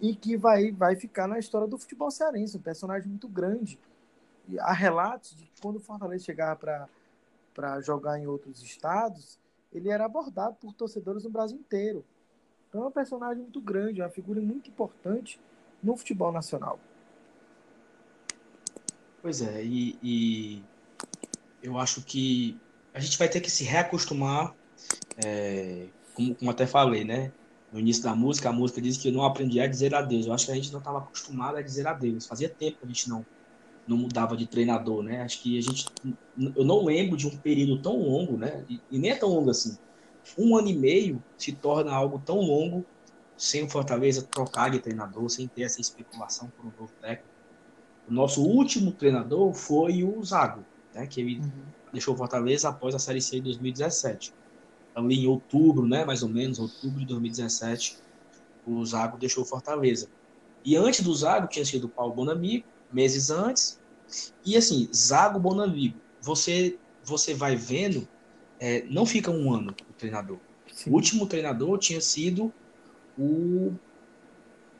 e 0.00 0.14
que 0.14 0.36
vai, 0.36 0.70
vai 0.70 0.96
ficar 0.96 1.26
na 1.26 1.38
história 1.38 1.66
do 1.66 1.78
futebol 1.78 2.10
cearense, 2.10 2.56
um 2.56 2.60
personagem 2.60 3.08
muito 3.08 3.28
grande. 3.28 3.78
E 4.48 4.58
há 4.58 4.72
relatos 4.72 5.34
de 5.34 5.44
que 5.44 5.60
quando 5.60 5.76
o 5.76 5.80
Fortaleza 5.80 6.24
chegava 6.24 6.88
para 7.54 7.80
jogar 7.80 8.18
em 8.18 8.26
outros 8.26 8.62
estados, 8.62 9.38
ele 9.74 9.90
era 9.90 10.04
abordado 10.04 10.56
por 10.60 10.72
torcedores 10.72 11.24
no 11.24 11.30
Brasil 11.30 11.58
inteiro. 11.58 12.04
Então 12.68 12.84
é 12.84 12.86
um 12.86 12.90
personagem 12.90 13.42
muito 13.42 13.60
grande, 13.60 14.00
uma 14.00 14.08
figura 14.08 14.40
muito 14.40 14.70
importante 14.70 15.40
no 15.82 15.96
futebol 15.96 16.32
nacional. 16.32 16.78
Pois 19.20 19.42
é, 19.42 19.64
e, 19.64 19.98
e 20.02 20.62
eu 21.62 21.78
acho 21.78 22.02
que 22.02 22.58
a 22.92 23.00
gente 23.00 23.18
vai 23.18 23.28
ter 23.28 23.40
que 23.40 23.50
se 23.50 23.64
reacostumar, 23.64 24.54
é, 25.24 25.88
como, 26.14 26.34
como 26.34 26.50
até 26.50 26.66
falei, 26.66 27.04
né? 27.04 27.32
No 27.72 27.80
início 27.80 28.04
da 28.04 28.14
música, 28.14 28.50
a 28.50 28.52
música 28.52 28.80
diz 28.80 28.96
que 28.96 29.08
eu 29.08 29.12
não 29.12 29.24
aprendi 29.24 29.60
a 29.60 29.66
dizer 29.66 29.94
adeus. 29.94 30.26
Eu 30.26 30.32
acho 30.32 30.46
que 30.46 30.52
a 30.52 30.54
gente 30.54 30.70
não 30.70 30.78
estava 30.78 30.98
acostumado 30.98 31.56
a 31.56 31.62
dizer 31.62 31.86
adeus. 31.88 32.26
Fazia 32.26 32.48
tempo 32.48 32.78
que 32.78 32.84
a 32.84 32.86
gente 32.86 33.08
não, 33.08 33.26
não 33.86 33.96
mudava 33.96 34.36
de 34.36 34.46
treinador, 34.46 35.02
né? 35.02 35.22
Acho 35.22 35.42
que 35.42 35.58
a 35.58 35.62
gente. 35.62 35.86
Eu 36.56 36.64
não 36.64 36.84
lembro 36.84 37.16
de 37.16 37.26
um 37.26 37.36
período 37.36 37.80
tão 37.80 37.96
longo, 37.98 38.36
né? 38.36 38.64
E, 38.68 38.80
e 38.90 38.98
nem 38.98 39.10
é 39.10 39.16
tão 39.16 39.28
longo 39.28 39.50
assim. 39.50 39.76
Um 40.38 40.56
ano 40.56 40.68
e 40.68 40.74
meio 40.74 41.22
se 41.36 41.52
torna 41.52 41.92
algo 41.92 42.20
tão 42.24 42.40
longo 42.40 42.84
sem 43.36 43.64
o 43.64 43.68
Fortaleza 43.68 44.22
trocar 44.22 44.70
de 44.70 44.78
treinador, 44.78 45.28
sem 45.28 45.46
ter 45.46 45.62
essa 45.62 45.80
especulação 45.80 46.50
por 46.56 46.66
um 46.66 46.72
novo 46.80 46.92
técnico. 47.00 47.28
O 48.08 48.12
nosso 48.12 48.42
último 48.42 48.92
treinador 48.92 49.52
foi 49.52 50.02
o 50.02 50.22
Zago, 50.24 50.64
né? 50.94 51.06
Que 51.06 51.20
ele 51.20 51.40
uhum 51.40 51.74
deixou 51.94 52.12
o 52.12 52.16
Fortaleza 52.16 52.68
após 52.68 52.94
a 52.94 52.98
Série 52.98 53.22
C 53.22 53.36
de 53.36 53.42
2017. 53.42 54.34
Ali 54.94 55.20
em 55.20 55.26
outubro, 55.26 55.86
né, 55.86 56.04
mais 56.04 56.22
ou 56.22 56.28
menos, 56.28 56.58
outubro 56.58 56.98
de 56.98 57.06
2017, 57.06 57.98
o 58.66 58.84
Zago 58.84 59.16
deixou 59.16 59.44
o 59.44 59.46
Fortaleza. 59.46 60.08
E 60.64 60.76
antes 60.76 61.00
do 61.00 61.14
Zago 61.14 61.46
tinha 61.46 61.64
sido 61.64 61.84
o 61.84 61.88
Paulo 61.88 62.12
Bonamigo, 62.12 62.66
meses 62.94 63.30
antes. 63.30 63.80
E 64.44 64.56
assim, 64.56 64.88
Zago 64.94 65.38
Bonamigo, 65.38 65.98
você 66.20 66.78
você 67.04 67.34
vai 67.34 67.54
vendo, 67.54 68.08
é, 68.58 68.82
não 68.88 69.04
fica 69.04 69.30
um 69.30 69.52
ano 69.52 69.74
o 69.88 69.92
treinador. 69.92 70.38
Sim. 70.72 70.90
O 70.90 70.94
último 70.94 71.26
treinador 71.26 71.78
tinha 71.78 72.00
sido 72.00 72.52
o, 73.18 73.74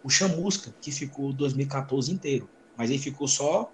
o 0.02 0.08
Chamusca, 0.08 0.74
que 0.80 0.90
ficou 0.90 1.32
2014 1.32 2.10
inteiro. 2.10 2.48
Mas 2.76 2.90
ele 2.90 2.98
ficou 2.98 3.28
só 3.28 3.70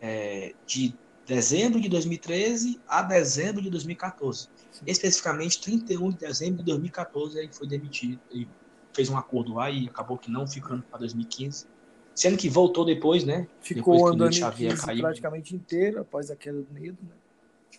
é, 0.00 0.54
de 0.66 0.94
dezembro 1.26 1.80
de 1.80 1.88
2013 1.88 2.80
a 2.88 3.02
dezembro 3.02 3.60
de 3.60 3.70
2014. 3.70 4.48
Especificamente 4.86 5.60
31 5.60 6.10
de 6.10 6.18
dezembro 6.18 6.58
de 6.58 6.64
2014 6.64 7.38
ele 7.38 7.52
foi 7.52 7.66
demitido. 7.66 8.20
Ele 8.30 8.48
fez 8.92 9.08
um 9.08 9.16
acordo 9.16 9.54
lá 9.54 9.70
e 9.70 9.88
acabou 9.88 10.16
que 10.16 10.30
não 10.30 10.46
ficando 10.46 10.82
para 10.84 11.00
2015. 11.00 11.66
Sendo 12.14 12.36
que 12.36 12.48
voltou 12.48 12.84
depois, 12.84 13.24
né? 13.24 13.46
Ficou 13.60 13.94
depois 13.94 14.14
andando 14.14 14.98
praticamente 15.00 15.54
inteiro 15.54 16.00
após 16.00 16.30
a 16.30 16.36
queda 16.36 16.60
do 16.60 16.74
Nido, 16.74 16.98
né? 17.02 17.14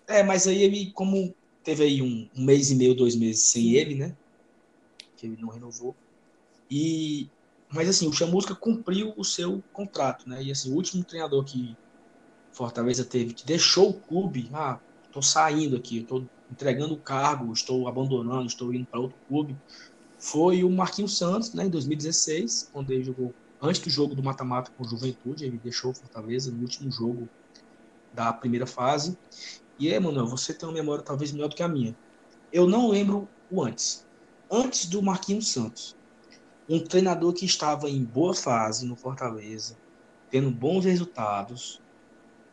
É, 0.07 0.23
mas 0.23 0.47
aí 0.47 0.61
ele, 0.61 0.91
como 0.91 1.33
teve 1.63 1.83
aí 1.83 2.01
um, 2.01 2.27
um 2.35 2.43
mês 2.43 2.71
e 2.71 2.75
meio, 2.75 2.95
dois 2.95 3.15
meses 3.15 3.43
sem 3.43 3.73
ele, 3.73 3.95
né? 3.95 4.15
Que 5.15 5.27
ele 5.27 5.37
não 5.39 5.49
renovou. 5.49 5.95
E 6.69 7.27
mas 7.73 7.89
assim, 7.89 8.07
o 8.07 8.13
Chamusca 8.13 8.53
cumpriu 8.53 9.13
o 9.17 9.23
seu 9.23 9.63
contrato, 9.73 10.29
né? 10.29 10.43
E 10.43 10.51
assim, 10.51 10.71
o 10.71 10.75
último 10.75 11.03
treinador 11.03 11.43
que 11.43 11.75
Fortaleza 12.51 13.03
teve 13.03 13.33
que 13.33 13.45
deixou 13.45 13.89
o 13.89 13.93
clube, 13.93 14.47
ah, 14.53 14.79
estou 15.05 15.23
saindo 15.23 15.75
aqui, 15.75 15.99
estou 15.99 16.23
entregando 16.51 16.93
o 16.93 16.99
cargo, 16.99 17.51
estou 17.51 17.87
abandonando, 17.87 18.45
estou 18.45 18.71
indo 18.71 18.85
para 18.85 18.99
outro 18.99 19.17
clube, 19.27 19.55
foi 20.19 20.63
o 20.63 20.69
Marquinhos 20.69 21.17
Santos, 21.17 21.53
né, 21.53 21.65
em 21.65 21.69
2016, 21.69 22.69
quando 22.71 22.91
ele 22.91 23.03
jogou 23.03 23.33
antes 23.63 23.81
do 23.81 23.89
jogo 23.89 24.13
do 24.13 24.21
mata-mata 24.21 24.71
com 24.77 24.83
o 24.83 24.87
Juventude, 24.87 25.45
ele 25.45 25.57
deixou 25.57 25.91
o 25.91 25.95
Fortaleza 25.95 26.51
no 26.51 26.61
último 26.61 26.91
jogo 26.91 27.29
da 28.13 28.33
primeira 28.33 28.67
fase. 28.67 29.17
E, 29.79 29.87
Emanuel, 29.87 30.27
você 30.27 30.53
tem 30.53 30.67
uma 30.67 30.75
memória 30.75 31.03
talvez 31.03 31.31
melhor 31.31 31.47
do 31.47 31.55
que 31.55 31.63
a 31.63 31.67
minha. 31.67 31.95
Eu 32.51 32.67
não 32.67 32.89
lembro 32.89 33.27
o 33.49 33.63
antes. 33.63 34.05
Antes 34.51 34.85
do 34.85 35.01
Marquinhos 35.01 35.47
Santos, 35.47 35.95
um 36.69 36.83
treinador 36.83 37.33
que 37.33 37.45
estava 37.45 37.89
em 37.89 38.03
boa 38.03 38.35
fase 38.35 38.85
no 38.85 38.95
Fortaleza, 38.95 39.77
tendo 40.29 40.51
bons 40.51 40.85
resultados, 40.85 41.81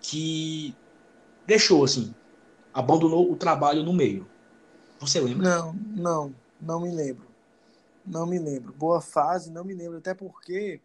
que 0.01 0.75
deixou 1.47 1.85
assim, 1.85 2.15
abandonou 2.73 3.31
o 3.31 3.37
trabalho 3.37 3.83
no 3.83 3.93
meio. 3.93 4.27
Você 5.01 5.21
lembra? 5.21 5.49
Não, 5.49 5.73
não, 5.73 6.35
não 6.61 6.81
me 6.81 6.91
lembro. 6.91 7.27
Não 8.07 8.27
me 8.27 8.39
lembro. 8.39 8.73
Boa 8.73 9.01
fase, 9.01 9.51
não 9.51 9.65
me 9.65 9.75
lembro. 9.75 9.99
Até 9.99 10.15
porque, 10.15 10.81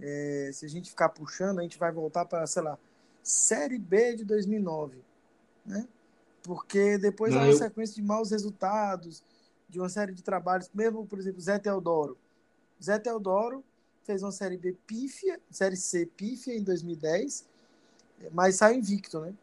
é, 0.00 0.50
se 0.52 0.64
a 0.64 0.68
gente 0.68 0.90
ficar 0.90 1.08
puxando, 1.08 1.58
a 1.58 1.62
gente 1.62 1.78
vai 1.78 1.92
voltar 1.92 2.24
para, 2.24 2.46
sei 2.46 2.62
lá, 2.62 2.78
Série 3.22 3.78
B 3.78 4.16
de 4.16 4.24
2009. 4.24 4.98
Né? 5.64 5.86
Porque 6.42 6.98
depois 6.98 7.32
não, 7.32 7.40
há 7.40 7.44
uma 7.44 7.52
eu... 7.52 7.56
sequência 7.56 7.94
de 7.94 8.02
maus 8.02 8.30
resultados, 8.30 9.22
de 9.68 9.80
uma 9.80 9.88
série 9.88 10.12
de 10.12 10.22
trabalhos, 10.22 10.70
mesmo, 10.74 11.06
por 11.06 11.18
exemplo, 11.18 11.40
Zé 11.40 11.58
Teodoro. 11.58 12.18
Zé 12.82 12.98
Teodoro 12.98 13.64
fez 14.02 14.22
uma 14.22 14.32
Série 14.32 14.56
B 14.56 14.76
pífia, 14.86 15.40
Série 15.50 15.76
C 15.76 16.06
pífia 16.06 16.54
em 16.54 16.62
2010, 16.62 17.46
mas 18.30 18.56
saiu 18.56 18.78
invicto, 18.78 19.20
né? 19.20 19.34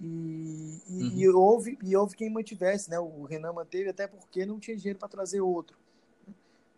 E, 0.00 0.80
e, 0.88 1.02
uhum. 1.02 1.12
e, 1.14 1.28
houve, 1.28 1.78
e 1.82 1.94
houve 1.94 2.16
quem 2.16 2.30
mantivesse, 2.30 2.90
né? 2.90 2.98
O 2.98 3.24
Renan 3.24 3.52
manteve, 3.52 3.90
até 3.90 4.06
porque 4.06 4.46
não 4.46 4.58
tinha 4.58 4.76
dinheiro 4.76 4.98
para 4.98 5.08
trazer 5.08 5.40
outro. 5.40 5.76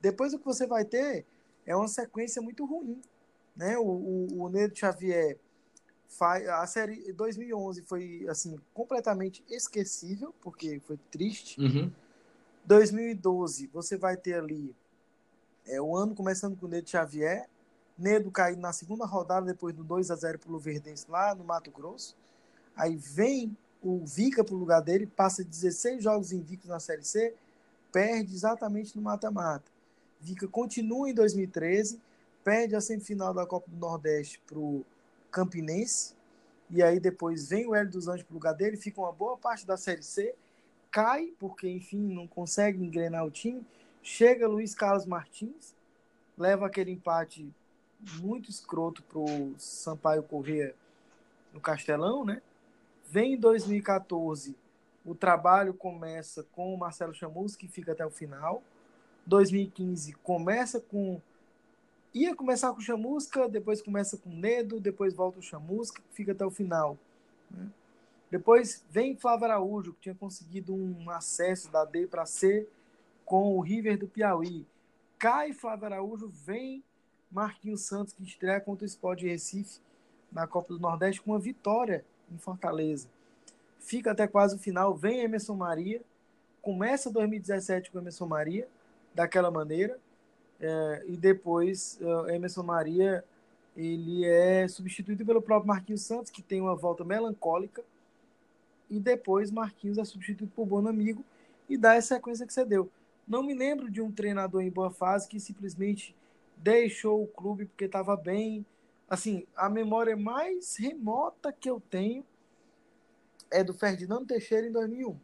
Depois 0.01 0.35
o 0.35 0.39
que 0.39 0.45
você 0.45 0.67
vai 0.67 0.85
ter 0.85 1.25
é 1.67 1.75
uma 1.75 1.89
sequência 1.89 2.41
muito 2.43 2.65
ruim, 2.65 3.01
né? 3.57 3.77
O, 3.79 3.83
o, 3.83 4.43
o 4.43 4.49
Nedo 4.49 4.77
Xavier 4.77 5.39
faz 6.09 6.49
a 6.49 6.67
série 6.67 7.13
2011 7.13 7.83
foi 7.83 8.25
assim 8.29 8.57
completamente 8.73 9.45
esquecível 9.49 10.35
porque 10.41 10.81
foi 10.81 10.99
triste. 11.11 11.61
Uhum. 11.61 11.91
2012 12.65 13.69
você 13.73 13.97
vai 13.97 14.17
ter 14.17 14.35
ali 14.35 14.75
é, 15.67 15.81
o 15.81 15.97
ano 15.97 16.15
começando 16.15 16.57
com 16.57 16.67
o 16.67 16.69
Nedo 16.69 16.89
Xavier, 16.89 17.49
Nedo 17.99 18.31
caindo 18.31 18.61
na 18.61 18.73
segunda 18.73 19.05
rodada 19.05 19.47
depois 19.47 19.75
do 19.75 19.85
2 19.85 20.11
a 20.11 20.17
0 20.17 20.39
para 20.39 20.49
o 20.49 20.53
Luverdense 20.53 21.07
lá 21.09 21.35
no 21.35 21.45
Mato 21.45 21.71
Grosso. 21.71 22.17
Aí 22.77 22.97
vem 22.97 23.57
o 23.83 24.05
Vica 24.05 24.43
para 24.43 24.55
o 24.55 24.59
lugar 24.59 24.81
dele, 24.81 25.07
passa 25.07 25.45
16 25.45 26.03
jogos 26.03 26.33
invictos 26.33 26.69
na 26.69 26.81
Série 26.81 27.05
C, 27.05 27.35
perde 27.93 28.35
exatamente 28.35 28.97
no 28.97 29.03
mata-mata. 29.03 29.71
Vica 30.25 30.49
continua 30.49 31.11
em 31.11 31.15
2013, 31.15 32.01
perde 32.43 32.75
a 32.75 32.81
semifinal 32.81 33.35
da 33.35 33.47
Copa 33.47 33.71
do 33.71 33.77
Nordeste 33.77 34.41
para 34.47 34.59
o 34.59 34.83
Campinense, 35.31 36.15
e 36.71 36.83
aí 36.83 36.99
depois 36.99 37.51
vem 37.51 37.67
o 37.67 37.75
Hélio 37.75 37.91
dos 37.91 38.09
Anjos 38.09 38.23
para 38.23 38.33
o 38.33 38.37
lugar 38.37 38.55
dele, 38.55 38.79
fica 38.79 39.03
uma 39.03 39.13
boa 39.13 39.37
parte 39.37 39.67
da 39.67 39.77
Série 39.77 40.03
C, 40.03 40.35
cai, 40.91 41.35
porque 41.39 41.69
enfim 41.69 42.15
não 42.15 42.27
consegue 42.27 42.83
engrenar 42.83 43.27
o 43.27 43.31
time, 43.31 43.67
Chega 44.03 44.49
Luiz 44.49 44.75
Carlos 44.75 45.07
Martins, 45.07 45.75
leva 46.37 46.67
aquele 46.67 46.91
empate 46.91 47.51
muito 48.21 48.51
escroto 48.51 49.03
pro 49.03 49.55
Sampaio 49.59 50.23
Corrêa 50.23 50.75
no 51.53 51.61
Castelão, 51.61 52.25
né? 52.25 52.41
Vem 53.11 53.35
em 53.35 53.39
2014, 53.39 54.57
o 55.05 55.15
trabalho 55.15 55.75
começa 55.75 56.43
com 56.53 56.75
o 56.75 56.79
Marcelo 56.79 57.15
Chamus, 57.15 57.57
que 57.57 57.69
fica 57.69 57.93
até 57.93 58.05
o 58.05 58.11
final. 58.11 58.63
2015 59.27 60.13
começa 60.15 60.81
com 60.81 61.21
ia 62.13 62.35
começar 62.35 62.73
com 62.73 62.81
Chamusca, 62.81 63.49
depois 63.49 63.83
começa 63.83 64.17
com 64.17 64.31
Nedo, 64.31 64.79
depois 64.79 65.13
volta 65.13 65.41
o 65.41 65.43
Chamusca, 65.43 66.01
fica 66.13 66.31
até 66.31 66.47
o 66.47 66.51
final. 66.51 66.97
Né? 67.51 67.69
Depois 68.31 68.85
vem 68.89 69.17
Flávio 69.17 69.47
Araújo, 69.47 69.93
que 69.95 70.03
tinha 70.03 70.15
conseguido 70.15 70.75
um 70.75 71.11
acesso 71.11 71.71
da 71.71 71.85
D 71.85 72.07
para 72.07 72.25
C, 72.25 72.69
com 73.25 73.57
o 73.57 73.61
River 73.61 73.99
do 73.99 74.07
Piauí. 74.07 74.65
Cai 75.19 75.53
Flávio 75.53 75.87
Araújo, 75.87 76.29
vem 76.29 76.85
Marquinhos 77.31 77.83
Santos, 77.83 78.13
que 78.13 78.23
estreia 78.23 78.61
contra 78.61 78.85
o 78.85 78.87
Sport 78.87 79.21
de 79.21 79.29
Recife 79.29 79.81
na 80.31 80.47
Copa 80.47 80.75
do 80.75 80.81
Nordeste 80.81 81.21
com 81.21 81.33
uma 81.33 81.39
vitória 81.39 82.05
em 82.31 82.39
Fortaleza. 82.39 83.09
Fica 83.81 84.13
até 84.13 84.27
quase 84.27 84.57
o 84.57 84.59
final, 84.59 84.95
vem 84.95 85.21
Emerson 85.21 85.55
Maria, 85.55 86.03
começa 86.63 87.11
2017 87.11 87.91
com 87.91 87.99
Emerson 87.99 88.27
Maria, 88.27 88.69
daquela 89.15 89.51
maneira, 89.51 89.99
é, 90.61 91.05
e 91.07 91.17
depois 91.17 91.99
uh, 92.01 92.29
Emerson 92.29 92.63
Maria 92.63 93.25
ele 93.77 94.25
é 94.25 94.69
substituído 94.69 95.25
pelo 95.25 95.43
próprio 95.43 95.69
Marquinhos 95.69 96.03
Santos, 96.03 96.31
que 96.31 96.43
tem 96.43 96.61
uma 96.61 96.77
volta 96.77 97.05
melancólica, 97.05 97.83
e 98.89 99.01
depois 99.01 99.51
Marquinhos 99.51 99.99
é 99.99 100.05
substituído 100.05 100.53
por 100.55 100.67
Bonamigo 100.67 101.25
e 101.69 101.77
dá 101.77 101.95
essa 101.95 102.15
sequência 102.15 102.47
que 102.47 102.53
você 102.53 102.65
deu. 102.65 102.91
Não 103.27 103.43
me 103.43 103.55
lembro 103.55 103.91
de 103.91 104.01
um 104.01 104.13
treinador 104.13 104.63
em 104.63 104.71
boa 104.71 104.91
fase 104.91 105.29
que 105.29 105.41
simplesmente 105.41 106.15
deixou 106.57 107.23
o 107.23 107.27
clube 107.27 107.65
porque 107.65 107.87
estava 107.87 108.17
bem. 108.17 108.65
Assim, 109.09 109.47
a 109.57 109.69
memória 109.69 110.17
mais 110.17 110.77
remota 110.77 111.53
que 111.53 111.69
eu 111.69 111.81
tenho 111.91 112.25
é 113.51 113.65
do 113.65 113.73
Ferdinando 113.73 114.27
Teixeira 114.27 114.67
em 114.67 114.73
2001. 114.73 115.19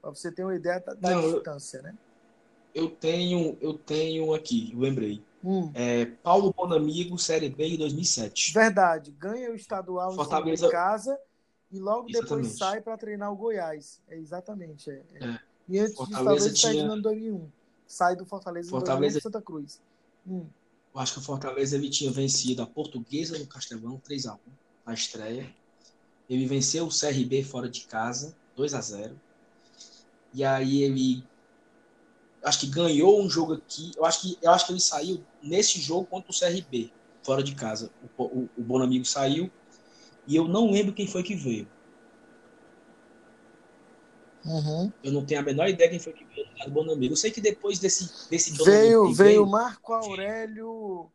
Para 0.00 0.10
você 0.10 0.30
ter 0.30 0.44
uma 0.44 0.54
ideia 0.54 0.80
da, 0.80 0.94
da 0.94 1.10
Não, 1.10 1.22
distância, 1.22 1.82
né? 1.82 1.96
Eu 2.78 2.88
tenho, 2.88 3.58
eu 3.60 3.74
tenho 3.74 4.32
aqui, 4.32 4.70
eu 4.72 4.78
lembrei. 4.78 5.20
Hum. 5.42 5.68
É, 5.74 6.04
Paulo 6.04 6.52
Bonamigo, 6.52 7.18
Série 7.18 7.48
B 7.48 7.70
em 7.70 7.76
2007. 7.76 8.54
Verdade. 8.54 9.10
Ganha 9.18 9.50
o 9.50 9.56
estadual 9.56 10.12
Fortaleza... 10.14 10.64
em 10.64 10.70
casa 10.70 11.18
e 11.72 11.80
logo 11.80 12.08
exatamente. 12.08 12.44
depois 12.44 12.56
sai 12.56 12.80
para 12.80 12.96
treinar 12.96 13.32
o 13.32 13.36
Goiás. 13.36 14.00
É 14.08 14.16
exatamente. 14.16 14.88
É, 14.88 15.02
é. 15.14 15.24
é. 15.24 15.40
E 15.68 15.78
antes 15.80 15.96
Fortaleza 15.96 16.50
disso, 16.50 16.62
talvez 16.62 16.84
tinha... 16.84 16.96
em 16.96 17.02
2001. 17.02 17.48
Sai 17.84 18.14
do 18.14 18.24
Fortaleza, 18.24 18.70
Fortaleza... 18.70 19.18
em 19.18 19.22
Santa 19.22 19.42
Cruz. 19.42 19.80
Hum. 20.24 20.46
Eu 20.94 21.00
acho 21.00 21.14
que 21.14 21.18
o 21.18 21.22
Fortaleza 21.22 21.74
ele 21.74 21.90
tinha 21.90 22.12
vencido 22.12 22.62
a 22.62 22.66
Portuguesa 22.66 23.36
no 23.40 23.46
Castelão 23.48 24.00
3x1 24.08 24.38
na 24.86 24.94
estreia. 24.94 25.52
Ele 26.30 26.46
venceu 26.46 26.86
o 26.86 26.90
CRB 26.90 27.42
fora 27.42 27.68
de 27.68 27.86
casa, 27.86 28.36
2 28.54 28.72
a 28.74 28.80
0 28.80 29.20
E 30.32 30.44
aí 30.44 30.84
ele 30.84 31.24
acho 32.42 32.60
que 32.60 32.66
ganhou 32.66 33.20
um 33.20 33.28
jogo 33.28 33.54
aqui. 33.54 33.92
Eu 33.96 34.04
acho 34.04 34.20
que, 34.22 34.38
eu 34.40 34.50
acho 34.50 34.66
que 34.66 34.72
ele 34.72 34.80
saiu 34.80 35.24
nesse 35.42 35.80
jogo 35.80 36.06
contra 36.06 36.30
o 36.30 36.34
CRB, 36.34 36.92
fora 37.22 37.42
de 37.42 37.54
casa. 37.54 37.90
O, 38.16 38.22
o, 38.24 38.48
o 38.56 38.62
Bonamigo 38.62 39.04
saiu. 39.04 39.50
E 40.26 40.36
eu 40.36 40.46
não 40.46 40.70
lembro 40.70 40.92
quem 40.92 41.06
foi 41.06 41.22
que 41.22 41.34
veio. 41.34 41.66
Uhum. 44.44 44.92
Eu 45.02 45.12
não 45.12 45.24
tenho 45.24 45.40
a 45.40 45.42
menor 45.42 45.68
ideia 45.68 45.90
quem 45.90 45.98
foi 45.98 46.12
que 46.12 46.24
veio 46.24 46.48
do 46.70 47.04
Eu 47.04 47.16
sei 47.16 47.30
que 47.30 47.40
depois 47.40 47.78
desse, 47.78 48.28
desse 48.28 48.52
veio, 48.52 49.04
veio, 49.04 49.14
veio 49.14 49.46
Marco 49.46 49.92
Aurélio. 49.92 51.10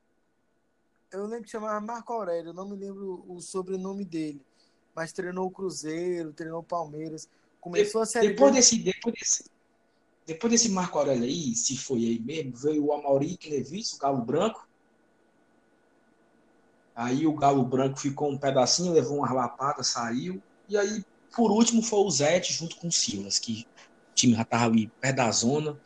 Eu 1.12 1.26
lembro 1.26 1.44
que 1.44 1.52
chamava 1.52 1.80
Marco 1.80 2.12
Aurélio, 2.14 2.54
não 2.54 2.68
me 2.68 2.76
lembro 2.76 3.24
o 3.28 3.40
sobrenome 3.40 4.04
dele. 4.04 4.42
Mas 4.96 5.12
treinou 5.12 5.48
o 5.48 5.52
Cruzeiro, 5.52 6.34
treinou 6.34 6.60
o 6.60 6.64
Palmeiras. 6.64 7.28
Começou 7.60 8.02
de, 8.02 8.10
a 8.10 8.12
série 8.12 8.28
depois 8.30 8.54
desse, 8.54 8.78
depois 8.80 9.16
desse 9.16 9.46
Depois 10.26 10.52
desse 10.52 10.70
Marco 10.70 10.98
Aurélio 10.98 11.26
aí, 11.26 11.56
se 11.56 11.78
foi 11.78 12.00
aí 12.06 12.20
mesmo, 12.20 12.56
veio 12.56 12.86
o 12.86 12.94
Amauric 12.94 13.50
Levis, 13.50 13.94
o 13.94 13.98
Galo 13.98 14.22
Branco. 14.24 14.68
Aí 16.96 17.28
o 17.28 17.34
Galo 17.34 17.66
Branco 17.66 18.00
ficou 18.00 18.32
um 18.32 18.38
pedacinho, 18.38 18.94
levou 18.94 19.18
uma 19.18 19.34
lapada, 19.34 19.84
saiu. 19.84 20.42
E 20.70 20.78
aí 20.78 21.04
por 21.36 21.52
último 21.52 21.82
foi 21.82 22.00
o 22.00 22.12
Zete 22.12 22.54
junto 22.54 22.76
com 22.78 22.88
o 22.88 22.92
Silas, 22.92 23.40
que 23.40 23.68
o 24.12 24.14
time 24.14 24.36
já 24.36 24.44
estava 24.44 24.66
ali 24.66 24.88
perto 25.02 25.16
da 25.16 25.32
zona. 25.32 25.80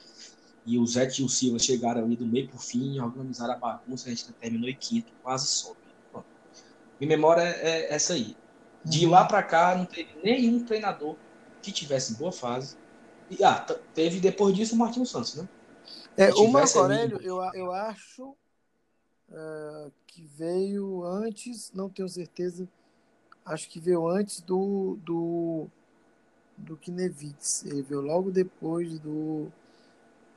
E 0.66 0.78
o 0.78 0.86
Zete 0.86 1.22
e 1.22 1.26
o 1.26 1.30
Silas 1.30 1.64
chegaram 1.64 2.04
ali 2.04 2.16
do 2.18 2.26
meio 2.26 2.50
para 2.50 2.58
o 2.58 2.60
fim, 2.60 3.00
organizaram 3.00 3.54
a 3.54 3.58
bagunça, 3.58 4.08
a 4.08 4.10
gente 4.10 4.32
terminou 4.34 4.70
em 4.70 4.76
quinto, 4.76 5.12
quase 5.24 5.48
sobe. 5.48 5.80
Minha 7.00 7.16
memória 7.16 7.42
é 7.42 7.94
essa 7.94 8.14
aí. 8.14 8.36
De 8.84 9.06
lá 9.06 9.24
para 9.26 9.42
cá, 9.44 9.76
não 9.76 9.86
teve 9.86 10.10
nenhum 10.24 10.64
treinador 10.66 11.16
que 11.62 11.72
tivesse 11.72 12.16
boa 12.16 12.32
fase. 12.32 12.76
E, 13.30 13.44
ah, 13.44 13.60
teve 13.94 14.20
depois 14.20 14.56
disso 14.56 14.76
o 14.76 14.78
Martins 14.78 15.10
Santos, 15.10 15.36
né? 15.36 15.48
É, 16.16 16.34
o 16.34 16.48
Marco 16.48 16.80
Aurélio, 16.80 17.22
eu, 17.22 17.38
eu 17.54 17.72
acho 17.72 18.36
uh, 19.30 19.92
que 20.08 20.24
veio 20.24 21.04
antes, 21.04 21.72
não 21.74 21.90
tenho 21.90 22.10
certeza, 22.10 22.68
acho 23.46 23.70
que 23.70 23.80
veio 23.80 24.08
antes 24.08 24.42
do, 24.42 24.98
do, 25.04 25.68
do 26.58 26.76
Kinevitz. 26.78 27.66
Ele 27.66 27.82
veio 27.82 28.02
logo 28.02 28.32
depois 28.32 29.00
do. 29.00 29.48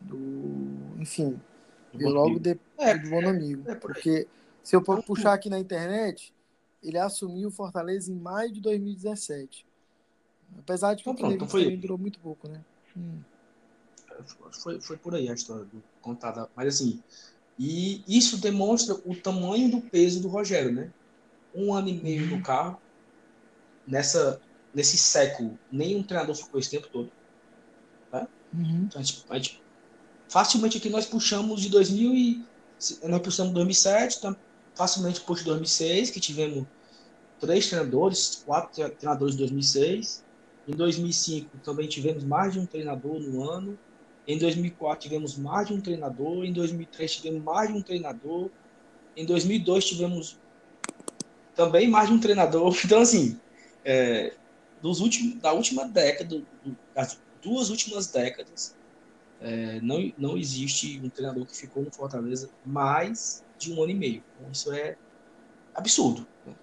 do 0.01 0.99
enfim, 0.99 1.41
veio 1.95 2.11
logo 2.11 2.38
depois 2.38 2.88
é, 2.88 2.99
do 2.99 3.09
Bom 3.09 3.26
Amigo. 3.26 3.70
É, 3.70 3.74
porque 3.74 4.28
se 4.62 4.76
eu 4.76 4.80
então, 4.80 5.01
puxar 5.03 5.32
aqui 5.32 5.49
na 5.49 5.59
internet, 5.59 6.34
ele 6.82 6.99
assumiu 6.99 7.49
o 7.49 7.53
Fortaleza 7.53 8.12
em 8.12 8.16
maio 8.16 8.53
de 8.53 8.61
2017. 8.61 9.66
Apesar 10.59 10.95
de 10.95 11.03
que 11.03 11.09
então, 11.09 11.28
o 11.28 11.36
pronto, 11.36 11.51
foi... 11.51 11.76
durou 11.76 11.97
muito 11.97 12.18
pouco, 12.18 12.49
né? 12.49 12.62
Hum. 13.01 13.20
Foi, 14.53 14.80
foi 14.80 14.96
por 14.96 15.14
aí 15.14 15.28
a 15.28 15.34
história 15.34 15.64
do 15.64 15.82
contada. 16.03 16.48
Mas 16.55 16.74
assim, 16.74 17.03
e 17.59 18.03
isso 18.09 18.38
demonstra 18.38 18.94
o 19.05 19.14
tamanho 19.14 19.70
do 19.70 19.80
peso 19.80 20.20
do 20.20 20.28
Rogério, 20.28 20.72
né? 20.72 20.90
Um 21.55 21.74
ano 21.74 21.88
e 21.88 21.94
meio 21.94 22.26
no 22.26 22.36
uhum. 22.36 22.42
carro, 22.42 22.80
nessa, 23.86 24.40
nesse 24.74 24.96
século, 24.96 25.59
nenhum 25.70 26.03
treinador 26.03 26.34
ficou 26.34 26.61
esse 26.61 26.70
tempo 26.70 26.88
todo. 26.88 27.11
Tá? 28.11 28.26
Uhum. 28.55 28.84
Então, 28.86 29.01
a 29.01 29.05
gente, 29.05 29.24
a 29.28 29.34
gente, 29.36 29.62
facilmente 30.28 30.78
aqui 30.78 30.88
nós 30.88 31.07
puxamos 31.07 31.61
de 31.61 31.68
2000 31.68 32.14
e 32.14 32.44
nós 33.05 33.20
puxamos 33.20 33.53
2007, 33.53 34.18
então, 34.18 34.36
facilmente 34.74 35.20
puxa 35.20 35.44
2006, 35.44 36.11
que 36.11 36.20
tivemos 36.20 36.64
três 37.38 37.66
treinadores, 37.68 38.42
quatro 38.46 38.90
treinadores 38.92 39.34
em 39.34 39.38
2006. 39.38 40.24
Em 40.71 40.77
2005 40.77 41.59
também 41.64 41.89
tivemos 41.89 42.23
mais 42.23 42.53
de 42.53 42.61
um 42.61 42.66
treinador 42.66 43.18
no 43.18 43.51
ano. 43.51 43.77
Em 44.25 44.39
2004 44.39 45.03
tivemos 45.03 45.37
mais 45.37 45.66
de 45.66 45.75
um 45.75 45.81
treinador. 45.81 46.45
Em 46.45 46.53
2003 46.53 47.16
tivemos 47.16 47.43
mais 47.43 47.73
de 47.73 47.77
um 47.77 47.83
treinador. 47.83 48.51
Em 49.16 49.27
2002 49.27 49.85
tivemos 49.85 50.39
também 51.57 51.89
mais 51.89 52.09
de 52.09 52.14
um 52.14 52.21
treinador. 52.21 52.73
Então, 52.87 53.01
assim, 53.01 53.41
é, 53.85 54.33
dos 54.81 55.01
últimos, 55.01 55.41
da 55.41 55.53
última 55.53 55.89
década, 55.89 56.41
das 56.95 57.21
duas 57.43 57.68
últimas 57.68 58.07
décadas, 58.07 58.77
é, 59.41 59.81
não, 59.81 60.12
não 60.16 60.39
existe 60.39 61.01
um 61.03 61.09
treinador 61.09 61.47
que 61.47 61.57
ficou 61.57 61.83
no 61.83 61.91
Fortaleza 61.91 62.49
mais 62.64 63.45
de 63.59 63.73
um 63.73 63.83
ano 63.83 63.91
e 63.91 63.95
meio. 63.95 64.23
Então, 64.37 64.53
isso 64.53 64.73
é 64.73 64.97
absurdo. 65.75 66.25
Né? 66.47 66.55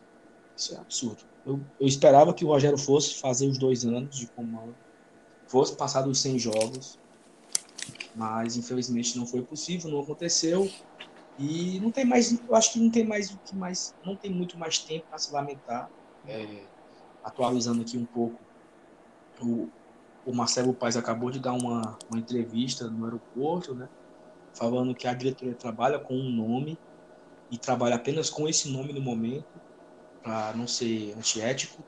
Isso 0.56 0.76
é 0.76 0.78
absurdo. 0.78 1.26
Eu, 1.48 1.62
eu 1.80 1.88
esperava 1.88 2.34
que 2.34 2.44
o 2.44 2.50
Rogério 2.50 2.78
fosse 2.78 3.22
fazer 3.22 3.48
os 3.48 3.58
dois 3.58 3.86
anos 3.86 4.18
de 4.18 4.28
comando, 4.28 4.76
fosse 5.48 5.78
passar 5.78 6.02
dos 6.02 6.20
100 6.20 6.40
jogos, 6.40 7.00
mas 8.14 8.58
infelizmente 8.58 9.18
não 9.18 9.26
foi 9.26 9.42
possível, 9.42 9.90
não 9.90 10.02
aconteceu. 10.02 10.70
E 11.40 11.80
não 11.80 11.90
tem 11.90 12.04
mais, 12.04 12.38
eu 12.38 12.54
acho 12.54 12.74
que 12.74 12.80
não 12.80 12.90
tem 12.90 13.06
mais 13.06 13.32
o 13.32 13.38
que 13.38 13.56
mais, 13.56 13.96
não 14.06 14.14
tem 14.14 14.30
muito 14.30 14.58
mais 14.58 14.80
tempo 14.80 15.06
para 15.08 15.18
se 15.18 15.32
lamentar. 15.32 15.90
É, 16.28 16.66
atualizando 17.24 17.82
aqui 17.82 17.98
um 17.98 18.06
pouco, 18.06 18.38
o, 19.42 19.70
o 20.26 20.36
Marcelo 20.36 20.74
Paes 20.74 20.98
acabou 20.98 21.32
de 21.32 21.40
dar 21.40 21.54
uma, 21.54 21.98
uma 22.10 22.20
entrevista 22.20 22.90
no 22.90 23.06
aeroporto, 23.06 23.74
né? 23.74 23.88
Falando 24.54 24.94
que 24.94 25.08
a 25.08 25.14
diretoria 25.14 25.56
trabalha 25.56 25.98
com 25.98 26.14
um 26.14 26.30
nome 26.30 26.78
e 27.50 27.58
trabalha 27.58 27.96
apenas 27.96 28.30
com 28.30 28.50
esse 28.50 28.70
nome 28.70 28.92
no 28.92 29.00
momento 29.00 29.67
para 30.28 30.54
não 30.58 30.68
ser 30.68 31.16
antiético 31.18 31.82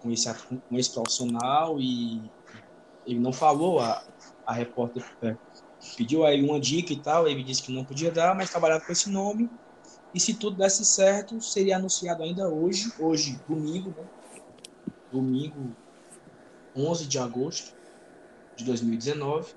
com 0.00 0.10
esse, 0.10 0.32
com 0.34 0.78
esse 0.78 0.90
profissional 0.90 1.80
e 1.80 2.20
ele 3.06 3.18
não 3.18 3.32
falou, 3.32 3.80
a, 3.80 4.04
a 4.46 4.52
repórter 4.52 5.02
é, 5.22 5.34
pediu 5.96 6.26
aí 6.26 6.42
uma 6.42 6.60
dica 6.60 6.92
e 6.92 6.98
tal, 6.98 7.26
ele 7.26 7.42
disse 7.42 7.62
que 7.62 7.72
não 7.72 7.82
podia 7.82 8.10
dar, 8.10 8.34
mas 8.34 8.50
trabalhava 8.50 8.84
com 8.84 8.92
esse 8.92 9.08
nome 9.08 9.48
e 10.14 10.20
se 10.20 10.34
tudo 10.34 10.58
desse 10.58 10.84
certo, 10.84 11.40
seria 11.40 11.76
anunciado 11.76 12.22
ainda 12.22 12.46
hoje, 12.46 12.92
hoje, 12.98 13.40
domingo, 13.48 13.94
né? 13.96 14.04
Domingo 15.10 15.74
11 16.76 17.06
de 17.06 17.18
agosto 17.18 17.74
de 18.54 18.64
2019. 18.64 19.54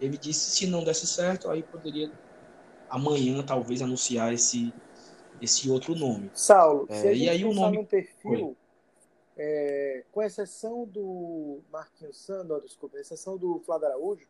Ele 0.00 0.18
disse 0.18 0.50
se 0.50 0.66
não 0.66 0.82
desse 0.82 1.06
certo, 1.06 1.48
aí 1.48 1.62
poderia 1.62 2.10
amanhã 2.90 3.42
talvez 3.42 3.80
anunciar 3.80 4.32
esse 4.32 4.72
esse 5.44 5.70
outro 5.70 5.94
nome. 5.94 6.30
Saulo, 6.34 6.86
é, 6.90 7.00
se 7.00 7.08
a 7.08 7.14
gente 7.14 7.24
e 7.24 7.28
aí 7.28 7.44
o 7.44 7.52
nome 7.52 7.78
no 7.78 7.86
perfil, 7.86 8.56
é, 9.36 10.04
com 10.12 10.22
exceção 10.22 10.84
do 10.86 11.60
Marquinhos 11.70 12.16
Sandro, 12.16 12.60
desculpa, 12.60 12.98
exceção 12.98 13.36
do 13.36 13.60
Flávio 13.60 13.88
Araújo, 13.88 14.26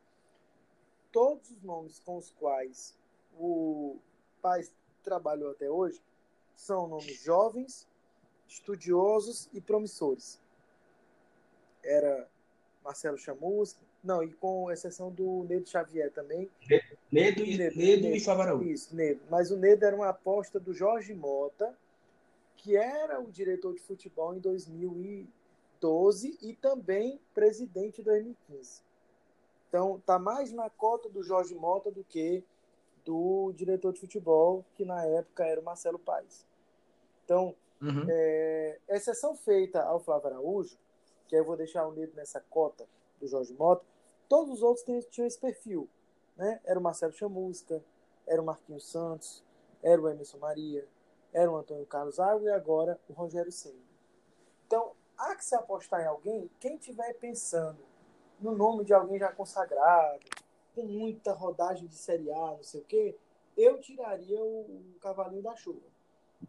todos 1.10 1.50
os 1.50 1.62
nomes 1.62 1.98
com 2.00 2.16
os 2.16 2.30
quais 2.32 2.94
o 3.38 3.96
pai 4.42 4.62
trabalhou 5.02 5.50
até 5.50 5.70
hoje 5.70 6.02
são 6.56 6.86
nomes 6.86 7.22
jovens, 7.22 7.86
estudiosos 8.48 9.48
e 9.52 9.60
promissores. 9.60 10.40
Era 11.82 12.28
Marcelo 12.82 13.18
Chamusca, 13.18 13.80
não, 14.04 14.22
e 14.22 14.32
com 14.34 14.70
exceção 14.70 15.10
do 15.10 15.44
Nedo 15.44 15.68
Xavier 15.68 16.12
também. 16.12 16.48
Nedo, 17.10 17.40
e, 17.40 17.56
Nedo, 17.56 17.76
Nedo, 17.76 17.76
Nedo 17.76 18.16
e 18.16 18.20
Favaraú. 18.20 18.62
Isso, 18.62 18.94
Nedo. 18.94 19.22
Mas 19.30 19.50
o 19.50 19.56
Nedo 19.56 19.84
era 19.84 19.96
uma 19.96 20.10
aposta 20.10 20.60
do 20.60 20.74
Jorge 20.74 21.14
Mota, 21.14 21.74
que 22.56 22.76
era 22.76 23.18
o 23.18 23.30
diretor 23.30 23.74
de 23.74 23.80
futebol 23.80 24.34
em 24.34 24.38
2012 24.38 26.38
e 26.42 26.54
também 26.54 27.18
presidente 27.34 28.02
em 28.02 28.04
2015. 28.04 28.82
Então, 29.68 30.00
tá 30.04 30.18
mais 30.18 30.52
na 30.52 30.68
cota 30.68 31.08
do 31.08 31.22
Jorge 31.22 31.54
Mota 31.54 31.90
do 31.90 32.04
que 32.04 32.44
do 33.04 33.52
diretor 33.56 33.92
de 33.92 34.00
futebol, 34.00 34.64
que 34.74 34.84
na 34.84 35.04
época 35.04 35.44
era 35.44 35.60
o 35.60 35.64
Marcelo 35.64 35.98
Paes. 35.98 36.46
Então, 37.24 37.54
uhum. 37.80 38.06
é, 38.08 38.78
exceção 38.88 39.34
feita 39.34 39.82
ao 39.82 39.98
Flávio 39.98 40.28
Araújo, 40.28 40.76
que 41.26 41.34
aí 41.34 41.40
eu 41.40 41.44
vou 41.44 41.56
deixar 41.56 41.86
o 41.86 41.92
Nedo 41.92 42.12
nessa 42.14 42.40
cota 42.40 42.86
Jorge 43.28 43.52
Mota, 43.54 43.84
todos 44.28 44.54
os 44.54 44.62
outros 44.62 44.84
tinham 45.10 45.26
esse 45.26 45.38
perfil. 45.38 45.88
Né? 46.36 46.60
Era 46.64 46.78
o 46.78 46.82
Marcelo 46.82 47.12
Chamusca, 47.12 47.82
era 48.26 48.40
o 48.40 48.44
Marquinhos 48.44 48.90
Santos, 48.90 49.42
era 49.82 50.00
o 50.00 50.08
Emerson 50.08 50.38
Maria, 50.38 50.86
era 51.32 51.50
o 51.50 51.56
Antônio 51.56 51.86
Carlos 51.86 52.18
Água 52.18 52.48
e 52.48 52.52
agora 52.52 52.98
o 53.08 53.12
Rogério 53.12 53.52
Senna. 53.52 53.74
Então, 54.66 54.92
há 55.16 55.34
que 55.36 55.44
se 55.44 55.54
apostar 55.54 56.02
em 56.02 56.06
alguém, 56.06 56.50
quem 56.58 56.76
estiver 56.76 57.12
pensando 57.14 57.78
no 58.40 58.54
nome 58.54 58.84
de 58.84 58.92
alguém 58.92 59.18
já 59.18 59.32
consagrado, 59.32 60.20
com 60.74 60.82
muita 60.82 61.32
rodagem 61.32 61.86
de 61.86 61.94
Série 61.94 62.30
A, 62.32 62.52
não 62.52 62.62
sei 62.62 62.80
o 62.80 62.84
quê, 62.84 63.16
eu 63.56 63.80
tiraria 63.80 64.42
o, 64.42 64.60
o 64.60 64.98
cavalinho 65.00 65.42
da 65.42 65.54
chuva. 65.54 65.86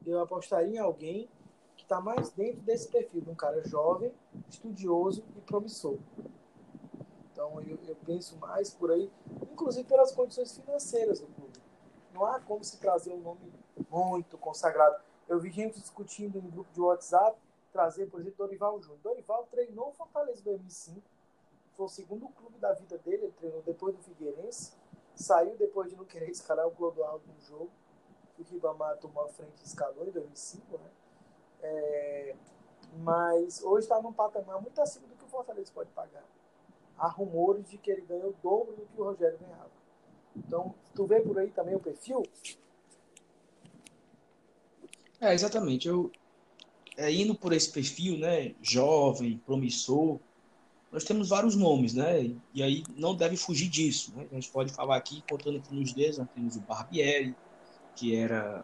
Eu 0.06 0.20
apostaria 0.20 0.76
em 0.76 0.80
alguém 0.80 1.30
que 1.78 1.84
está 1.84 2.02
mais 2.02 2.32
dentro 2.32 2.62
desse 2.62 2.88
perfil, 2.90 3.22
de 3.22 3.30
um 3.30 3.36
cara 3.36 3.64
jovem, 3.64 4.12
estudioso 4.50 5.24
e 5.38 5.42
promissor. 5.42 5.98
Então 7.46 7.62
eu, 7.62 7.78
eu 7.88 7.96
penso 8.06 8.38
mais 8.38 8.72
por 8.72 8.92
aí, 8.92 9.12
inclusive 9.52 9.88
pelas 9.88 10.12
condições 10.12 10.58
financeiras 10.58 11.20
do 11.20 11.28
clube. 11.28 11.60
Não 12.12 12.26
há 12.26 12.40
como 12.40 12.64
se 12.64 12.80
trazer 12.80 13.12
um 13.12 13.20
nome 13.20 13.54
muito 13.90 14.38
consagrado. 14.38 15.00
Eu 15.28 15.40
vi 15.40 15.52
gente 15.52 15.80
discutindo 15.80 16.40
em 16.40 16.50
grupo 16.50 16.72
de 16.74 16.82
WhatsApp 16.82 17.38
trazer, 17.72 18.08
por 18.08 18.20
exemplo, 18.20 18.38
Dorival 18.38 18.82
Júnior. 18.82 19.00
Dorival 19.04 19.48
treinou 19.52 19.90
o 19.90 19.94
Fortaleza 19.94 20.40
em 20.40 20.44
2005. 20.44 21.02
Foi 21.76 21.86
o 21.86 21.90
segundo 21.90 22.28
clube 22.30 22.58
da 22.58 22.74
vida 22.74 22.98
dele. 23.00 23.26
Ele 23.26 23.34
treinou 23.34 23.62
depois 23.62 23.96
do 23.96 24.02
Figueirense. 24.02 24.74
Saiu 25.14 25.56
depois 25.58 25.90
de 25.90 25.96
não 25.96 26.06
querer 26.06 26.30
escalar 26.30 26.66
o 26.68 26.72
Clodoaldo 26.72 27.26
no 27.28 27.42
jogo. 27.42 27.70
O 28.40 28.44
Ribamar 28.44 28.98
tomou 28.98 29.24
a 29.24 29.28
frente 29.30 29.62
e 29.62 29.66
escalou 29.66 30.08
em 30.08 30.12
2005, 30.12 30.78
né? 30.78 30.90
É, 31.62 32.36
mas 32.98 33.64
hoje 33.64 33.86
está 33.86 34.02
num 34.02 34.14
patamar 34.14 34.62
muito 34.62 34.80
acima 34.82 35.08
do 35.08 35.16
que 35.16 35.24
o 35.24 35.28
Fortaleza 35.28 35.72
pode 35.74 35.90
pagar 35.92 36.24
há 36.98 37.08
rumores 37.08 37.70
de 37.70 37.78
que 37.78 37.92
ele 37.92 38.02
ganhou 38.02 38.30
o 38.30 38.36
dobro 38.42 38.76
do 38.76 38.86
que 38.86 39.02
o 39.02 39.04
Rogério 39.04 39.38
ganhava. 39.40 39.72
Então, 40.36 40.76
tu 40.94 41.06
vê 41.06 41.22
por 41.22 41.38
aí 41.38 41.50
também 41.50 41.76
o 41.76 41.80
perfil? 41.80 42.24
É, 45.20 45.34
exatamente. 45.34 45.88
Eu, 45.88 46.12
é, 46.98 47.12
indo 47.12 47.36
por 47.36 47.54
esse 47.54 47.72
perfil, 47.72 48.18
né, 48.18 48.54
jovem, 48.62 49.42
promissor, 49.46 50.20
nós 50.92 51.04
temos 51.04 51.30
vários 51.30 51.56
nomes, 51.56 51.94
né, 51.94 52.34
e 52.54 52.64
aí 52.64 52.84
não 52.96 53.16
deve 53.16 53.36
fugir 53.36 53.68
disso, 53.68 54.14
né? 54.16 54.28
A 54.32 54.36
gente 54.36 54.50
pode 54.50 54.72
falar 54.72 54.96
aqui, 54.96 55.22
contando 55.30 55.58
aqui 55.58 55.76
nos 55.76 55.92
dedos, 55.92 56.20
nós 56.20 56.30
temos 56.34 56.56
o 56.56 56.62
Barbieri, 56.62 57.36
que 57.96 58.16
era 58.16 58.64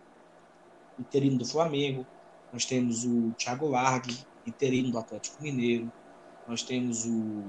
interino 0.97 1.37
do 1.37 1.45
Flamengo, 1.45 2.05
nós 2.53 2.63
temos 2.63 3.03
o 3.03 3.31
Thiago 3.31 3.67
Largue, 3.67 4.17
interino 4.45 4.91
do 4.91 4.97
Atlético 4.97 5.43
Mineiro, 5.43 5.91
nós 6.47 6.63
temos 6.63 7.05
o 7.05 7.43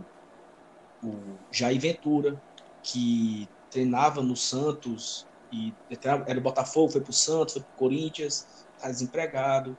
o 1.02 1.38
Jair 1.50 1.80
Ventura, 1.80 2.40
que 2.82 3.48
treinava 3.70 4.22
no 4.22 4.36
Santos 4.36 5.26
e 5.52 5.74
era 6.02 6.38
o 6.38 6.42
Botafogo, 6.42 6.92
foi 6.92 7.00
para 7.00 7.10
o 7.10 7.14
Santos, 7.14 7.54
foi 7.54 7.62
para 7.62 7.72
o 7.72 7.78
Corinthians, 7.78 8.66
está 8.76 8.88
desempregado. 8.88 9.76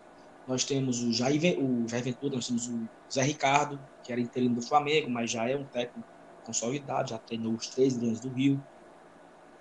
nós 0.47 0.63
temos 0.63 1.01
o 1.01 1.11
Jair, 1.11 1.57
o 1.59 1.88
Jair 1.88 2.03
Ventura, 2.03 2.36
nós 2.36 2.47
temos 2.47 2.67
o 2.67 2.88
Zé 3.11 3.24
Ricardo, 3.24 3.80
que 4.03 4.11
era 4.11 4.21
interino 4.21 4.55
do 4.55 4.61
Flamengo, 4.61 5.09
mas 5.09 5.32
já 5.32 5.49
é 5.49 5.55
um 5.55 5.65
técnico 5.65 6.07
consolidado, 6.45 7.09
já 7.09 7.17
treinou 7.17 7.53
os 7.53 7.67
três 7.67 7.97
grandes 7.97 8.19
do 8.19 8.30
Rio, 8.30 8.63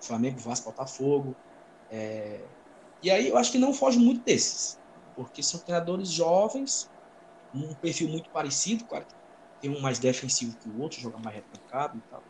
Flamengo, 0.01 0.39
Vasco, 0.39 0.69
Botafogo. 0.69 1.35
É... 1.89 2.45
E 3.01 3.09
aí 3.09 3.29
eu 3.29 3.37
acho 3.37 3.51
que 3.51 3.57
não 3.57 3.73
foge 3.73 3.97
muito 3.97 4.23
desses, 4.23 4.79
porque 5.15 5.41
são 5.41 5.59
treinadores 5.61 6.09
jovens, 6.09 6.89
um 7.53 7.73
perfil 7.75 8.09
muito 8.09 8.29
parecido, 8.29 8.85
claro 8.85 9.05
que 9.05 9.13
tem 9.63 9.71
um 9.71 9.79
mais 9.79 9.97
defensivo 9.97 10.57
que 10.57 10.67
o 10.67 10.81
outro, 10.81 10.99
joga 10.99 11.17
mais 11.19 11.37
retrancado 11.37 11.97
e 11.97 12.01
tal. 12.11 12.21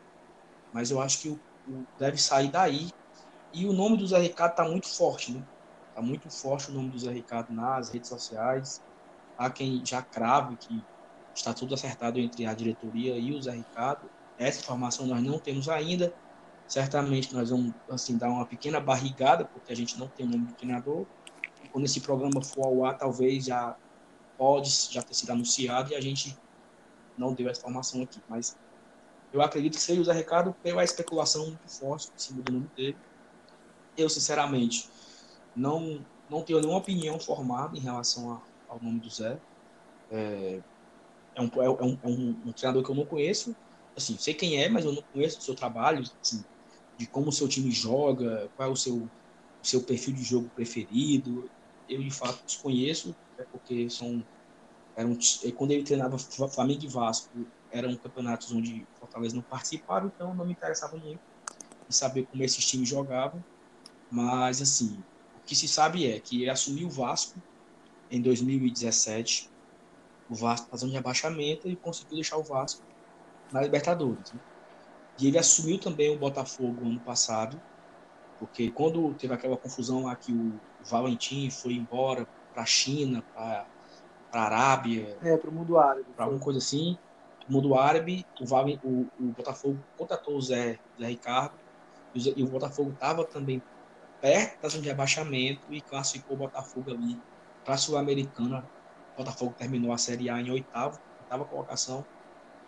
Mas 0.71 0.91
eu 0.91 1.01
acho 1.01 1.19
que 1.19 1.29
o, 1.29 1.39
o 1.67 1.83
deve 1.97 2.21
sair 2.21 2.51
daí. 2.51 2.91
E 3.51 3.65
o 3.65 3.73
nome 3.73 3.97
do 3.97 4.05
Zé 4.05 4.19
Ricardo 4.19 4.51
está 4.51 4.63
muito 4.65 4.87
forte, 4.87 5.31
né? 5.31 5.43
Está 5.89 5.99
muito 5.99 6.29
forte 6.29 6.69
o 6.69 6.73
nome 6.73 6.91
do 6.91 6.99
Zé 6.99 7.11
Ricardo 7.11 7.51
nas 7.51 7.89
redes 7.89 8.07
sociais. 8.07 8.83
Há 9.35 9.49
quem 9.49 9.83
já 9.83 10.03
crave 10.03 10.55
que 10.57 10.83
está 11.33 11.55
tudo 11.55 11.73
acertado 11.73 12.19
entre 12.19 12.45
a 12.45 12.53
diretoria 12.53 13.17
e 13.17 13.33
o 13.33 13.41
Zé 13.41 13.53
Ricardo. 13.53 14.07
Essa 14.37 14.59
informação 14.59 15.07
nós 15.07 15.23
não 15.23 15.39
temos 15.39 15.67
ainda. 15.67 16.13
Certamente 16.67 17.33
nós 17.33 17.49
vamos 17.49 17.73
assim, 17.89 18.15
dar 18.15 18.29
uma 18.29 18.45
pequena 18.45 18.79
barrigada, 18.79 19.43
porque 19.43 19.73
a 19.73 19.75
gente 19.75 19.97
não 19.97 20.07
tem 20.07 20.27
o 20.27 20.29
nome 20.29 20.45
do 20.45 20.53
treinador. 20.53 21.07
Quando 21.71 21.85
esse 21.85 21.99
programa 21.99 22.43
for 22.43 22.63
ao 22.63 22.85
ar, 22.85 22.95
talvez 22.95 23.45
já 23.45 23.75
pode 24.37 24.69
já 24.91 25.01
ter 25.01 25.15
sido 25.15 25.31
anunciado 25.31 25.91
e 25.91 25.95
a 25.95 26.01
gente 26.01 26.37
não 27.17 27.33
deu 27.33 27.49
essa 27.49 27.59
informação 27.59 28.01
aqui. 28.01 28.21
Mas 28.27 28.57
eu 29.31 29.41
acredito 29.41 29.75
que 29.75 29.81
seja 29.81 30.01
o 30.01 30.05
Zé 30.05 30.13
Ricardo 30.13 30.53
pela 30.61 30.83
especulação 30.83 31.47
muito 31.47 31.69
forte 31.77 32.07
em 32.15 32.19
cima 32.19 32.43
do 32.43 32.53
nome 32.53 32.69
dele. 32.75 32.97
Eu, 33.97 34.09
sinceramente, 34.09 34.89
não, 35.55 36.05
não 36.29 36.43
tenho 36.43 36.59
nenhuma 36.59 36.79
opinião 36.79 37.19
formada 37.19 37.77
em 37.77 37.81
relação 37.81 38.31
a, 38.33 38.43
ao 38.67 38.81
nome 38.81 38.99
do 38.99 39.09
Zé. 39.09 39.39
É, 40.09 40.61
é, 41.35 41.41
um, 41.41 41.45
é, 41.61 41.69
um, 41.69 41.99
é 42.01 42.07
um, 42.07 42.29
um, 42.45 42.53
treinador 42.53 42.83
que 42.83 42.91
eu 42.91 42.95
não 42.95 43.05
conheço. 43.05 43.55
Assim, 43.95 44.17
sei 44.17 44.33
quem 44.33 44.61
é, 44.61 44.69
mas 44.69 44.85
eu 44.85 44.93
não 44.93 45.03
conheço 45.03 45.39
o 45.39 45.41
seu 45.41 45.55
trabalho, 45.55 46.03
assim, 46.21 46.43
de 46.97 47.07
como 47.07 47.29
o 47.29 47.31
seu 47.31 47.47
time 47.47 47.71
joga, 47.71 48.49
qual 48.55 48.69
é 48.69 48.71
o 48.71 48.75
seu, 48.75 48.95
o 48.97 49.09
seu 49.67 49.83
perfil 49.83 50.13
de 50.13 50.23
jogo 50.23 50.49
preferido. 50.49 51.49
Eu, 51.87 52.01
de 52.01 52.11
fato, 52.11 52.43
desconheço, 52.45 53.15
é 53.37 53.43
porque 53.45 53.89
são. 53.89 54.23
Eram, 54.95 55.17
quando 55.55 55.71
ele 55.71 55.83
treinava 55.83 56.17
Flamengo 56.17 56.83
e 56.83 56.87
Vasco, 56.87 57.29
eram 57.71 57.95
campeonatos 57.95 58.51
onde 58.51 58.85
Fortaleza 58.99 59.35
não 59.35 59.41
participava, 59.41 60.05
então 60.05 60.33
não 60.33 60.45
me 60.45 60.51
interessava 60.51 60.95
muito 60.97 61.19
em 61.89 61.91
saber 61.91 62.25
como 62.27 62.43
esses 62.43 62.65
times 62.65 62.87
jogavam. 62.87 63.43
Mas, 64.11 64.61
assim, 64.61 65.03
o 65.35 65.41
que 65.45 65.55
se 65.55 65.67
sabe 65.67 66.07
é 66.07 66.19
que 66.19 66.41
ele 66.41 66.49
assumiu 66.49 66.87
o 66.87 66.91
Vasco 66.91 67.41
em 68.11 68.21
2017. 68.21 69.49
O 70.29 70.35
Vasco 70.35 70.69
fazendo 70.69 70.91
de 70.91 70.97
abaixamento 70.97 71.67
e 71.67 71.75
conseguiu 71.75 72.15
deixar 72.15 72.37
o 72.37 72.43
Vasco 72.43 72.83
na 73.51 73.61
Libertadores. 73.61 74.31
Né? 74.31 74.39
E 75.19 75.27
ele 75.27 75.37
assumiu 75.37 75.79
também 75.79 76.15
o 76.15 76.17
Botafogo 76.17 76.85
ano 76.85 76.99
passado, 76.99 77.59
porque 78.39 78.69
quando 78.71 79.13
teve 79.15 79.33
aquela 79.33 79.57
confusão 79.57 80.03
lá 80.03 80.15
que 80.15 80.31
o 80.31 80.59
Valentim 80.83 81.49
foi 81.49 81.73
embora 81.73 82.27
para 82.53 82.63
a 82.63 82.65
China, 82.65 83.23
para 83.33 83.67
a 84.41 84.45
Arábia. 84.45 85.17
É, 85.21 85.37
para 85.37 85.49
o 85.49 85.53
mundo 85.53 85.77
árabe. 85.77 86.05
Para 86.15 86.25
alguma 86.25 86.41
coisa 86.41 86.59
assim. 86.59 86.97
Mundo 87.47 87.75
árabe, 87.75 88.25
o, 88.39 88.45
Valen, 88.45 88.79
o, 88.83 89.05
o 89.19 89.33
Botafogo 89.35 89.77
contratou 89.97 90.37
o 90.37 90.41
Zé, 90.41 90.79
Zé 90.97 91.07
Ricardo, 91.07 91.53
e 92.15 92.43
o 92.43 92.47
Botafogo 92.47 92.91
estava 92.91 93.25
também 93.25 93.61
perto 94.21 94.61
da 94.61 94.69
zona 94.69 94.83
de 94.83 94.89
abaixamento 94.89 95.61
e 95.69 95.81
classificou 95.81 96.37
o 96.37 96.39
Botafogo 96.39 96.91
ali 96.91 97.19
para 97.65 97.73
a 97.73 97.77
Sul-Americana. 97.77 98.65
O 99.13 99.17
Botafogo 99.17 99.53
terminou 99.57 99.91
a 99.91 99.97
Série 99.97 100.29
A 100.29 100.39
em 100.39 100.49
oitavo, 100.49 100.99
oitava 101.21 101.43
colocação. 101.43 102.05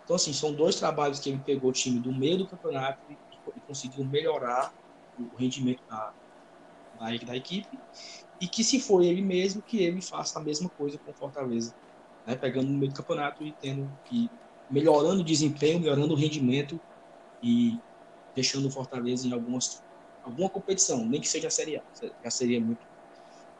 Então, 0.04 0.16
assim, 0.16 0.32
são 0.32 0.52
dois 0.52 0.76
trabalhos 0.76 1.18
que 1.18 1.30
ele 1.30 1.40
pegou 1.44 1.70
o 1.70 1.72
time 1.72 1.98
do 1.98 2.12
meio 2.12 2.38
do 2.38 2.46
campeonato 2.46 3.00
e, 3.10 3.14
e 3.56 3.60
conseguiu 3.60 4.04
melhorar 4.04 4.72
o 5.18 5.34
rendimento 5.36 5.82
da, 5.88 6.12
da, 6.98 7.06
da, 7.24 7.36
equipe. 7.36 7.78
E 8.40 8.46
que, 8.46 8.62
se 8.62 8.80
for 8.80 9.02
ele 9.02 9.22
mesmo, 9.22 9.62
que 9.62 9.82
ele 9.82 10.00
faça 10.00 10.38
a 10.38 10.42
mesma 10.42 10.68
coisa 10.68 10.98
com 10.98 11.10
o 11.10 11.14
Fortaleza. 11.14 11.74
Né? 12.26 12.34
Pegando 12.34 12.68
no 12.68 12.78
meio 12.78 12.92
do 12.92 12.96
campeonato 12.96 13.44
e 13.44 13.52
tendo 13.52 13.90
que 14.04 14.30
melhorando 14.70 15.20
o 15.20 15.24
desempenho, 15.24 15.80
melhorando 15.80 16.12
o 16.12 16.16
rendimento 16.16 16.78
e 17.42 17.78
deixando 18.34 18.66
o 18.66 18.70
Fortaleza 18.70 19.26
em 19.26 19.32
algumas 19.32 19.82
alguma 20.26 20.50
competição, 20.50 21.06
nem 21.06 21.20
que 21.20 21.28
seja 21.28 21.46
a 21.46 21.50
Série 21.50 21.76
A. 21.76 21.82
Já 22.24 22.30
seria 22.30 22.60
muito, 22.60 22.84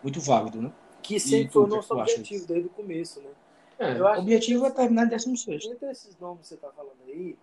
muito 0.02 0.20
válido, 0.20 0.60
né? 0.60 0.72
Que 1.00 1.20
sempre 1.20 1.52
foi 1.52 1.62
o 1.62 1.66
nosso 1.68 1.94
objetivo 1.94 2.44
desde 2.46 2.66
o 2.66 2.70
começo, 2.70 3.20
né? 3.20 3.30
É, 3.78 4.02
o 4.02 4.18
objetivo 4.18 4.66
é 4.66 4.70
terminar 4.70 5.04
em 5.04 5.10
16. 5.10 5.64
Entre 5.66 5.90
esses 5.90 6.18
nomes 6.18 6.40
que 6.40 6.48
você 6.48 6.54
está 6.54 6.70
falando 6.72 6.98
aí, 7.06 7.38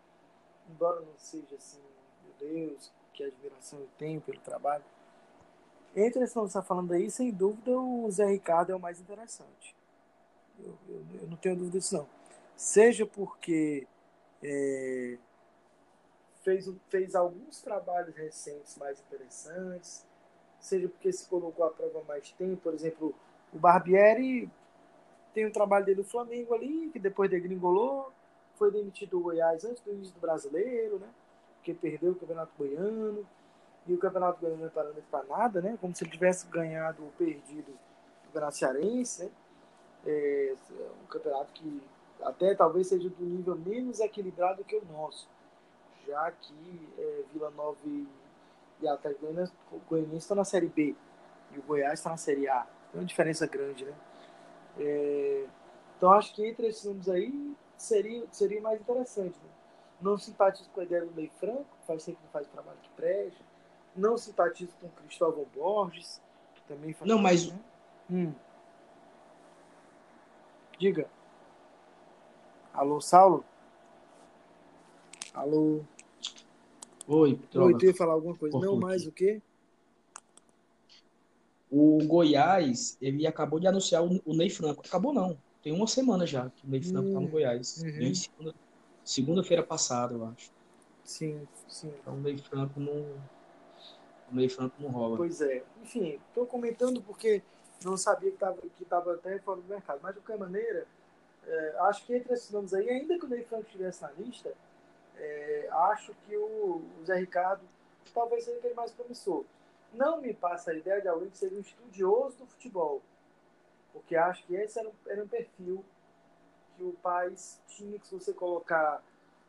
embora 0.69 0.99
não 0.99 1.13
seja 1.15 1.55
assim, 1.55 1.79
meu 2.23 2.49
Deus, 2.49 2.91
que 3.13 3.23
admiração 3.23 3.79
eu 3.79 3.87
tenho 3.97 4.19
pelo 4.19 4.39
trabalho, 4.39 4.83
entre 5.95 6.19
nomes 6.19 6.31
que 6.31 6.39
você 6.39 6.47
está 6.47 6.61
falando 6.61 6.91
aí, 6.93 7.09
sem 7.09 7.31
dúvida 7.31 7.71
o 7.71 8.09
Zé 8.09 8.25
Ricardo 8.25 8.71
é 8.71 8.75
o 8.75 8.79
mais 8.79 8.99
interessante. 8.99 9.75
Eu, 10.59 10.77
eu, 10.89 11.05
eu 11.21 11.27
não 11.27 11.37
tenho 11.37 11.55
dúvida 11.55 11.79
disso, 11.79 11.95
não. 11.95 12.07
Seja 12.55 13.05
porque 13.05 13.87
é, 14.43 15.17
fez, 16.43 16.69
fez 16.89 17.15
alguns 17.15 17.61
trabalhos 17.61 18.15
recentes 18.15 18.77
mais 18.77 18.99
interessantes, 18.99 20.05
seja 20.59 20.87
porque 20.87 21.11
se 21.11 21.27
colocou 21.27 21.65
à 21.65 21.69
prova 21.69 22.03
mais 22.07 22.31
tempo, 22.31 22.57
por 22.57 22.73
exemplo, 22.73 23.13
o 23.53 23.57
Barbieri 23.57 24.49
tem 25.33 25.45
um 25.45 25.51
trabalho 25.51 25.85
dele 25.85 26.01
no 26.01 26.07
Flamengo 26.07 26.53
ali, 26.53 26.89
que 26.91 26.99
depois 26.99 27.29
degringolou, 27.29 28.11
foi 28.55 28.71
demitido 28.71 29.11
do 29.11 29.19
Goiás 29.19 29.65
antes 29.65 29.81
do 29.83 29.91
início 29.91 30.13
do 30.13 30.19
brasileiro, 30.19 30.99
né? 30.99 31.09
Porque 31.55 31.73
perdeu 31.73 32.11
o 32.11 32.15
Campeonato 32.15 32.51
Goiano, 32.57 33.25
e 33.87 33.93
o 33.93 33.97
Campeonato 33.97 34.39
Goiano 34.39 34.59
não 34.59 34.67
é 34.67 35.01
para 35.11 35.23
nada, 35.23 35.61
né? 35.61 35.77
Como 35.79 35.93
se 35.93 36.03
ele 36.03 36.11
tivesse 36.11 36.47
ganhado 36.47 37.03
ou 37.03 37.11
perdido 37.11 37.71
o 37.71 38.25
Campeonato 38.27 38.57
Cearense, 38.57 39.23
né? 39.25 39.31
É 40.05 40.53
um 41.01 41.05
campeonato 41.07 41.53
que 41.53 41.81
até 42.21 42.53
talvez 42.55 42.87
seja 42.87 43.09
do 43.09 43.23
nível 43.23 43.55
menos 43.55 44.01
equilibrado 44.01 44.63
que 44.63 44.75
o 44.75 44.85
nosso 44.91 45.29
já 46.05 46.31
que 46.31 46.89
é, 46.97 47.23
Vila 47.31 47.49
Nova 47.51 47.77
e, 47.85 48.07
Atlético 48.85 49.27
Goianiense 49.87 50.17
estão 50.17 50.35
na 50.35 50.43
Série 50.43 50.67
B 50.67 50.93
e 51.53 51.59
o 51.59 51.61
Goiás 51.61 51.99
está 51.99 52.09
na 52.09 52.17
Série 52.17 52.49
A. 52.49 52.67
Tem 52.91 52.99
uma 52.99 53.05
diferença 53.05 53.47
grande, 53.47 53.85
né? 53.85 53.93
É, 54.77 55.45
então 55.95 56.11
acho 56.11 56.35
que 56.35 56.45
entre 56.45 56.67
esses 56.67 56.83
números 56.83 57.07
aí 57.07 57.55
seria, 57.77 58.25
seria 58.29 58.61
mais 58.61 58.81
interessante. 58.81 59.39
Né? 59.41 59.49
Não 60.01 60.17
simpatizo 60.17 60.69
com 60.71 60.81
a 60.81 60.83
ideia 60.83 61.05
do 61.05 61.15
Ney 61.15 61.31
Franco, 61.39 61.63
que 61.79 61.87
faz 61.87 62.03
sempre 62.03 62.21
faz 62.33 62.45
o 62.45 62.49
trabalho 62.49 62.77
que 62.83 62.89
presta. 62.89 63.41
Não 63.95 64.17
simpatizo 64.17 64.73
com 64.81 64.89
Cristóvão 64.89 65.45
Borges, 65.53 66.21
que 66.55 66.61
também 66.63 66.93
faz. 66.93 67.07
Não, 67.07 67.19
mas. 67.19 67.51
Né? 67.51 67.59
Hum. 68.09 68.33
Diga. 70.79 71.07
Alô, 72.73 72.99
Saulo? 72.99 73.45
Alô? 75.33 75.81
Oi, 77.07 77.39
Oi, 77.55 77.77
tu 77.77 77.85
ia 77.85 77.93
falar 77.93 78.13
alguma 78.13 78.35
coisa? 78.35 78.57
Não, 78.59 78.77
mais 78.77 79.05
o 79.05 79.11
quê? 79.11 79.41
O 81.69 81.99
Goiás, 82.05 82.97
ele 83.01 83.27
acabou 83.27 83.59
de 83.59 83.67
anunciar 83.67 84.03
o, 84.03 84.33
Ney 84.33 84.49
Franco. 84.49 84.83
Acabou 84.85 85.13
não. 85.13 85.37
Tem 85.61 85.73
uma 85.73 85.87
semana 85.87 86.25
já 86.25 86.49
que 86.49 86.65
o 86.65 86.69
Ney 86.69 86.81
Franco 86.81 87.09
hum, 87.09 87.13
tá 87.13 87.19
no 87.19 87.27
hum, 87.27 87.31
Goiás. 87.31 87.83
Uhum. 87.83 88.13
Segunda, 88.13 88.55
segunda-feira 89.03 89.63
passada, 89.63 90.13
eu 90.13 90.25
acho. 90.25 90.51
Sim, 91.03 91.47
sim. 91.67 91.91
Então 91.99 92.15
o 92.15 92.21
Ney 92.21 92.37
Franco 92.37 92.79
não. 92.79 93.05
O 94.33 94.35
Ney 94.35 94.49
Franco 94.49 94.75
não 94.79 94.89
rola. 94.89 95.15
Pois 95.15 95.41
é. 95.41 95.63
Enfim, 95.83 96.19
tô 96.33 96.43
comentando 96.43 97.01
porque 97.03 97.43
não 97.85 97.95
sabia 97.95 98.31
que 98.31 98.37
tava, 98.37 98.57
que 98.75 98.83
tava 98.83 99.13
até 99.13 99.37
fora 99.37 99.61
do 99.61 99.67
mercado. 99.67 99.99
Mas 100.01 100.15
de 100.15 100.21
qualquer 100.21 100.39
maneira, 100.39 100.87
é, 101.45 101.75
acho 101.81 102.03
que 102.03 102.15
entre 102.15 102.33
esses 102.33 102.49
nomes 102.49 102.73
aí, 102.73 102.89
ainda 102.89 103.17
que 103.19 103.25
o 103.25 103.29
Ney 103.29 103.43
Franco 103.43 103.67
estivesse 103.67 104.01
na 104.01 104.11
lista, 104.11 104.51
é, 105.17 105.69
acho 105.91 106.15
que 106.25 106.35
o, 106.35 106.81
o, 106.99 107.05
Zé 107.05 107.15
Ricardo 107.15 107.61
talvez 108.11 108.43
seja 108.43 108.57
aquele 108.57 108.73
mais 108.73 108.91
promissor. 108.91 109.45
Não 109.93 110.19
me 110.19 110.33
passa 110.33 110.71
a 110.71 110.73
ideia 110.73 110.99
de 110.99 111.07
alguém 111.07 111.29
que 111.29 111.37
seja 111.37 111.55
um 111.55 111.59
estudioso 111.59 112.37
do 112.37 112.47
futebol, 112.47 113.03
porque 113.91 114.15
acho 114.15 114.43
que 114.47 114.55
esse 114.55 114.79
era 114.79 114.89
um, 114.89 114.93
era 115.05 115.23
um 115.23 115.27
perfil 115.27 115.85
que 116.75 116.83
o 116.83 116.93
Paz 117.03 117.61
tinha 117.67 117.99
que 117.99 118.07
se 118.07 118.15
você 118.15 118.33
colocar 118.33 119.03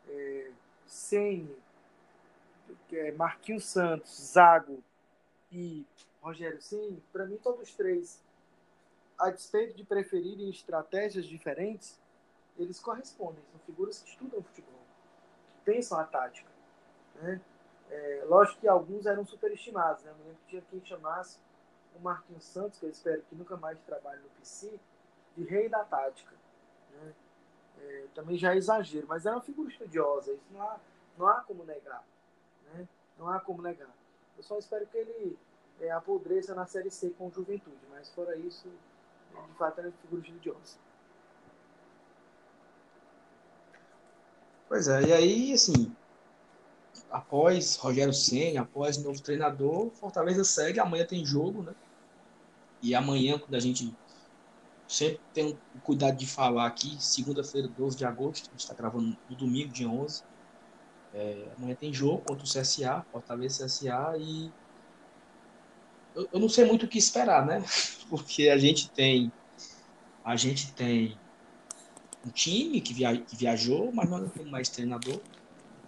é, 0.07 0.51
Marquinhos 3.15 3.65
Santos, 3.65 4.31
Zago 4.33 4.83
e 5.51 5.85
Rogério 6.21 6.61
Ceni, 6.61 7.03
para 7.11 7.25
mim 7.25 7.37
todos 7.37 7.61
os 7.61 7.75
três, 7.75 8.23
a 9.17 9.29
despeito 9.29 9.75
de 9.75 9.83
preferirem 9.83 10.49
estratégias 10.49 11.25
diferentes, 11.25 11.99
eles 12.57 12.79
correspondem, 12.79 13.43
são 13.51 13.59
figuras 13.65 13.99
que 13.99 14.09
estudam 14.09 14.41
futebol 14.41 14.85
pensam 15.65 15.99
a 15.99 16.03
tática. 16.03 16.49
Né? 17.15 17.41
É, 17.89 18.23
lógico 18.27 18.61
que 18.61 18.67
alguns 18.67 19.05
eram 19.05 19.25
superestimados. 19.25 20.03
Né? 20.03 20.11
Eu 20.11 20.25
lembro 20.25 20.37
que 20.43 20.49
tinha 20.49 20.61
quem 20.69 20.85
chamasse 20.85 21.39
o 21.95 21.99
Marquinhos 21.99 22.45
Santos, 22.45 22.79
que 22.79 22.85
eu 22.85 22.89
espero 22.89 23.21
que 23.23 23.35
nunca 23.35 23.57
mais 23.57 23.77
trabalhe 23.81 24.21
no 24.21 24.29
PC, 24.29 24.79
de 25.35 25.43
rei 25.43 25.67
da 25.67 25.83
tática. 25.83 26.33
Né? 26.91 27.13
É, 27.81 28.05
também 28.13 28.37
já 28.37 28.53
é 28.53 28.57
exagero, 28.57 29.07
mas 29.07 29.25
era 29.25 29.35
uma 29.35 29.41
figura 29.41 29.69
estudiosa, 29.69 30.31
isso 30.31 30.45
não 30.51 30.61
há, 30.61 30.79
não 31.17 31.27
há 31.27 31.41
como 31.41 31.65
negar. 31.65 32.03
Não 33.17 33.29
há 33.29 33.39
como 33.39 33.61
negar. 33.61 33.89
Eu 34.37 34.43
só 34.43 34.57
espero 34.57 34.85
que 34.87 34.97
ele 34.97 35.37
é, 35.79 35.91
apodreça 35.91 36.53
na 36.53 36.65
Série 36.65 36.91
C 36.91 37.09
com 37.11 37.31
juventude, 37.31 37.77
mas 37.89 38.09
fora 38.09 38.35
isso, 38.35 38.67
de 38.67 39.57
fato, 39.57 39.79
era 39.79 39.89
uma 39.89 39.97
figura 40.01 40.21
estudiosa. 40.21 40.77
Pois 44.67 44.87
é, 44.87 45.03
e 45.03 45.13
aí, 45.13 45.53
assim, 45.53 45.95
após 47.09 47.75
Rogério 47.77 48.13
Senna, 48.13 48.61
após 48.61 48.97
novo 48.97 49.21
treinador, 49.21 49.89
Fortaleza 49.91 50.43
segue, 50.43 50.79
amanhã 50.79 51.05
tem 51.05 51.23
jogo, 51.25 51.61
né? 51.61 51.73
E 52.81 52.93
amanhã, 52.93 53.37
quando 53.39 53.55
a 53.55 53.59
gente 53.59 53.95
sempre 54.87 55.21
tem 55.33 55.57
o 55.75 55.79
cuidado 55.81 56.17
de 56.17 56.27
falar 56.27 56.67
aqui, 56.67 57.01
segunda-feira, 57.01 57.67
12 57.67 57.97
de 57.97 58.05
agosto, 58.05 58.47
a 58.47 58.51
gente 58.51 58.59
está 58.59 58.73
gravando 58.73 59.17
no 59.29 59.35
domingo, 59.35 59.71
dia 59.71 59.87
11, 59.89 60.23
é, 61.15 61.47
amanhã 61.57 61.75
tem 61.75 61.93
jogo 61.93 62.21
contra 62.27 62.43
o 62.43 62.47
CSA, 62.47 63.05
Fortaleza 63.09 63.65
CSA, 63.65 64.17
e 64.19 64.51
eu, 66.13 66.27
eu 66.33 66.39
não 66.39 66.49
sei 66.49 66.65
muito 66.65 66.85
o 66.85 66.89
que 66.89 66.97
esperar, 66.97 67.45
né? 67.45 67.63
Porque 68.09 68.49
a 68.49 68.57
gente 68.57 68.91
tem 68.91 69.31
a 70.23 70.35
gente 70.35 70.73
tem 70.73 71.17
um 72.25 72.29
time 72.31 72.81
que, 72.81 72.93
via, 72.93 73.15
que 73.15 73.35
viajou, 73.35 73.91
mas 73.93 74.09
não 74.09 74.27
tem 74.27 74.45
mais 74.45 74.67
treinador. 74.67 75.21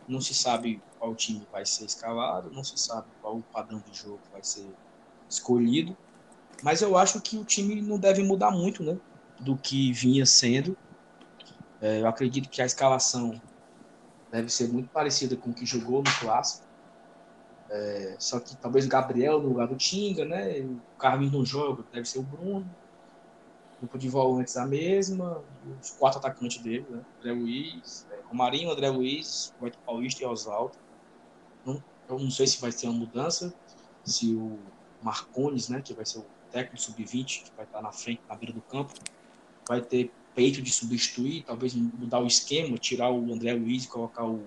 Não 0.07 0.21
se 0.21 0.33
sabe 0.33 0.81
qual 0.99 1.15
time 1.15 1.45
vai 1.51 1.65
ser 1.65 1.85
escalado, 1.85 2.51
não 2.51 2.63
se 2.63 2.77
sabe 2.77 3.07
qual 3.19 3.37
o 3.37 3.43
padrão 3.43 3.83
de 3.89 3.97
jogo 3.97 4.21
vai 4.31 4.43
ser 4.43 4.67
escolhido. 5.27 5.97
Mas 6.63 6.81
eu 6.81 6.95
acho 6.95 7.19
que 7.19 7.37
o 7.37 7.43
time 7.43 7.81
não 7.81 7.99
deve 7.99 8.23
mudar 8.23 8.51
muito, 8.51 8.83
né? 8.83 8.97
Do 9.39 9.57
que 9.57 9.91
vinha 9.91 10.25
sendo. 10.25 10.77
É, 11.81 12.01
eu 12.01 12.07
acredito 12.07 12.47
que 12.47 12.61
a 12.61 12.65
escalação 12.65 13.41
deve 14.31 14.49
ser 14.49 14.67
muito 14.67 14.89
parecida 14.89 15.35
com 15.35 15.49
o 15.49 15.53
que 15.53 15.65
jogou 15.65 16.03
no 16.03 16.11
clássico. 16.19 16.65
É, 17.69 18.15
só 18.17 18.39
que 18.39 18.55
talvez 18.57 18.85
o 18.85 18.89
Gabriel 18.89 19.41
no 19.41 19.49
lugar 19.49 19.67
do 19.67 19.75
Tinga, 19.75 20.25
né? 20.25 20.59
O 20.61 20.79
Carlos 20.97 21.31
não 21.31 21.45
joga, 21.45 21.83
deve 21.91 22.07
ser 22.07 22.19
o 22.19 22.23
Bruno 22.23 22.67
grupo 23.79 23.97
de 23.97 24.09
volantes 24.09 24.57
a 24.57 24.65
mesma, 24.65 25.43
os 25.79 25.91
quatro 25.91 26.19
atacantes 26.19 26.61
dele, 26.61 26.85
né? 26.89 27.01
André 27.19 27.31
Luiz, 27.31 28.07
é, 28.11 28.19
Romarinho, 28.27 28.71
André 28.71 28.89
Luiz, 28.89 29.53
Roberto 29.59 29.79
Paulista 29.85 30.23
e 30.23 30.25
Oswaldo. 30.25 30.75
Não, 31.65 31.83
eu 32.09 32.19
não 32.19 32.31
sei 32.31 32.47
se 32.47 32.59
vai 32.59 32.71
ter 32.71 32.87
uma 32.87 32.97
mudança, 32.97 33.53
se 34.03 34.33
o 34.33 34.57
Marcones, 35.01 35.69
né, 35.69 35.81
que 35.81 35.93
vai 35.93 36.05
ser 36.05 36.19
o 36.19 36.25
técnico 36.51 36.81
sub-20, 36.81 37.43
que 37.43 37.51
vai 37.55 37.65
estar 37.65 37.81
na 37.81 37.91
frente, 37.91 38.21
na 38.27 38.35
beira 38.35 38.53
do 38.53 38.61
campo, 38.61 38.93
vai 39.67 39.81
ter 39.81 40.11
peito 40.37 40.61
de 40.61 40.71
substituir, 40.71 41.43
talvez 41.43 41.73
mudar 41.73 42.19
o 42.19 42.27
esquema, 42.27 42.77
tirar 42.77 43.11
o 43.11 43.33
André 43.33 43.53
Luiz 43.53 43.85
e 43.85 43.87
colocar 43.87 44.23
o, 44.23 44.45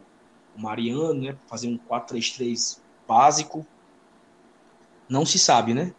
Mariano, 0.57 1.15
né, 1.15 1.39
fazer 1.49 1.67
um 1.69 1.77
4-3-3 1.79 2.79
básico. 3.09 3.67
Não 5.09 5.27
se 5.27 5.39
sabe, 5.39 5.75
né? 5.75 5.93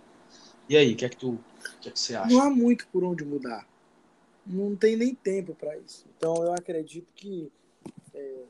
E 0.70 0.78
aí, 0.78 0.94
o 0.94 0.96
que 0.96 1.04
é 1.04 1.10
que 1.10 1.18
tu 1.18 1.38
que, 1.82 1.90
é 1.90 1.92
que 1.92 2.00
você 2.00 2.16
acha? 2.16 2.34
Não 2.34 2.42
há 2.42 2.50
muito 2.50 2.88
por 2.88 3.04
onde 3.04 3.26
mudar. 3.26 3.68
Não 4.46 4.76
tem 4.76 4.96
nem 4.96 5.14
tempo 5.14 5.54
para 5.56 5.78
isso. 5.78 6.06
Então 6.16 6.42
eu 6.42 6.54
acredito 6.54 7.12
que 7.14 7.52
é, 8.14 8.44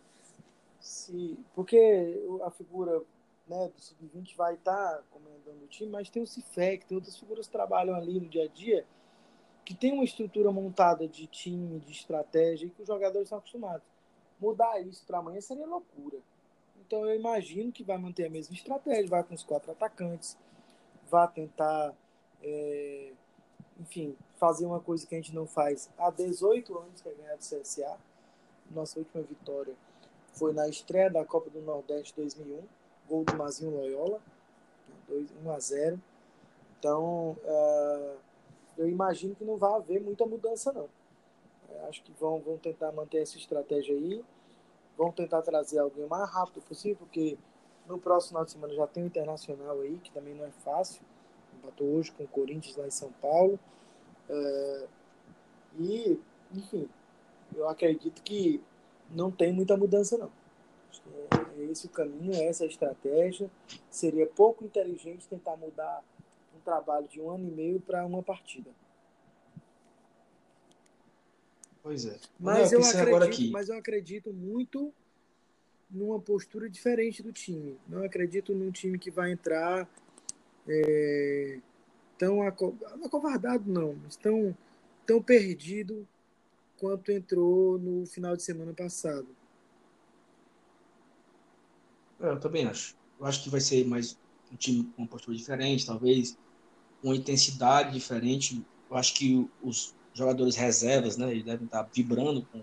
se 0.80 1.40
porque 1.56 2.22
a 2.44 2.52
figura 2.52 3.02
né, 3.48 3.70
do 3.76 3.82
sub-20 3.82 4.36
vai 4.36 4.54
estar 4.54 4.74
tá 4.74 5.04
comandando 5.10 5.64
o 5.64 5.68
time, 5.68 5.90
mas 5.90 6.10
tem 6.10 6.22
o 6.22 6.28
Cifec, 6.28 6.86
tem 6.86 6.96
outras 6.96 7.18
figuras 7.18 7.48
que 7.48 7.52
trabalham 7.52 7.96
ali 7.96 8.20
no 8.20 8.30
dia 8.30 8.46
a 8.46 8.48
dia 8.48 8.86
que 9.64 9.74
tem 9.74 9.94
uma 9.94 10.04
estrutura 10.04 10.52
montada 10.52 11.08
de 11.08 11.28
time, 11.28 11.80
de 11.80 11.92
estratégia 11.92 12.68
e 12.68 12.70
que 12.70 12.82
os 12.82 12.88
jogadores 12.88 13.28
estão 13.28 13.38
acostumados. 13.38 13.86
Mudar 14.40 14.80
isso 14.82 15.06
para 15.06 15.20
amanhã 15.20 15.40
seria 15.40 15.66
loucura. 15.66 16.18
Então 16.80 17.06
eu 17.06 17.16
imagino 17.16 17.72
que 17.72 17.84
vai 17.84 17.98
manter 17.98 18.26
a 18.26 18.30
mesma 18.30 18.56
estratégia, 18.56 19.08
vai 19.08 19.24
com 19.24 19.34
os 19.34 19.44
quatro 19.44 19.72
atacantes, 19.72 20.38
vai 21.10 21.28
tentar 21.32 21.94
é, 22.42 23.12
enfim, 23.80 24.16
fazer 24.38 24.66
uma 24.66 24.80
coisa 24.80 25.06
que 25.06 25.16
a 25.16 25.18
gente 25.18 25.34
não 25.34 25.46
faz 25.46 25.90
há 25.98 26.10
18 26.10 26.78
anos, 26.78 27.02
que 27.02 27.10
é 27.10 27.14
ganhar 27.14 27.36
do 27.36 27.44
CSA. 27.44 27.98
Nossa 28.72 29.00
última 29.00 29.24
vitória 29.24 29.76
foi 30.34 30.54
na 30.54 30.68
estreia 30.68 31.10
da 31.10 31.26
Copa 31.26 31.50
do 31.50 31.62
Nordeste 31.62 32.14
2001, 32.16 32.64
gol 33.08 33.24
do 33.24 33.36
Mazinho 33.36 33.72
Loyola, 33.72 34.22
1 35.10 35.52
a 35.52 35.60
0. 35.60 36.02
Então, 36.80 37.38
uh, 37.44 38.18
eu 38.82 38.90
imagino 38.90 39.36
que 39.36 39.44
não 39.44 39.58
vai 39.58 39.74
haver 39.74 40.02
muita 40.02 40.26
mudança, 40.26 40.72
não. 40.72 40.90
É, 41.70 41.88
acho 41.88 42.04
que 42.04 42.12
vão, 42.20 42.40
vão 42.40 42.58
tentar 42.58 42.92
manter 42.92 43.22
essa 43.22 43.38
estratégia 43.38 43.96
aí, 43.96 44.24
vão 44.98 45.12
tentar 45.12 45.42
trazer 45.42 45.80
alguém 45.80 46.04
o 46.04 46.10
mais 46.10 46.30
rápido 46.30 46.62
possível, 46.64 46.98
porque 46.98 47.38
no 47.88 47.98
próximo 47.98 48.30
final 48.30 48.46
de 48.46 48.52
semana 48.52 48.74
já 48.74 48.88
tem 48.88 49.04
o 49.04 49.08
Internacional 49.08 49.80
aí, 49.80 49.98
que 49.98 50.12
também 50.12 50.36
não 50.36 50.46
é 50.46 50.52
fácil 50.52 51.02
empatou 51.62 51.88
hoje 51.96 52.12
com 52.12 52.24
o 52.24 52.28
Corinthians 52.28 52.76
lá 52.76 52.88
em 52.88 52.92
São 52.92 53.12
Paulo. 53.22 53.60
É, 54.28 54.88
e, 55.80 56.20
enfim, 56.54 56.90
eu 57.56 57.70
acredito 57.70 58.22
que 58.24 58.62
não 59.10 59.32
tem 59.32 59.54
muita 59.54 59.78
mudança, 59.78 60.18
não. 60.18 60.32
É, 61.32 61.62
é 61.62 61.66
esse 61.66 61.86
o 61.86 61.90
caminho, 61.90 62.34
é 62.34 62.46
essa 62.46 62.64
a 62.64 62.68
estratégia. 62.68 63.50
Seria 63.90 64.26
pouco 64.26 64.66
inteligente 64.66 65.28
tentar 65.28 65.56
mudar 65.56 66.04
trabalho 66.62 67.08
de 67.08 67.20
um 67.20 67.30
ano 67.30 67.48
e 67.48 67.52
meio 67.52 67.80
para 67.80 68.06
uma 68.06 68.24
partida. 68.24 68.72
Pois 71.84 72.06
é. 72.06 72.18
Mas 72.40 72.72
eu, 72.72 72.80
eu 72.80 72.86
acredito, 72.86 73.52
mas 73.52 73.70
eu 73.70 73.78
acredito 73.78 74.32
muito 74.32 74.94
numa 75.90 76.20
postura 76.20 76.70
diferente 76.70 77.22
do 77.22 77.34
time. 77.34 77.78
Não 77.88 78.04
acredito 78.04 78.54
num 78.54 78.72
time 78.72 78.98
que 78.98 79.12
vai 79.12 79.32
entrar 79.32 79.90
é, 80.68 81.60
tão 82.18 82.44
acovardado 82.44 83.70
não, 83.70 83.96
mas 83.96 84.16
tão, 84.16 84.56
tão 85.06 85.22
perdido 85.22 86.08
quanto 86.78 87.12
entrou 87.12 87.78
no 87.78 88.06
final 88.06 88.36
de 88.36 88.44
semana 88.44 88.74
passado. 88.74 89.28
É, 92.20 92.30
eu 92.30 92.40
também 92.40 92.66
acho. 92.66 92.96
Eu 93.20 93.26
acho 93.26 93.44
que 93.44 93.50
vai 93.50 93.60
ser 93.60 93.86
mais 93.86 94.18
um 94.52 94.56
time 94.56 94.84
com 94.84 95.02
uma 95.02 95.08
postura 95.08 95.36
diferente, 95.36 95.86
talvez 95.86 96.38
uma 97.04 97.16
intensidade 97.16 97.92
diferente. 97.92 98.66
Eu 98.90 98.98
acho 98.98 99.14
que 99.14 99.50
os 99.62 99.96
jogadores 100.14 100.56
reservas, 100.56 101.18
né, 101.18 101.32
eles 101.32 101.44
devem 101.44 101.66
estar 101.66 101.84
vibrando 101.84 102.46
com, 102.52 102.62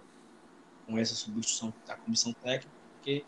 com 0.87 0.99
essa 0.99 1.15
substituição 1.15 1.73
da 1.87 1.97
comissão 1.97 2.33
técnica, 2.33 2.71
porque 2.95 3.25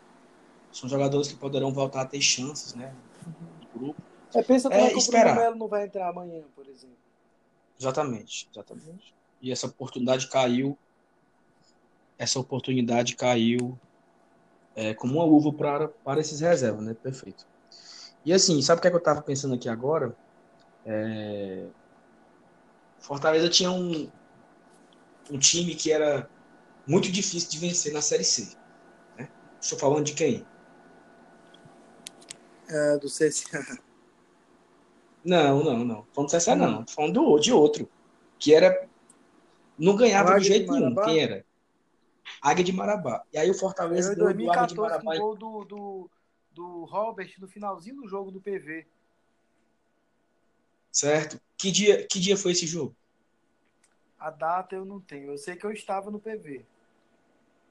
são 0.71 0.87
jogadores 0.87 1.27
que 1.27 1.35
poderão 1.35 1.71
voltar 1.73 2.01
a 2.01 2.05
ter 2.05 2.21
chances, 2.21 2.73
né, 2.73 2.93
no 3.25 3.79
grupo. 3.79 4.01
É, 4.33 4.41
pensa 4.41 4.69
como 4.69 4.81
é, 4.81 4.87
é 4.87 4.89
que 4.91 4.99
esperar. 4.99 5.31
o 5.31 5.33
Bruno 5.33 5.41
Melo 5.41 5.55
não 5.57 5.67
vai 5.67 5.85
entrar 5.85 6.09
amanhã, 6.09 6.43
por 6.55 6.67
exemplo. 6.67 6.95
Exatamente, 7.79 8.47
exatamente. 8.51 9.13
E 9.41 9.51
essa 9.51 9.67
oportunidade 9.67 10.27
caiu, 10.27 10.77
essa 12.17 12.39
oportunidade 12.39 13.15
caiu 13.15 13.77
é, 14.75 14.93
como 14.93 15.15
uma 15.15 15.25
luva 15.25 15.51
para, 15.51 15.87
para 15.87 16.21
esses 16.21 16.39
reservas, 16.39 16.83
né? 16.83 16.93
Perfeito. 16.93 17.45
E 18.23 18.31
assim, 18.31 18.61
sabe 18.61 18.79
o 18.79 18.81
que, 18.81 18.87
é 18.87 18.91
que 18.91 18.95
eu 18.95 18.99
estava 18.99 19.21
pensando 19.21 19.55
aqui 19.55 19.67
agora? 19.67 20.15
É... 20.85 21.67
Fortaleza 22.99 23.49
tinha 23.49 23.71
um, 23.71 24.11
um 25.29 25.39
time 25.39 25.75
que 25.75 25.91
era 25.91 26.29
muito 26.87 27.11
difícil 27.11 27.49
de 27.49 27.59
vencer 27.59 27.93
na 27.93 28.01
Série 28.01 28.23
C. 28.23 28.55
Né? 29.17 29.29
Estou 29.59 29.77
falando 29.77 30.05
de 30.05 30.13
quem? 30.13 30.45
É, 32.69 32.97
do 32.97 33.07
CSA. 33.07 33.81
Não, 35.23 35.63
não, 35.63 35.85
não. 35.85 36.07
Falando 36.13 36.31
do 36.31 36.37
CSA, 36.37 36.55
não. 36.55 36.83
Tô 36.83 36.91
falando 36.93 37.13
do, 37.13 37.39
de 37.39 37.53
outro. 37.53 37.89
Que 38.39 38.53
era. 38.53 38.87
Não 39.77 39.95
ganhava 39.95 40.39
de 40.39 40.47
jeito 40.47 40.71
de 40.71 40.79
nenhum. 40.79 40.95
Quem 40.95 41.19
era? 41.19 41.45
Águia 42.41 42.63
de 42.63 42.71
Marabá. 42.71 43.23
E 43.31 43.37
aí 43.37 43.49
o 43.49 43.53
Fortaleza 43.53 44.15
deu 44.15 44.25
2014, 44.25 44.73
Águia 44.73 44.99
de 44.99 45.05
Marabá. 45.05 45.17
gol 45.17 45.35
do, 45.35 45.65
do, 45.65 46.09
do 46.51 46.85
Robert 46.85 47.33
no 47.39 47.47
finalzinho 47.47 47.97
do 47.97 48.07
jogo 48.07 48.31
do 48.31 48.41
PV. 48.41 48.87
Certo. 50.91 51.39
Que 51.57 51.71
dia, 51.71 52.05
que 52.07 52.19
dia 52.19 52.35
foi 52.35 52.51
esse 52.51 52.67
jogo? 52.67 52.95
A 54.19 54.29
data 54.29 54.75
eu 54.75 54.85
não 54.85 54.99
tenho. 54.99 55.31
Eu 55.31 55.37
sei 55.37 55.55
que 55.55 55.65
eu 55.65 55.71
estava 55.71 56.11
no 56.11 56.19
PV. 56.19 56.65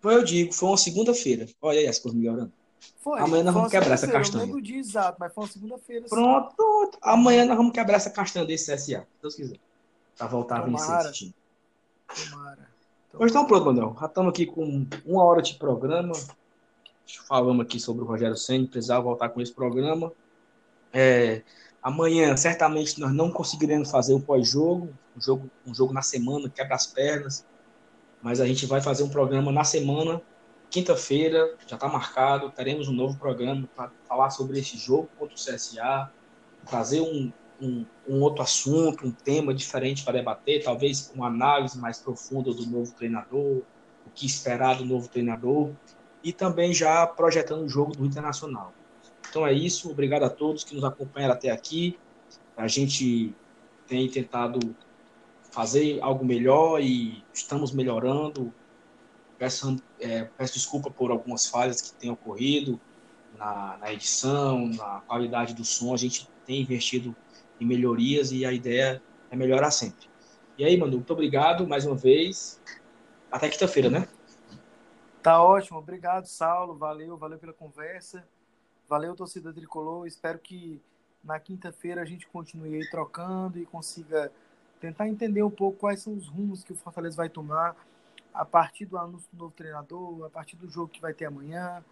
Foi, 0.00 0.14
eu 0.14 0.24
digo, 0.24 0.52
foi 0.52 0.68
uma 0.68 0.76
segunda-feira. 0.78 1.46
Olha 1.60 1.80
aí 1.80 1.86
as 1.86 1.98
coisas 1.98 2.18
melhorando. 2.18 2.52
Foi. 2.98 3.20
Amanhã 3.20 3.44
nós 3.44 3.54
vamos 3.54 3.70
quebrar 3.70 3.94
essa 3.94 4.10
castanha. 4.10 4.50
Eu 4.50 4.60
dia 4.60 4.78
exato, 4.78 5.18
mas 5.20 5.32
foi 5.32 5.44
uma 5.44 5.50
segunda-feira. 5.50 6.06
Pronto, 6.08 6.56
pronto. 6.56 6.98
Amanhã 7.02 7.44
nós 7.44 7.56
vamos 7.56 7.72
quebrar 7.72 7.96
essa 7.96 8.10
castanha 8.10 8.46
desse 8.46 8.72
CSA, 8.72 9.00
se 9.00 9.06
Deus 9.20 9.34
quiser. 9.34 9.58
Pra 10.16 10.26
voltar 10.26 10.62
Tomara. 10.62 10.84
a 10.84 10.96
vencer 10.96 11.10
esse 11.10 11.18
time. 11.18 11.34
Tomara. 12.30 12.70
Então 13.14 13.46
pronto, 13.46 13.66
Manuel. 13.66 13.96
Já 14.00 14.06
estamos 14.06 14.30
aqui 14.30 14.46
com 14.46 14.86
uma 15.04 15.24
hora 15.24 15.42
de 15.42 15.54
programa. 15.54 16.12
Falamos 17.26 17.64
aqui 17.64 17.80
sobre 17.80 18.02
o 18.02 18.06
Rogério 18.06 18.36
Senna, 18.36 18.66
precisava 18.66 19.02
voltar 19.02 19.28
com 19.30 19.40
esse 19.40 19.52
programa. 19.52 20.12
É, 20.92 21.42
Amanhã, 21.82 22.36
certamente, 22.36 23.00
nós 23.00 23.12
não 23.12 23.30
conseguiremos 23.30 23.90
fazer 23.90 24.12
o 24.12 24.20
pós-jogo, 24.20 24.92
um 25.16 25.20
jogo, 25.20 25.50
um 25.66 25.74
jogo 25.74 25.92
na 25.92 26.02
semana, 26.02 26.50
quebra 26.50 26.74
as 26.74 26.86
pernas, 26.86 27.46
mas 28.22 28.40
a 28.40 28.46
gente 28.46 28.66
vai 28.66 28.82
fazer 28.82 29.02
um 29.02 29.08
programa 29.08 29.50
na 29.50 29.64
semana, 29.64 30.20
quinta-feira, 30.68 31.56
já 31.66 31.76
está 31.76 31.88
marcado, 31.88 32.50
teremos 32.50 32.86
um 32.86 32.92
novo 32.92 33.18
programa 33.18 33.68
para 33.74 33.90
falar 34.06 34.30
sobre 34.30 34.58
esse 34.58 34.76
jogo 34.76 35.08
contra 35.18 35.34
o 35.34 35.38
CSA, 35.38 36.10
trazer 36.66 37.00
um, 37.00 37.32
um, 37.60 37.86
um, 38.06 38.20
outro 38.20 38.42
assunto, 38.42 39.06
um 39.06 39.10
tema 39.10 39.54
diferente 39.54 40.04
para 40.04 40.18
debater, 40.18 40.62
talvez 40.62 41.10
uma 41.14 41.28
análise 41.28 41.78
mais 41.78 41.98
profunda 41.98 42.52
do 42.52 42.66
novo 42.66 42.92
treinador, 42.94 43.62
o 44.06 44.10
que 44.14 44.26
esperar 44.26 44.76
do 44.76 44.84
novo 44.84 45.08
treinador, 45.08 45.70
e 46.22 46.32
também 46.32 46.74
já 46.74 47.06
projetando 47.06 47.62
o 47.62 47.68
jogo 47.68 47.96
do 47.96 48.04
Internacional. 48.04 48.74
Então 49.30 49.46
é 49.46 49.52
isso, 49.52 49.88
obrigado 49.88 50.24
a 50.24 50.28
todos 50.28 50.64
que 50.64 50.74
nos 50.74 50.82
acompanharam 50.82 51.34
até 51.34 51.50
aqui. 51.50 51.96
A 52.56 52.66
gente 52.66 53.32
tem 53.86 54.08
tentado 54.10 54.74
fazer 55.52 56.00
algo 56.02 56.24
melhor 56.24 56.80
e 56.82 57.24
estamos 57.32 57.72
melhorando. 57.72 58.52
Peço, 59.38 59.76
é, 60.00 60.24
peço 60.24 60.54
desculpa 60.54 60.90
por 60.90 61.12
algumas 61.12 61.46
falhas 61.46 61.80
que 61.80 61.92
têm 61.94 62.10
ocorrido 62.10 62.78
na, 63.38 63.78
na 63.78 63.92
edição, 63.92 64.66
na 64.66 65.00
qualidade 65.06 65.54
do 65.54 65.64
som. 65.64 65.94
A 65.94 65.96
gente 65.96 66.28
tem 66.44 66.60
investido 66.60 67.14
em 67.60 67.64
melhorias 67.64 68.32
e 68.32 68.44
a 68.44 68.52
ideia 68.52 69.00
é 69.30 69.36
melhorar 69.36 69.70
sempre. 69.70 70.10
E 70.58 70.64
aí, 70.64 70.76
Manu, 70.76 70.96
muito 70.96 71.12
obrigado 71.12 71.66
mais 71.68 71.86
uma 71.86 71.96
vez. 71.96 72.60
Até 73.30 73.48
quinta-feira, 73.48 73.88
né? 73.88 74.08
Tá 75.22 75.40
ótimo, 75.40 75.78
obrigado, 75.78 76.26
Saulo. 76.26 76.76
Valeu, 76.76 77.16
valeu 77.16 77.38
pela 77.38 77.52
conversa. 77.52 78.26
Valeu, 78.90 79.14
torcida 79.14 79.52
tricolor. 79.52 80.04
Espero 80.04 80.36
que 80.36 80.82
na 81.22 81.38
quinta-feira 81.38 82.02
a 82.02 82.04
gente 82.04 82.26
continue 82.26 82.74
aí 82.74 82.90
trocando 82.90 83.56
e 83.56 83.64
consiga 83.64 84.32
tentar 84.80 85.06
entender 85.06 85.44
um 85.44 85.50
pouco 85.50 85.78
quais 85.78 86.02
são 86.02 86.12
os 86.12 86.26
rumos 86.26 86.64
que 86.64 86.72
o 86.72 86.76
Fortaleza 86.76 87.16
vai 87.16 87.28
tomar 87.28 87.76
a 88.34 88.44
partir 88.44 88.86
do 88.86 88.98
anúncio 88.98 89.28
do 89.32 89.38
novo 89.38 89.54
treinador, 89.54 90.24
a 90.26 90.28
partir 90.28 90.56
do 90.56 90.68
jogo 90.68 90.88
que 90.88 91.00
vai 91.00 91.14
ter 91.14 91.26
amanhã. 91.26 91.84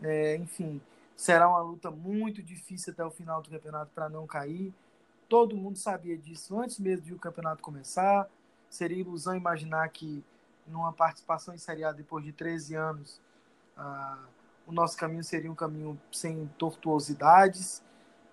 É, 0.00 0.36
enfim, 0.36 0.80
será 1.14 1.46
uma 1.46 1.60
luta 1.60 1.90
muito 1.90 2.42
difícil 2.42 2.94
até 2.94 3.04
o 3.04 3.10
final 3.10 3.42
do 3.42 3.50
campeonato 3.50 3.90
para 3.94 4.08
não 4.08 4.26
cair. 4.26 4.72
Todo 5.28 5.54
mundo 5.54 5.76
sabia 5.76 6.16
disso 6.16 6.58
antes 6.58 6.78
mesmo 6.78 7.04
de 7.04 7.12
o 7.12 7.18
campeonato 7.18 7.60
começar. 7.60 8.30
Seria 8.70 8.96
ilusão 8.96 9.36
imaginar 9.36 9.86
que 9.90 10.24
numa 10.66 10.90
participação 10.90 11.54
em 11.54 11.58
Série 11.58 11.84
A 11.84 11.92
depois 11.92 12.24
de 12.24 12.32
13 12.32 12.74
anos, 12.76 13.20
ah, 13.76 14.24
o 14.66 14.72
nosso 14.72 14.96
caminho 14.96 15.22
seria 15.22 15.50
um 15.50 15.54
caminho 15.54 15.98
sem 16.10 16.50
tortuosidades. 16.58 17.82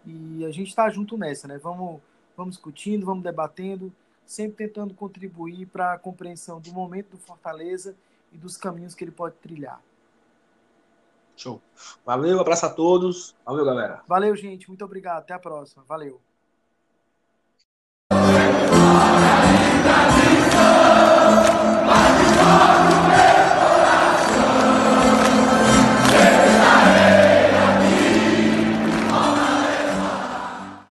E 0.06 0.44
a 0.46 0.52
gente 0.52 0.70
está 0.70 0.90
junto 0.90 1.18
nessa, 1.18 1.48
né? 1.48 1.58
Vamos, 1.58 2.02
vamos 2.36 2.56
discutindo, 2.56 3.06
vamos 3.06 3.24
debatendo, 3.24 3.94
sempre 4.26 4.68
tentando 4.68 4.94
contribuir 4.94 5.68
para 5.68 5.94
a 5.94 6.00
compreensão 6.00 6.60
do 6.60 6.74
momento 6.74 7.12
do 7.12 7.18
Fortaleza 7.18 7.96
e 8.32 8.38
dos 8.38 8.58
caminhos 8.58 8.96
que 8.96 9.04
ele 9.04 9.12
pode 9.12 9.36
trilhar. 9.36 9.82
Show. 11.36 11.62
Valeu, 12.06 12.40
abraço 12.40 12.66
a 12.66 12.70
todos. 12.70 13.36
Valeu, 13.46 13.66
galera. 13.66 14.04
Valeu, 14.08 14.36
gente. 14.36 14.68
Muito 14.68 14.84
obrigado. 14.84 15.20
Até 15.20 15.34
a 15.34 15.40
próxima. 15.40 15.84
Valeu. 15.88 16.20